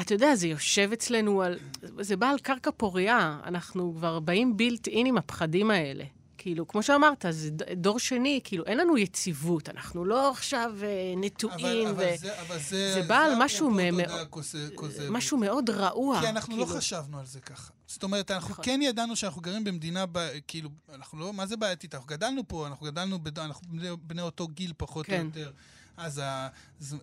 אתה 0.00 0.14
יודע, 0.14 0.34
זה 0.34 0.48
יושב 0.48 0.90
אצלנו 0.92 1.42
על... 1.42 1.58
זה 2.00 2.16
בא 2.16 2.28
על 2.28 2.38
קרקע 2.38 2.70
פורייה. 2.76 3.40
אנחנו 3.44 3.94
כבר 3.96 4.20
באים 4.20 4.56
בילט 4.56 4.88
אין 4.88 5.06
עם 5.06 5.18
הפחדים 5.18 5.70
האלה. 5.70 6.04
כאילו, 6.38 6.68
כמו 6.68 6.82
שאמרת, 6.82 7.24
זה 7.30 7.50
דור 7.76 7.98
שני, 7.98 8.40
כאילו, 8.44 8.64
אין 8.66 8.78
לנו 8.78 8.98
יציבות. 8.98 9.68
אנחנו 9.68 10.04
לא 10.04 10.30
עכשיו 10.30 10.72
אה, 10.82 11.14
נטועים, 11.16 11.88
אבל, 11.88 12.04
ו... 12.04 12.08
אבל, 12.08 12.16
זה, 12.16 12.40
אבל 12.40 12.58
זה, 12.58 12.92
זה 12.94 13.02
בא 13.02 13.18
על 13.18 13.32
משהו 13.38 13.70
מ- 13.70 14.28
כוזבת. 14.30 15.10
משהו 15.10 15.38
מאוד 15.38 15.70
רעוע. 15.70 16.20
כי 16.20 16.28
אנחנו 16.28 16.56
לא 16.56 16.64
כאילו. 16.64 16.78
חשבנו 16.78 17.18
על 17.18 17.26
זה 17.26 17.40
ככה. 17.40 17.72
זאת 17.86 18.02
אומרת, 18.02 18.30
אנחנו 18.30 18.50
נכון. 18.50 18.64
כן 18.64 18.80
ידענו 18.82 19.16
שאנחנו 19.16 19.42
גרים 19.42 19.64
במדינה, 19.64 20.06
ב- 20.12 20.28
כאילו, 20.46 20.70
אנחנו 20.94 21.18
לא, 21.18 21.32
מה 21.32 21.46
זה 21.46 21.56
בעייתית? 21.56 21.94
אנחנו 21.94 22.08
גדלנו 22.08 22.48
פה, 22.48 22.66
אנחנו 22.66 22.86
גדלנו, 22.86 23.18
בד... 23.18 23.38
אנחנו 23.38 23.66
בני, 23.70 23.88
בני 24.02 24.22
אותו 24.22 24.48
גיל 24.48 24.72
פחות 24.76 25.06
כן. 25.06 25.20
או 25.20 25.26
יותר. 25.26 25.50
אז 25.98 26.22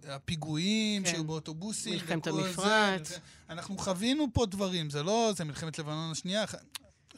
הפיגועים 0.07 1.03
כן. 1.03 1.11
שהיו 1.11 1.23
באוטובוסים, 1.23 1.93
מלחמת 1.93 2.27
המפרץ. 2.27 3.09
זה, 3.09 3.17
אנחנו 3.49 3.77
חווינו 3.77 4.27
פה 4.33 4.45
דברים, 4.45 4.89
זה 4.89 5.03
לא, 5.03 5.31
זה 5.35 5.43
מלחמת 5.43 5.79
לבנון 5.79 6.11
השנייה, 6.11 6.45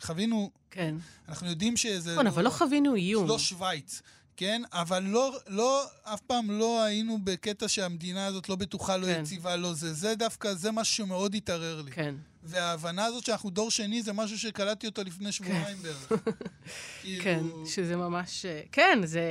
חווינו, 0.01 0.51
כן. 0.71 0.95
אנחנו 1.29 1.47
יודעים 1.47 1.77
שזה... 1.77 2.11
נכון, 2.11 2.27
אבל 2.27 2.43
לא 2.43 2.49
חווינו 2.49 2.95
איום. 2.95 3.27
לא 3.27 3.39
שווייץ, 3.39 4.01
כן? 4.37 4.61
אבל 4.73 5.03
לא, 5.03 5.39
לא, 5.47 5.85
אף 6.03 6.21
פעם 6.21 6.51
לא 6.51 6.83
היינו 6.83 7.19
בקטע 7.23 7.67
שהמדינה 7.67 8.25
הזאת 8.25 8.49
לא 8.49 8.55
בטוחה, 8.55 8.97
לא 8.97 9.05
כן. 9.05 9.21
יציבה, 9.21 9.55
לא 9.55 9.73
זה. 9.73 9.93
זה 9.93 10.15
דווקא, 10.15 10.53
זה 10.53 10.71
משהו 10.71 10.95
שמאוד 10.95 11.35
התערער 11.35 11.81
לי. 11.81 11.91
כן. 11.91 12.15
וההבנה 12.43 13.05
הזאת 13.05 13.25
שאנחנו 13.25 13.49
דור 13.49 13.71
שני 13.71 14.03
זה 14.03 14.13
משהו 14.13 14.39
שקלטתי 14.39 14.87
אותו 14.87 15.03
לפני 15.03 15.31
שבועיים 15.31 15.77
בערך. 15.81 16.11
כאילו, 17.01 17.23
כן, 17.23 17.43
שזה 17.65 17.95
ממש... 17.95 18.45
אה, 18.45 18.61
כן, 18.71 18.99
זה... 19.03 19.21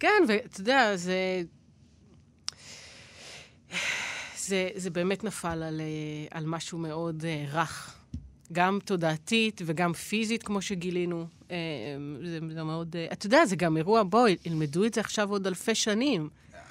כן, 0.00 0.22
ואתה 0.28 0.60
יודע, 0.60 0.96
זה... 0.96 1.42
זה, 4.36 4.68
זה 4.74 4.90
באמת 4.90 5.24
נפל 5.24 5.62
על, 5.62 5.80
אה, 5.80 6.38
על 6.38 6.44
משהו 6.46 6.78
מאוד 6.78 7.24
אה, 7.24 7.44
רך. 7.52 7.96
גם 8.52 8.78
תודעתית 8.84 9.60
וגם 9.64 9.92
פיזית, 9.92 10.42
כמו 10.42 10.62
שגילינו. 10.62 11.26
אה, 11.50 11.56
זה, 12.24 12.38
זה 12.54 12.62
מאוד... 12.62 12.96
אה, 12.96 13.06
אתה 13.12 13.26
יודע, 13.26 13.46
זה 13.46 13.56
גם 13.56 13.76
אירוע, 13.76 14.02
בואי, 14.02 14.36
ילמדו 14.44 14.84
את 14.84 14.94
זה 14.94 15.00
עכשיו 15.00 15.30
עוד 15.30 15.46
אלפי 15.46 15.74
שנים. 15.74 16.28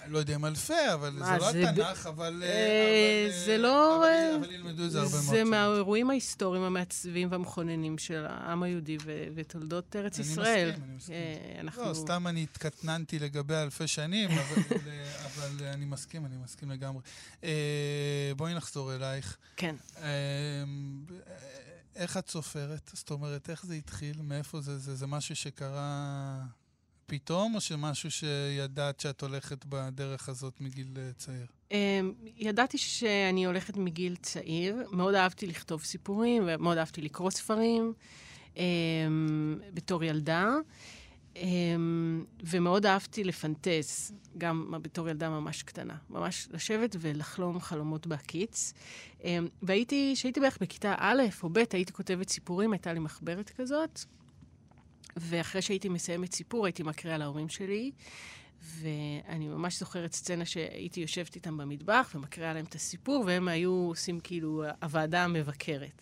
לא 0.08 0.18
יודע 0.18 0.36
אם 0.36 0.46
אלפי, 0.46 0.94
אבל 0.94 1.12
זה 1.20 1.38
לא 1.40 1.50
התנ"ך, 1.50 2.06
אבל... 2.08 2.44
אה, 2.44 2.50
אה, 2.50 3.26
אבל, 3.28 3.46
זה 3.46 3.52
אה, 3.52 3.58
לא, 3.58 3.98
אבל- 4.38 4.52
ילמדו 4.52 4.86
את 4.86 4.92
זה 4.92 5.00
הרבה 5.02 5.12
מאוד. 5.12 5.24
זה. 5.26 5.44
מהאירועים 5.44 6.10
ההיסטוריים 6.10 6.64
המעצבים 6.64 7.32
והמכוננים 7.32 7.98
של 7.98 8.26
העם 8.30 8.64
היהודי 8.64 8.98
ותולדות 9.36 9.96
ארץ 9.96 10.20
אני 10.20 10.28
ישראל. 10.28 10.70
מסכים, 10.70 10.84
אני 10.84 10.96
מסכים. 10.96 11.16
אה, 11.16 11.62
אנחנו... 11.62 11.86
לא, 11.86 11.94
סתם 11.94 12.28
אני 12.28 12.44
התקטננתי 12.44 13.20
לגבי 13.20 13.56
אלפי 13.56 13.88
שנים, 13.88 14.30
אבל, 14.32 15.50
אני 15.74 15.86
מסכים, 15.86 16.26
אני 16.26 16.36
מסכים 16.44 16.72
לגמרי. 16.72 17.02
בואי 18.38 18.54
נחזור 18.54 18.96
אלייך. 18.96 19.38
כן. 19.56 19.76
איך 21.96 22.18
את 22.18 22.30
סופרת? 22.30 22.92
זאת 22.94 23.12
אומרת, 23.12 23.50
איך 23.50 23.66
זה 23.66 23.74
התחיל? 23.74 24.22
מאיפה 24.22 24.62
זה? 24.62 24.78
זה, 24.78 24.96
זה 24.96 25.08
משהו 25.08 25.36
שקרה 25.36 26.42
פתאום, 27.06 27.56
או 27.56 27.62
שמשהו 27.62 28.12
שידעת 28.12 29.00
שאת 29.00 29.22
הולכת 29.22 29.66
בדרך 29.66 30.30
הזאת 30.30 30.62
מגיל 30.62 30.88
אה, 30.98 31.12
צעיר? 31.18 31.46
אמ, 31.72 32.14
ידעתי 32.38 32.78
שאני 32.78 33.46
הולכת 33.46 33.78
מגיל 33.78 34.16
צעיר. 34.16 34.84
מאוד 34.92 35.16
אהבתי 35.16 35.48
לכתוב 35.48 35.84
סיפורים, 35.84 36.44
ומאוד 36.48 36.78
אהבתי 36.78 37.02
לקרוא 37.02 37.30
ספרים 37.32 37.94
אמ, 38.58 39.60
בתור 39.74 40.04
ילדה. 40.04 40.54
אמ, 41.36 42.26
ומאוד 42.44 42.86
אהבתי 42.86 43.24
לפנטז, 43.24 44.12
גם 44.38 44.74
בתור 44.82 45.10
ילדה 45.10 45.30
ממש 45.30 45.64
קטנה. 45.64 45.96
ממש 46.10 46.48
לשבת 46.52 46.96
ולחלום 47.00 47.60
חלומות 47.60 48.08
בהקיץ. 48.08 48.74
והייתי, 49.64 50.12
כשהייתי 50.16 50.40
בערך 50.40 50.58
בכיתה 50.62 50.96
א' 50.98 51.24
או 51.44 51.50
ב', 51.50 51.58
הייתי 51.72 51.94
כותבת 51.94 52.30
סיפורים, 52.30 52.74
הייתה 52.74 52.94
לי 52.94 53.00
מחברת 53.00 53.50
כזאת. 53.50 54.00
ואחרי 55.16 55.62
שהייתי 55.62 55.90
מסיימת 55.90 56.34
סיפור, 56.34 56.66
הייתי 56.66 56.84
מקריאה 56.84 57.18
להורים 57.18 57.50
שלי. 57.50 57.92
ואני 58.62 59.48
ממש 59.48 59.80
זוכרת 59.80 60.14
סצנה 60.14 60.46
שהייתי 60.46 61.00
יושבת 61.00 61.36
איתם 61.36 61.58
במטבח 61.58 62.12
ומקריאה 62.16 62.54
להם 62.54 62.66
את 62.66 62.76
הסיפור, 62.76 63.24
והם 63.28 63.48
היו 63.48 63.72
עושים 63.72 64.20
כאילו 64.20 64.64
הוועדה 64.82 65.24
המבקרת. 65.24 66.02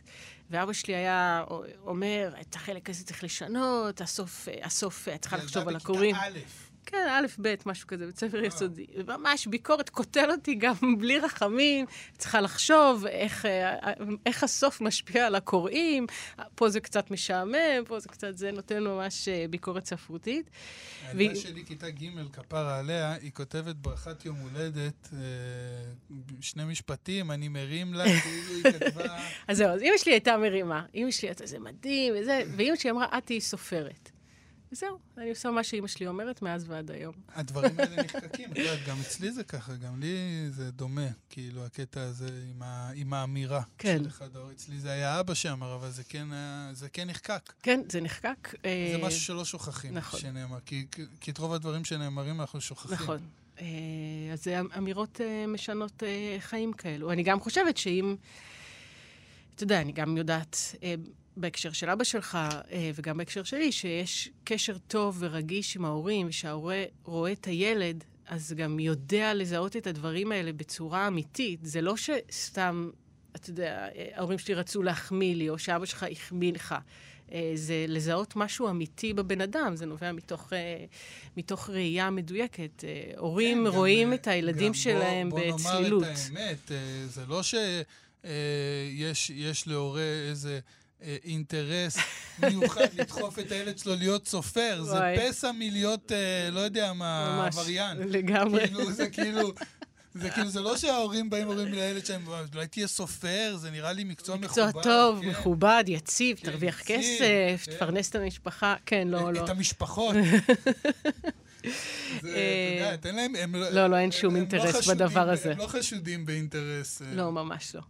ואבא 0.49 0.73
שלי 0.73 0.95
היה 0.95 1.43
אומר, 1.87 2.33
את 2.41 2.55
החלק 2.55 2.89
הזה 2.89 3.05
צריך 3.05 3.23
לשנות, 3.23 4.01
הסוף, 4.01 4.47
הסוף, 4.63 5.07
את 5.07 5.21
צריכה 5.21 5.37
לחשוב 5.37 5.67
על 5.67 5.75
הקוראים. 5.75 6.15
ילדה 6.15 6.29
בכיתה 6.29 6.72
כן, 6.85 7.07
א', 7.11 7.25
ב', 7.41 7.55
משהו 7.65 7.87
כזה, 7.87 8.05
בית 8.05 8.17
ספר 8.19 8.43
יסודי. 8.43 8.85
ממש 9.07 9.47
ביקורת 9.47 9.89
קוטל 9.89 10.31
אותי 10.31 10.55
גם 10.55 10.73
בלי 10.99 11.19
רחמים. 11.19 11.85
צריכה 12.17 12.41
לחשוב 12.41 13.05
איך, 13.05 13.45
אה, 13.45 13.93
איך 14.25 14.43
הסוף 14.43 14.81
משפיע 14.81 15.27
על 15.27 15.35
הקוראים. 15.35 16.05
פה 16.55 16.69
זה 16.69 16.79
קצת 16.79 17.11
משעמם, 17.11 17.55
פה 17.85 17.99
זה 17.99 18.09
קצת 18.09 18.37
זה, 18.37 18.51
נותן 18.51 18.83
ממש 18.83 19.27
אה, 19.27 19.45
ביקורת 19.49 19.85
ספרותית. 19.85 20.49
הילדה 21.07 21.17
והיא- 21.17 21.35
שלי, 21.41 21.65
כיתה 21.65 21.89
ג', 21.89 22.03
כפרה 22.33 22.79
עליה, 22.79 23.13
היא 23.13 23.31
כותבת 23.31 23.75
ברכת 23.75 24.25
יום 24.25 24.35
הולדת, 24.37 25.09
אה, 25.13 25.19
שני 26.41 26.63
משפטים, 26.65 27.31
אני 27.31 27.47
מרים 27.47 27.93
לה, 27.93 28.03
כאילו 28.03 28.55
היא 28.55 28.63
כתבה... 28.79 29.17
אז 29.47 29.57
זהו, 29.57 29.69
אז 29.69 29.81
אימא 29.81 29.97
שלי 29.97 30.11
הייתה 30.11 30.37
מרימה. 30.37 30.85
אימא 30.93 31.11
שלי 31.11 31.27
הייתה, 31.29 31.45
זה 31.45 31.59
מדהים, 31.59 32.13
וזה, 32.21 32.41
ואימא 32.57 32.75
שלי 32.75 32.91
אמרה, 32.91 33.05
את 33.17 33.25
תהיי 33.25 33.41
סופרת. 33.41 34.09
וזהו, 34.73 34.99
אני 35.17 35.29
עושה 35.29 35.51
מה 35.51 35.63
שאימא 35.63 35.87
שלי 35.87 36.07
אומרת 36.07 36.41
מאז 36.41 36.69
ועד 36.69 36.91
היום. 36.91 37.13
הדברים 37.35 37.79
האלה 37.79 38.03
נחקקים, 38.03 38.51
את 38.51 38.57
יודעת, 38.57 38.79
גם 38.87 38.97
אצלי 39.01 39.31
זה 39.31 39.43
ככה, 39.43 39.75
גם 39.75 39.99
לי 39.99 40.15
זה 40.49 40.71
דומה, 40.71 41.07
כאילו, 41.29 41.65
הקטע 41.65 42.01
הזה 42.01 42.29
עם, 42.49 42.61
ה, 42.61 42.91
עם 42.95 43.13
האמירה 43.13 43.61
כן. 43.77 43.97
של 44.03 44.07
אחד 44.07 44.35
ההורים. 44.35 44.55
אצלי 44.55 44.79
זה 44.79 44.91
היה 44.91 45.19
אבא 45.19 45.33
שאמר, 45.33 45.75
אבל 45.75 45.91
זה 45.91 46.03
כן, 46.03 46.27
זה 46.71 46.89
כן 46.89 47.09
נחקק. 47.09 47.53
כן, 47.63 47.81
זה 47.89 48.01
נחקק. 48.01 48.49
זה 48.51 48.57
אה, 48.65 48.99
משהו 49.01 49.19
שלא 49.19 49.45
שוכחים, 49.45 49.93
נכון. 49.93 50.19
שנאמר, 50.19 50.59
כי, 50.65 50.85
כי 51.19 51.31
את 51.31 51.37
רוב 51.37 51.53
הדברים 51.53 51.85
שנאמרים 51.85 52.41
אנחנו 52.41 52.61
שוכחים. 52.61 52.93
נכון. 52.93 53.19
אה, 53.61 53.65
אז 54.33 54.43
זה 54.43 54.59
אמירות 54.77 55.21
אה, 55.21 55.47
משנות 55.47 56.03
חיים 56.39 56.73
כאלו. 56.73 57.11
אני 57.11 57.23
גם 57.23 57.39
חושבת 57.39 57.77
שאם... 57.77 58.15
אתה 59.55 59.63
יודע, 59.63 59.81
אני 59.81 59.91
גם 59.91 60.17
יודעת, 60.17 60.75
בהקשר 61.37 61.71
של 61.71 61.89
אבא 61.89 62.03
שלך, 62.03 62.37
אה, 62.71 62.91
וגם 62.95 63.17
בהקשר 63.17 63.43
שלי, 63.43 63.71
שיש 63.71 64.29
קשר 64.43 64.77
טוב 64.77 65.17
ורגיש 65.19 65.75
עם 65.75 65.85
ההורים, 65.85 66.27
ושההורה 66.29 66.83
רואה 67.03 67.31
את 67.31 67.45
הילד, 67.45 68.03
אז 68.27 68.53
גם 68.57 68.79
יודע 68.79 69.33
לזהות 69.33 69.75
את 69.75 69.87
הדברים 69.87 70.31
האלה 70.31 70.53
בצורה 70.53 71.07
אמיתית. 71.07 71.59
זה 71.63 71.81
לא 71.81 71.95
שסתם, 71.97 72.89
אתה 73.35 73.49
יודע, 73.49 73.87
אה, 73.95 74.07
ההורים 74.15 74.39
שלי 74.39 74.53
רצו 74.53 74.83
להחמיא 74.83 75.35
לי, 75.35 75.49
או 75.49 75.59
שאבא 75.59 75.85
שלך 75.85 76.05
החמיא 76.11 76.53
לך. 76.53 76.75
אה, 77.31 77.51
זה 77.55 77.85
לזהות 77.87 78.35
משהו 78.35 78.69
אמיתי 78.69 79.13
בבן 79.13 79.41
אדם, 79.41 79.75
זה 79.75 79.85
נובע 79.85 80.11
מתוך, 80.11 80.53
מתוך 81.37 81.69
ראייה 81.69 82.09
מדויקת. 82.09 82.83
הורים 83.17 83.57
כן, 83.57 83.65
גם, 83.65 83.75
רואים 83.75 84.09
אה, 84.09 84.15
את 84.15 84.27
הילדים 84.27 84.67
גם 84.67 84.73
שלהם 84.73 85.29
בוא, 85.29 85.39
בוא 85.39 85.57
בצלילות. 85.57 86.03
נאמר 86.03 86.51
את 86.51 86.71
האמת, 86.71 86.71
זה 87.07 87.25
לא 87.27 87.41
שיש 87.43 89.29
יש 89.29 89.67
להורה 89.67 90.01
איזה 90.29 90.59
אינטרס 91.23 91.97
מיוחד 92.39 92.87
לדחוף 92.99 93.39
את 93.39 93.51
הילד 93.51 93.77
שלו 93.77 93.95
להיות 93.95 94.27
סופר, 94.27 94.83
זה. 94.83 94.99
פסע 95.17 95.51
מלהיות, 95.51 96.11
אה, 96.11 96.49
לא 96.51 96.59
יודע 96.59 96.93
מה, 96.93 97.45
עבריין. 97.47 97.97
לגמרי. 97.97 98.67
כאילו, 98.67 98.91
זה 98.91 99.09
כאילו... 99.09 99.53
זה 100.15 100.29
כאילו, 100.29 100.49
זה 100.49 100.61
לא 100.61 100.77
שההורים 100.77 101.29
באים 101.29 101.47
ואומרים 101.47 101.73
לילד 101.73 102.05
שלהם, 102.05 102.21
אולי 102.53 102.67
תהיה 102.67 102.87
סופר, 102.87 103.55
זה 103.57 103.71
נראה 103.71 103.93
לי 103.93 104.03
מקצוע 104.03 104.35
מכובד. 104.35 104.67
מקצוע 104.67 104.83
טוב, 104.83 105.21
כן. 105.21 105.29
מכובד, 105.29 105.83
יציב, 105.87 106.37
כן, 106.37 106.51
תרוויח 106.51 106.81
יציב, 106.81 106.97
כסף, 106.97 107.65
כן. 107.65 107.71
תפרנס 107.75 108.09
את 108.09 108.15
המשפחה. 108.15 108.75
כן, 108.85 109.07
לא, 109.07 109.33
לא. 109.33 109.43
את 109.43 109.49
המשפחות. 109.49 110.15
זה, 112.21 112.27
אה, 112.35 112.73
את 112.75 112.79
יודעת, 112.79 113.05
אין 113.05 113.15
להם... 113.15 113.35
הם 113.35 113.55
לא, 113.55 113.87
לא, 113.87 113.95
אין 113.95 114.05
הם- 114.05 114.11
שום 114.11 114.35
הם 114.35 114.41
אינטרס 114.41 114.87
בדבר 114.87 115.29
הזה. 115.29 115.51
הם 115.51 115.57
לא 115.57 115.67
חשודים 115.67 116.25
באינטרס. 116.25 117.01
אה, 117.01 117.07
לא, 117.15 117.31
ממש 117.31 117.75
לא. 117.75 117.81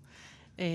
אה, 0.59 0.65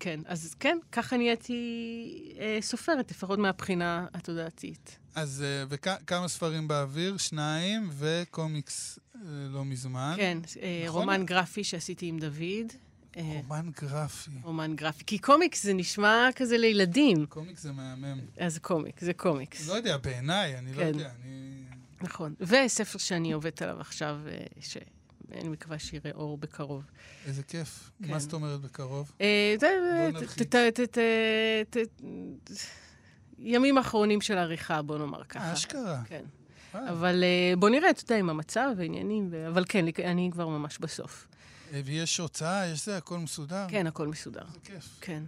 כן, 0.00 0.20
אז 0.26 0.54
כן, 0.60 0.78
ככה 0.92 1.16
נהייתי 1.16 2.34
אה, 2.38 2.58
סופרת, 2.60 3.10
לפחות 3.10 3.38
מהבחינה 3.38 4.06
התודעתית. 4.14 4.98
אז 5.14 5.44
אה, 5.46 5.64
וכמה 5.68 6.28
ספרים 6.28 6.68
באוויר? 6.68 7.16
שניים, 7.16 7.90
וקומיקס 7.92 8.98
אה, 9.14 9.20
לא 9.24 9.64
מזמן. 9.64 10.14
כן, 10.16 10.38
נכון? 10.42 11.00
רומן 11.00 11.26
גרפי 11.26 11.64
שעשיתי 11.64 12.06
עם 12.06 12.18
דוד. 12.18 12.72
רומן 13.16 13.70
גרפי. 13.80 14.30
רומן 14.42 14.76
גרפי. 14.76 15.04
כי 15.06 15.18
קומיקס 15.18 15.62
זה 15.62 15.72
נשמע 15.74 16.28
כזה 16.36 16.58
לילדים. 16.58 17.26
קומיקס 17.26 17.62
זה 17.62 17.72
מהמם. 17.72 18.20
אז 18.38 18.58
קומיקס, 18.58 19.04
זה 19.04 19.12
קומיקס. 19.12 19.68
לא 19.68 19.74
יודע, 19.74 19.96
בעיניי, 19.96 20.58
אני 20.58 20.72
לא 20.72 20.78
כן. 20.78 20.86
יודע. 20.86 21.10
אני... 21.22 21.62
נכון. 22.00 22.34
וספר 22.40 22.98
שאני 22.98 23.32
עובדת 23.32 23.62
עליו 23.62 23.80
עכשיו, 23.80 24.16
אה, 24.26 24.44
שאני 25.34 25.48
מקווה 25.48 25.78
שיראה 25.78 26.10
אור 26.14 26.38
בקרוב. 26.38 26.82
איזה 27.26 27.42
כיף. 27.42 27.90
כן. 28.02 28.10
מה 28.10 28.18
זאת 28.18 28.32
אומרת 28.32 28.60
בקרוב? 28.60 29.12
אה, 29.20 29.54
זה- 29.60 29.66
ת- 31.70 32.02
ימים 33.38 33.78
אחרונים 33.78 34.20
של 34.20 34.38
עריכה, 34.38 34.82
בוא 34.82 34.98
נאמר 34.98 35.24
ככה. 35.24 35.52
אשכרה. 35.52 36.02
כן. 36.04 36.24
אה, 36.74 36.90
אבל 36.90 37.24
אה, 37.24 37.56
בוא 37.56 37.68
נראה, 37.68 37.90
אתה 37.90 38.02
יודע, 38.04 38.16
עם 38.16 38.30
המצב 38.30 38.68
ועניינים, 38.76 39.30
אבל 39.48 39.64
כן, 39.68 39.84
אני 40.04 40.28
כבר 40.32 40.48
ממש 40.48 40.78
בסוף. 40.78 41.26
אה, 41.72 41.80
ויש 41.84 42.18
הוצאה, 42.18 42.66
יש 42.66 42.84
זה, 42.86 42.96
הכל 42.96 43.18
מסודר. 43.18 43.66
כן, 43.68 43.86
הכל 43.86 44.08
מסודר. 44.08 44.44
זה 44.52 44.58
כיף. 44.64 44.98
כן. 45.00 45.22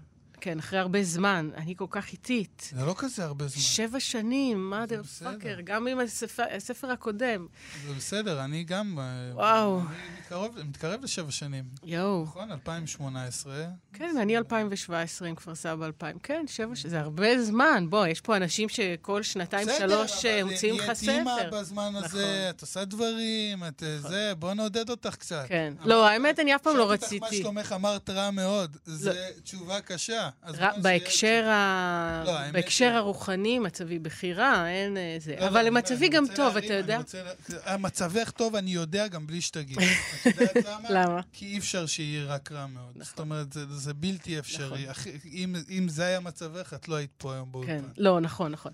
כן, 0.44 0.58
אחרי 0.58 0.78
הרבה 0.78 1.02
זמן. 1.04 1.50
אני 1.56 1.74
כל 1.76 1.86
כך 1.90 2.12
איטית. 2.12 2.72
זה 2.76 2.84
לא 2.84 2.94
כזה 2.98 3.24
הרבה 3.24 3.48
זמן. 3.48 3.62
שבע 3.62 4.00
שנים, 4.00 4.70
מה 4.70 4.86
זה 4.86 4.96
דר 4.96 5.02
בסדר. 5.02 5.30
פאקר, 5.32 5.56
גם 5.64 5.86
עם 5.86 5.98
הספר, 6.00 6.42
הספר 6.56 6.90
הקודם. 6.90 7.46
זה 7.86 7.94
בסדר, 7.94 8.44
אני 8.44 8.64
גם... 8.64 8.98
אה, 8.98 9.04
וואו. 9.34 9.78
אני 9.80 9.86
מתקרב, 10.20 10.52
מתקרב 10.64 11.04
לשבע 11.04 11.30
שנים. 11.30 11.64
יואו. 11.84 12.22
נכון? 12.22 12.52
2018. 12.52 13.64
כן, 13.92 14.16
אני 14.20 14.36
2017 14.36 15.28
עם 15.28 15.34
כפר 15.34 15.54
סבא 15.54 15.86
2000. 15.86 16.18
כן, 16.22 16.44
שבע, 16.48 16.76
ש- 16.76 16.86
זה 16.86 17.00
הרבה 17.00 17.42
זמן. 17.44 17.86
בוא, 17.90 18.06
יש 18.06 18.20
פה 18.20 18.36
אנשים 18.36 18.68
שכל 18.68 19.22
שנתיים, 19.22 19.68
בסדר, 19.68 19.88
שלוש 19.88 20.24
אה, 20.24 20.42
אבל 20.42 20.50
מוציאים 20.50 20.74
לך 20.74 20.84
נהיית 20.84 21.18
אימא 21.18 21.36
ספר. 21.40 21.60
בזמן 21.60 21.92
הזה, 21.96 22.06
נכון. 22.06 22.20
את 22.50 22.60
עושה 22.60 22.84
דברים, 22.84 23.64
את 23.68 23.82
אה, 23.82 23.98
זה, 24.00 24.32
בוא 24.38 24.54
נעודד 24.54 24.90
אותך 24.90 25.14
קצת. 25.16 25.44
כן. 25.48 25.74
לא, 25.84 26.08
האמת, 26.08 26.38
אני 26.38 26.54
אף 26.54 26.62
פעם 26.62 26.76
לא 26.76 26.88
שאלתי 26.88 27.04
אותך 27.04 27.22
מה 27.22 27.26
רציתי. 27.28 27.42
שלומך, 27.42 27.72
אמרת 27.72 28.10
רע 28.10 28.30
מאוד. 28.30 28.76
זה 28.84 29.28
תשובה 29.42 29.80
קשה. 29.80 30.28
אז 30.42 30.54
ר- 30.60 30.80
בהקשר, 30.82 31.44
ה... 31.48 32.22
לא, 32.26 32.32
בהקשר 32.52 32.86
הרוחני, 32.94 33.58
מצבי 33.58 33.98
בחירה, 33.98 34.68
אין 34.70 34.96
אה, 34.96 35.16
זה. 35.18 35.34
לא, 35.34 35.40
לא, 35.40 35.48
אבל 35.48 35.60
אני 35.60 35.70
מצבי 35.70 36.08
גם 36.08 36.24
טוב, 36.34 36.38
להרים, 36.54 36.64
אתה 36.64 36.74
יודע? 36.74 36.96
רוצה 36.96 37.18
לה- 37.48 37.76
מצבך 37.76 38.30
טוב, 38.30 38.56
אני 38.56 38.70
יודע 38.70 39.08
גם 39.08 39.26
בלי 39.26 39.40
שתגיד. 39.40 39.78
את 40.28 40.40
יודעת 40.40 40.56
למה? 40.56 40.88
למה? 40.90 41.20
כי 41.32 41.46
אי 41.46 41.58
אפשר 41.58 41.86
שיהיה 41.86 42.24
רק 42.26 42.52
רע 42.52 42.66
מאוד. 42.66 42.90
נכון. 42.90 43.04
זאת 43.04 43.18
אומרת, 43.20 43.52
זה- 43.52 43.66
זה 43.70 43.94
בלתי 43.94 44.38
אפשרי. 44.38 44.66
נכון. 44.82 44.90
אחי, 44.90 45.10
אם- 45.32 45.56
אם 45.70 45.88
זה 45.88 46.04
היה 46.04 46.20
מצבך, 46.20 46.74
את 46.74 46.88
לא 46.88 46.94
היית 46.94 47.10
פה 47.18 47.32
היום 47.34 47.46
כן, 47.46 47.52
באולפן. 47.52 47.82
לא, 47.96 48.20
נכון, 48.20 48.52
נכון. 48.52 48.72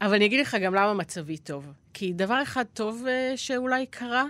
אבל 0.00 0.14
אני 0.14 0.26
אגיד 0.26 0.40
לך 0.40 0.56
גם 0.64 0.74
למה 0.74 0.94
מצבי 0.94 1.36
טוב. 1.38 1.64
כי 1.94 2.12
דבר 2.12 2.42
אחד 2.42 2.64
טוב 2.72 3.04
אה, 3.08 3.32
שאולי 3.36 3.86
קרה, 3.86 4.24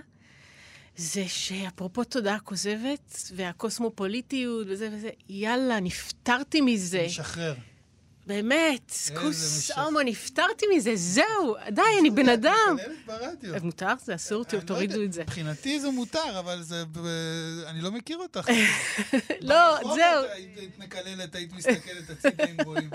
זה 0.95 1.23
שאפרופו 1.27 2.03
תודעה 2.03 2.39
כוזבת, 2.39 3.31
והקוסמופוליטיות 3.35 4.67
וזה 4.69 4.89
וזה, 4.93 5.09
יאללה, 5.29 5.79
נפטרתי 5.79 6.61
מזה. 6.61 7.03
משחרר. 7.07 7.53
באמת, 8.27 8.91
איזה 8.91 9.21
קוסומו, 9.21 9.99
נפטרתי 10.05 10.65
מזה, 10.75 10.95
זהו, 10.95 11.55
די, 11.71 11.81
אני 11.99 12.09
בן 12.09 12.29
אדם. 12.29 12.77
אז 13.55 13.63
מותר? 13.63 13.93
זה 14.03 14.15
אסור? 14.15 14.43
לא 14.53 14.59
תורידו 14.59 15.03
את 15.03 15.13
זה. 15.13 15.23
מבחינתי 15.23 15.79
זה 15.79 15.89
מותר, 15.89 16.39
אבל 16.39 16.61
זה... 16.61 16.83
אני 17.67 17.81
לא 17.81 17.91
מכיר 17.91 18.17
אותך. 18.17 18.47
לא, 19.41 19.79
זהו. 19.95 20.23
היית 20.33 20.79
מקללת, 20.79 21.35
היית 21.35 21.53
מסתכלת 21.53 22.09
הצידה 22.09 22.43
עם 22.43 22.57
רואים. 22.65 22.89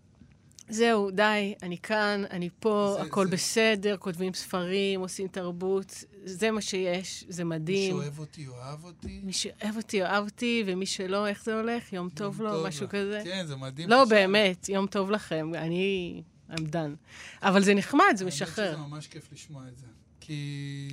זהו, 0.69 1.11
די, 1.11 1.53
אני 1.63 1.77
כאן, 1.77 2.23
אני 2.29 2.49
פה, 2.59 2.95
זה- 2.97 3.01
הכל 3.07 3.25
זה- 3.25 3.31
בסדר, 3.31 3.97
כותבים 3.97 4.33
ספרים, 4.33 4.99
עושים 4.99 5.27
תרבות, 5.27 6.03
זה 6.25 6.51
מה 6.51 6.61
שיש, 6.61 7.23
זה 7.29 7.43
מי 7.43 7.55
מדהים. 7.55 7.91
שאוהב 7.91 8.19
אותי, 8.19 8.47
אוהב 8.47 8.83
אותי. 8.85 9.19
מי 9.23 9.33
שאוהב 9.33 9.77
אותי, 9.77 10.01
אוהב 10.01 10.23
אותי, 10.25 10.63
ומי 10.67 10.85
שלא, 10.85 11.27
איך 11.27 11.43
זה 11.43 11.59
הולך? 11.59 11.93
יום 11.93 12.09
טוב 12.09 12.41
יום 12.41 12.51
לו, 12.51 12.63
משהו 12.63 12.85
לך. 12.85 12.91
כזה? 12.91 13.21
כן, 13.23 13.45
זה 13.45 13.55
מדהים. 13.55 13.89
לא, 13.89 13.95
חשבתי. 13.95 14.09
באמת, 14.15 14.69
יום 14.69 14.87
טוב 14.87 15.11
לכם, 15.11 15.51
אני... 15.55 16.21
Done. 16.51 16.95
אבל 17.41 17.63
זה 17.63 17.73
נחמד, 17.73 18.03
זה 18.15 18.23
האמת 18.25 18.33
משחרר. 18.33 18.71
שזה 18.73 18.81
ממש 18.81 19.07
כיף 19.07 19.27
לשמוע 19.33 19.63
את 19.67 19.77
זה. 19.77 19.85
כי... 20.19 20.89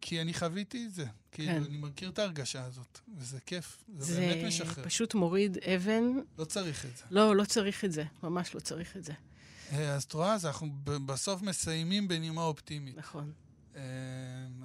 כי 0.00 0.20
אני 0.20 0.34
חוויתי 0.34 0.86
את 0.86 0.94
זה. 0.94 1.04
כאילו, 1.32 1.52
כן. 1.52 1.62
אני 1.64 1.76
מכיר 1.76 2.08
את 2.08 2.18
ההרגשה 2.18 2.64
הזאת, 2.64 2.98
וזה 3.16 3.40
כיף. 3.46 3.84
זה, 3.98 4.14
זה 4.14 4.20
באמת 4.20 4.44
משחרר. 4.46 4.84
פשוט 4.84 5.14
מוריד 5.14 5.58
אבן. 5.58 6.04
לא 6.38 6.44
צריך 6.44 6.86
את 6.86 6.96
זה. 6.96 7.04
לא, 7.10 7.36
לא 7.36 7.44
צריך 7.44 7.84
את 7.84 7.92
זה, 7.92 8.04
ממש 8.22 8.54
לא 8.54 8.60
צריך 8.60 8.96
את 8.96 9.04
זה. 9.04 9.12
אה, 9.72 9.94
אז 9.94 10.02
את 10.04 10.12
רואה, 10.12 10.34
אז 10.34 10.46
אנחנו 10.46 10.68
בסוף 10.84 11.42
מסיימים 11.42 12.08
בנימה 12.08 12.42
אופטימית. 12.42 12.96
נכון. 12.96 13.32
אה, 13.76 13.82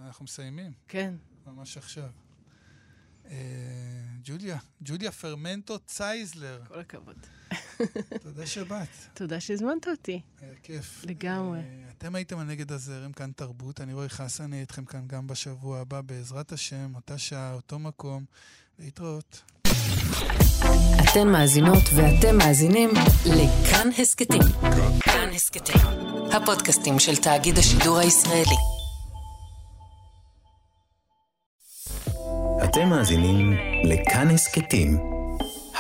אנחנו 0.06 0.26
מסיימים, 0.26 0.72
כן. 0.88 1.14
ממש 1.48 1.78
עכשיו. 1.78 2.10
אה, 3.26 3.38
ג'וליה, 4.24 4.58
ג'וליה 4.82 5.12
פרמנטו 5.12 5.80
צייזלר, 5.80 6.62
כל 6.68 6.80
הכבוד. 6.80 7.16
תודה 8.24 8.46
שבאת. 8.46 8.88
תודה 9.14 9.40
שהזמנת 9.40 9.88
אותי. 9.88 10.22
היה 10.42 10.52
כיף. 10.64 11.06
לגמרי. 11.08 11.60
אה, 11.60 11.64
אתם 11.98 12.16
הייתם 12.16 12.40
על 12.40 12.46
נגד 12.46 12.72
הזרם, 12.72 13.12
כאן 13.12 13.32
תרבות. 13.36 13.82
אני 13.82 13.94
רועי 13.94 14.10
חסן, 14.10 14.52
אהיה 14.52 14.62
איתכם 14.62 14.86
כאן 14.86 15.08
גם 15.08 15.28
בשבוע 15.28 15.80
הבא, 15.80 16.02
בעזרת 16.02 16.52
השם, 16.52 16.92
אותה 16.96 17.18
שעה, 17.18 17.54
אותו 17.54 17.80
מקום. 17.80 18.26
להתראות. 18.80 19.42
אתן 21.04 21.28
מאזינות 21.28 21.84
ואתם 21.96 22.38
מאזינים 22.38 22.90
לכאן 23.26 23.90
הסכתים. 23.98 24.42
כאן 25.00 25.30
הסכתים, 25.36 25.82
הפודקאסטים 26.32 27.00
של 27.00 27.16
תאגיד 27.16 27.58
השידור 27.58 27.98
הישראלי. 27.98 28.58
אתם 32.64 32.90
מאזינים 32.90 33.54
לכאן 33.84 34.30
הסכתים, 34.30 35.13